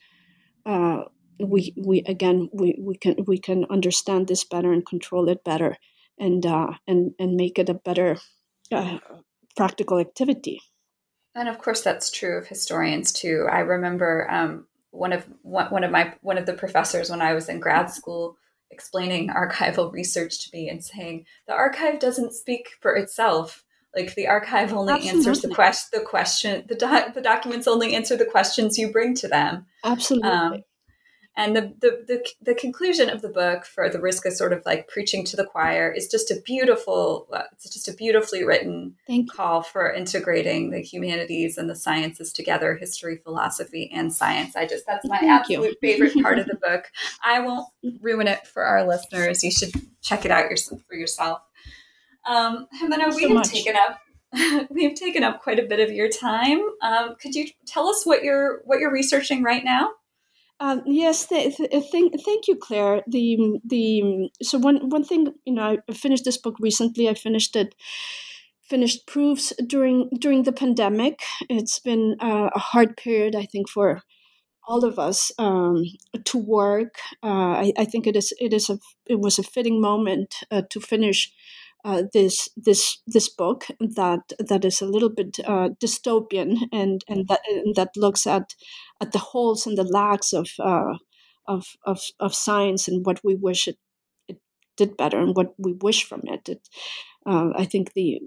Uh, 0.65 1.03
we 1.39 1.73
we 1.77 2.03
again 2.07 2.49
we, 2.53 2.77
we 2.79 2.95
can 2.95 3.15
we 3.27 3.37
can 3.37 3.65
understand 3.69 4.27
this 4.27 4.43
better 4.43 4.71
and 4.71 4.85
control 4.85 5.27
it 5.27 5.43
better 5.43 5.77
and 6.23 6.45
uh, 6.45 6.73
and 6.87 7.13
and 7.19 7.35
make 7.35 7.59
it 7.59 7.69
a 7.69 7.73
better 7.73 8.17
uh, 8.71 8.97
practical 9.55 9.99
activity. 9.99 10.61
And 11.35 11.49
of 11.49 11.57
course, 11.59 11.81
that's 11.81 12.09
true 12.09 12.37
of 12.37 12.47
historians 12.47 13.11
too. 13.11 13.47
I 13.51 13.59
remember 13.59 14.29
um, 14.31 14.67
one 14.91 15.13
of 15.13 15.25
one 15.41 15.83
of 15.83 15.91
my 15.91 16.13
one 16.21 16.37
of 16.37 16.45
the 16.45 16.53
professors 16.53 17.09
when 17.09 17.21
I 17.21 17.33
was 17.33 17.49
in 17.49 17.59
grad 17.59 17.91
school 17.91 18.37
explaining 18.71 19.29
archival 19.29 19.91
research 19.91 20.45
to 20.45 20.57
me 20.57 20.67
and 20.67 20.83
saying 20.83 21.25
the 21.47 21.53
archive 21.53 21.99
doesn't 21.99 22.33
speak 22.33 22.69
for 22.81 22.95
itself 22.95 23.63
like 23.95 24.15
the 24.15 24.27
archive 24.27 24.73
only 24.73 24.93
Absolutely. 24.93 25.19
answers 25.19 25.41
the 25.41 25.53
question, 25.53 25.99
the 25.99 26.05
question, 26.05 26.65
the, 26.67 27.11
the 27.13 27.21
documents 27.21 27.67
only 27.67 27.93
answer 27.93 28.15
the 28.15 28.25
questions 28.25 28.77
you 28.77 28.91
bring 28.91 29.13
to 29.15 29.27
them. 29.27 29.67
Absolutely. 29.83 30.29
Um, 30.29 30.63
and 31.35 31.55
the, 31.55 31.73
the, 31.79 32.03
the 32.07 32.29
the 32.41 32.55
conclusion 32.55 33.09
of 33.09 33.21
the 33.21 33.29
book 33.29 33.65
for 33.65 33.89
the 33.89 33.99
risk 33.99 34.25
of 34.25 34.33
sort 34.33 34.53
of 34.53 34.61
like 34.65 34.87
preaching 34.87 35.25
to 35.25 35.35
the 35.35 35.45
choir 35.45 35.91
is 35.91 36.07
just 36.07 36.31
a 36.31 36.41
beautiful 36.45 37.27
it's 37.51 37.71
just 37.71 37.87
a 37.87 37.93
beautifully 37.93 38.43
written 38.43 38.95
call 39.29 39.63
for 39.63 39.91
integrating 39.91 40.71
the 40.71 40.81
humanities 40.81 41.57
and 41.57 41.69
the 41.69 41.75
sciences 41.75 42.31
together 42.31 42.75
history 42.75 43.17
philosophy 43.17 43.89
and 43.93 44.13
science 44.13 44.55
i 44.55 44.65
just 44.65 44.85
that's 44.85 45.07
my 45.07 45.19
Thank 45.19 45.31
absolute 45.31 45.77
you. 45.81 45.89
favorite 45.97 46.21
part 46.21 46.39
of 46.39 46.45
the 46.45 46.55
book 46.61 46.85
i 47.23 47.39
won't 47.39 47.67
ruin 48.01 48.27
it 48.27 48.45
for 48.45 48.63
our 48.63 48.87
listeners 48.87 49.43
you 49.43 49.51
should 49.51 49.71
check 50.01 50.25
it 50.25 50.31
out 50.31 50.49
yourself 50.49 50.81
for 50.87 50.95
yourself 50.95 51.41
um, 52.25 52.67
Jimena, 52.81 53.13
we 53.13 53.23
so 53.23 53.27
have 53.27 53.31
much. 53.31 53.49
taken 53.49 53.75
up 53.75 53.99
we've 54.69 54.95
taken 54.95 55.23
up 55.23 55.41
quite 55.41 55.59
a 55.59 55.63
bit 55.63 55.79
of 55.79 55.91
your 55.91 56.09
time. 56.09 56.59
Um, 56.81 57.15
could 57.21 57.35
you 57.35 57.47
tell 57.67 57.87
us 57.87 58.03
what 58.03 58.23
you're 58.23 58.61
what 58.65 58.79
you're 58.79 58.91
researching 58.91 59.43
right 59.43 59.63
now? 59.63 59.89
Um, 60.63 60.81
yes, 60.85 61.27
th- 61.27 61.57
th- 61.57 61.83
thank, 61.91 62.47
you, 62.47 62.55
Claire. 62.55 63.03
The 63.05 63.59
the 63.65 64.29
so 64.41 64.57
one 64.57 64.89
one 64.89 65.03
thing 65.03 65.27
you 65.43 65.53
know, 65.53 65.77
I 65.89 65.93
finished 65.93 66.23
this 66.23 66.37
book 66.37 66.55
recently. 66.57 67.09
I 67.09 67.15
finished 67.15 67.57
it 67.57 67.75
finished 68.61 69.05
proofs 69.05 69.51
during 69.67 70.09
during 70.17 70.43
the 70.43 70.53
pandemic. 70.53 71.19
It's 71.49 71.79
been 71.79 72.15
uh, 72.21 72.49
a 72.55 72.59
hard 72.59 72.95
period, 72.95 73.35
I 73.35 73.45
think, 73.45 73.67
for 73.67 74.03
all 74.65 74.85
of 74.85 74.97
us 74.97 75.33
um, 75.37 75.83
to 76.23 76.37
work. 76.37 76.95
Uh, 77.21 77.65
I, 77.65 77.73
I, 77.77 77.83
think 77.83 78.07
it 78.07 78.15
is 78.15 78.33
it 78.39 78.53
is 78.53 78.69
a 78.69 78.79
it 79.05 79.19
was 79.19 79.37
a 79.37 79.43
fitting 79.43 79.81
moment 79.81 80.35
uh, 80.49 80.61
to 80.69 80.79
finish 80.79 81.33
uh, 81.85 82.03
this 82.13 82.49
this 82.55 83.01
this 83.05 83.29
book 83.29 83.65
that 83.79 84.21
that 84.39 84.63
is 84.63 84.81
a 84.81 84.85
little 84.87 85.09
bit 85.09 85.39
uh, 85.45 85.69
dystopian 85.81 86.57
and 86.71 87.03
and 87.07 87.27
that 87.27 87.41
and 87.47 87.75
that 87.75 87.89
looks 87.97 88.25
at 88.25 88.53
at 89.01 89.11
the 89.11 89.19
holes 89.19 89.67
and 89.67 89.77
the 89.77 89.83
lacks 89.83 90.33
of 90.33 90.49
uh, 90.59 90.93
of, 91.47 91.65
of 91.85 92.01
of 92.19 92.33
science 92.33 92.87
and 92.87 93.05
what 93.05 93.19
we 93.23 93.35
wish 93.35 93.67
it, 93.67 93.77
it 94.27 94.37
did 94.77 94.95
better 94.95 95.19
and 95.19 95.35
what 95.35 95.53
we 95.57 95.73
wish 95.81 96.05
from 96.05 96.21
it. 96.23 96.47
it 96.47 96.69
uh, 97.25 97.49
I 97.55 97.65
think 97.65 97.93
the 97.93 98.21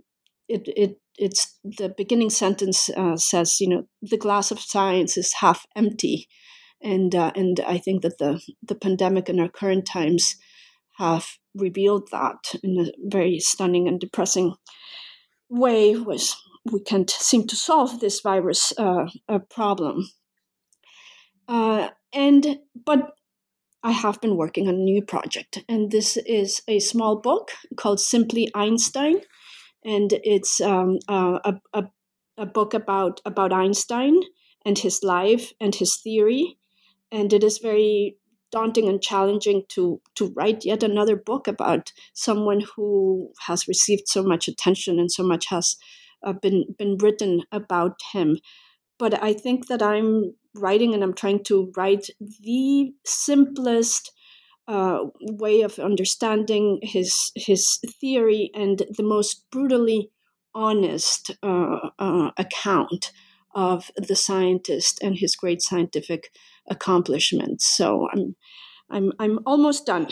it 0.49 0.69
it 0.77 1.01
it's 1.19 1.59
the 1.65 1.89
beginning 1.97 2.31
sentence 2.31 2.91
uh, 2.91 3.17
says 3.17 3.61
you 3.61 3.69
know 3.69 3.87
the 4.03 4.19
glass 4.19 4.51
of 4.51 4.61
science 4.61 5.17
is 5.17 5.33
half 5.41 5.65
empty, 5.75 6.29
and 6.83 7.15
uh, 7.15 7.33
and 7.35 7.61
I 7.67 7.79
think 7.79 8.03
that 8.03 8.19
the 8.19 8.41
the 8.63 8.75
pandemic 8.75 9.29
in 9.29 9.41
our 9.41 9.49
current 9.49 9.87
times 9.87 10.37
have 10.99 11.27
revealed 11.57 12.09
that 12.13 12.55
in 12.63 12.79
a 12.79 12.93
very 13.09 13.39
stunning 13.39 13.89
and 13.89 14.01
depressing 14.01 14.55
way 15.49 15.97
was 15.97 16.37
we 16.73 16.81
can't 16.81 17.11
seem 17.11 17.47
to 17.47 17.57
solve 17.57 18.01
this 18.01 18.21
virus 18.21 18.73
uh, 18.79 19.07
uh, 19.29 19.39
problem. 19.51 20.09
Uh, 21.49 21.89
and 22.13 22.59
but 22.85 23.13
I 23.83 23.93
have 23.93 24.21
been 24.21 24.37
working 24.37 24.67
on 24.69 24.75
a 24.75 24.79
new 24.79 25.01
project, 25.03 25.63
and 25.69 25.93
this 25.93 26.17
is 26.17 26.61
a 26.67 26.81
small 26.81 27.21
book 27.21 27.53
called 27.77 28.01
Simply 28.01 28.49
Einstein, 28.55 29.21
and 29.85 30.13
it's 30.25 30.61
um, 30.61 30.99
a, 31.09 31.55
a, 31.73 31.85
a 32.37 32.47
book 32.47 32.75
about 32.75 33.21
about 33.25 33.53
Einstein 33.53 34.21
and 34.65 34.79
his 34.79 35.05
life 35.05 35.53
and 35.61 35.75
his 35.77 35.97
theory, 36.03 36.59
and 37.13 37.33
it 37.33 37.45
is 37.45 37.59
very 37.59 38.17
daunting 38.51 38.89
and 38.89 39.03
challenging 39.03 39.63
to 39.69 40.01
to 40.15 40.33
write 40.37 40.65
yet 40.65 40.83
another 40.83 41.17
book 41.17 41.49
about 41.49 41.93
someone 42.15 42.63
who 42.75 43.33
has 43.47 43.69
received 43.69 44.09
so 44.09 44.23
much 44.23 44.49
attention 44.49 44.99
and 44.99 45.11
so 45.11 45.23
much 45.23 45.47
has 45.47 45.77
uh, 46.25 46.33
been 46.33 46.65
been 46.79 46.97
written 46.99 47.43
about 47.53 48.01
him. 48.13 48.39
But 48.99 49.23
I 49.23 49.33
think 49.33 49.67
that 49.67 49.83
I'm 49.83 50.35
writing 50.55 50.95
and 50.95 51.03
I'm 51.03 51.15
trying 51.15 51.45
to 51.45 51.73
write 51.77 52.09
the 52.21 52.93
simplest 53.05 54.13
uh, 54.69 54.99
way 55.21 55.63
of 55.63 55.79
understanding 55.79 56.79
his 56.83 57.33
his 57.35 57.79
theory 58.01 58.51
and 58.55 58.83
the 58.97 59.03
most 59.03 59.45
brutally 59.51 60.11
honest 60.55 61.31
uh, 61.43 61.91
uh, 61.99 62.31
account 62.39 63.13
of 63.57 63.91
the 63.97 64.15
scientist 64.15 65.03
and 65.03 65.17
his 65.17 65.35
great 65.35 65.63
scientific 65.63 66.31
accomplishments. 66.69 67.67
So 67.67 68.09
I'm 68.13 68.37
I'm 68.89 69.13
I'm 69.19 69.41
almost 69.45 69.87
done. 69.87 70.09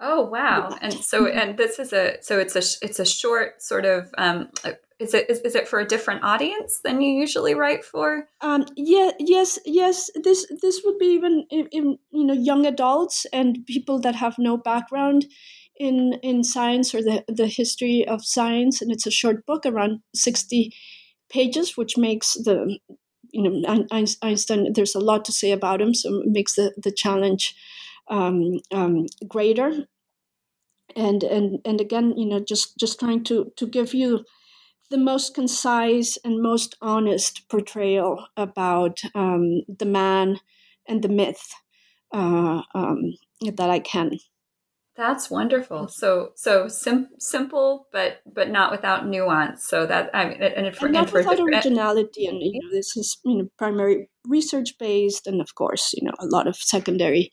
Oh 0.00 0.22
wow! 0.22 0.76
And 0.80 0.94
so 0.94 1.26
and 1.26 1.58
this 1.58 1.78
is 1.78 1.92
a 1.92 2.16
so 2.22 2.38
it's 2.38 2.54
a 2.54 2.62
it's 2.84 3.00
a 3.00 3.04
short 3.04 3.60
sort 3.62 3.84
of 3.84 4.10
um, 4.16 4.50
is 4.98 5.12
it 5.12 5.28
is, 5.28 5.40
is 5.40 5.54
it 5.54 5.68
for 5.68 5.80
a 5.80 5.86
different 5.86 6.22
audience 6.22 6.80
than 6.82 7.00
you 7.00 7.12
usually 7.12 7.54
write 7.54 7.84
for 7.84 8.28
um 8.40 8.64
yeah 8.76 9.10
yes 9.18 9.58
yes 9.66 10.10
this 10.22 10.46
this 10.62 10.82
would 10.84 10.98
be 10.98 11.06
even 11.06 11.46
in, 11.50 11.66
in, 11.70 11.98
you 12.10 12.24
know 12.24 12.34
young 12.34 12.64
adults 12.64 13.26
and 13.32 13.64
people 13.66 14.00
that 14.00 14.14
have 14.14 14.36
no 14.38 14.56
background 14.56 15.26
in 15.78 16.14
in 16.22 16.42
science 16.42 16.94
or 16.94 17.02
the 17.02 17.24
the 17.28 17.46
history 17.46 18.06
of 18.08 18.24
science 18.24 18.80
and 18.80 18.90
it's 18.90 19.06
a 19.06 19.10
short 19.10 19.44
book 19.44 19.66
around 19.66 20.00
60 20.14 20.72
pages 21.28 21.76
which 21.76 21.96
makes 21.96 22.34
the 22.34 22.78
you 23.32 23.42
know 23.42 23.86
einstein 23.90 24.72
there's 24.72 24.94
a 24.94 25.00
lot 25.00 25.24
to 25.24 25.32
say 25.32 25.52
about 25.52 25.80
him 25.80 25.94
so 25.94 26.20
it 26.20 26.28
makes 26.28 26.54
the 26.54 26.72
the 26.76 26.92
challenge 26.92 27.54
um, 28.08 28.60
um, 28.72 29.06
greater 29.26 29.86
and 30.94 31.22
and 31.22 31.58
and 31.64 31.80
again 31.80 32.16
you 32.16 32.26
know 32.26 32.40
just 32.40 32.76
just 32.78 32.98
trying 33.00 33.22
to 33.24 33.52
to 33.56 33.66
give 33.66 33.94
you 33.94 34.24
the 34.90 34.98
most 34.98 35.34
concise 35.34 36.18
and 36.24 36.42
most 36.42 36.76
honest 36.80 37.48
portrayal 37.48 38.26
about 38.36 39.00
um, 39.14 39.62
the 39.68 39.86
man 39.86 40.38
and 40.88 41.02
the 41.02 41.08
myth 41.08 41.54
uh, 42.12 42.62
um, 42.74 43.14
that 43.56 43.70
I 43.70 43.80
can. 43.80 44.18
That's 44.96 45.30
wonderful. 45.30 45.88
So 45.88 46.30
so 46.36 46.68
sim- 46.68 47.10
simple, 47.18 47.86
but 47.92 48.22
but 48.26 48.50
not 48.50 48.70
without 48.70 49.06
nuance. 49.06 49.66
So 49.66 49.86
that 49.86 50.10
I 50.14 50.28
mean, 50.28 50.42
and, 50.42 50.74
for, 50.74 50.86
and 50.86 50.94
not 50.94 51.02
and 51.02 51.10
for 51.10 51.18
without 51.18 51.40
originality. 51.40 52.26
And 52.26 52.40
you 52.40 52.60
know, 52.62 52.70
this 52.70 52.96
is 52.96 53.18
you 53.24 53.36
know 53.36 53.48
primary 53.58 54.08
research 54.26 54.78
based, 54.78 55.26
and 55.26 55.40
of 55.40 55.54
course, 55.54 55.92
you 55.92 56.04
know, 56.04 56.14
a 56.18 56.26
lot 56.26 56.46
of 56.46 56.56
secondary 56.56 57.30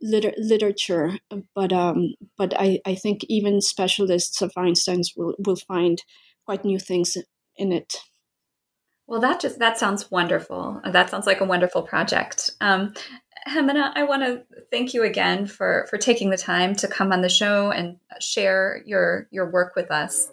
liter- 0.00 0.34
literature. 0.38 1.18
But 1.54 1.72
um, 1.72 2.14
but 2.38 2.54
I 2.58 2.80
I 2.86 2.94
think 2.94 3.24
even 3.28 3.60
specialists 3.60 4.40
of 4.40 4.52
Einstein's 4.56 5.12
will 5.14 5.34
will 5.38 5.56
find 5.56 6.02
quite 6.46 6.64
new 6.64 6.78
things 6.78 7.18
in 7.56 7.72
it. 7.72 7.94
Well, 9.06 9.20
that 9.20 9.40
just 9.40 9.58
that 9.58 9.78
sounds 9.78 10.10
wonderful. 10.10 10.80
That 10.90 11.10
sounds 11.10 11.26
like 11.26 11.42
a 11.42 11.44
wonderful 11.44 11.82
project. 11.82 12.52
Um, 12.62 12.94
Jimena, 13.48 13.92
I 13.94 14.04
want 14.04 14.22
to 14.22 14.42
thank 14.70 14.94
you 14.94 15.02
again 15.02 15.46
for 15.46 15.86
for 15.90 15.98
taking 15.98 16.30
the 16.30 16.36
time 16.36 16.74
to 16.76 16.88
come 16.88 17.12
on 17.12 17.22
the 17.22 17.28
show 17.28 17.70
and 17.70 17.96
share 18.20 18.82
your 18.86 19.26
your 19.30 19.50
work 19.50 19.74
with 19.74 19.90
us. 19.90 20.30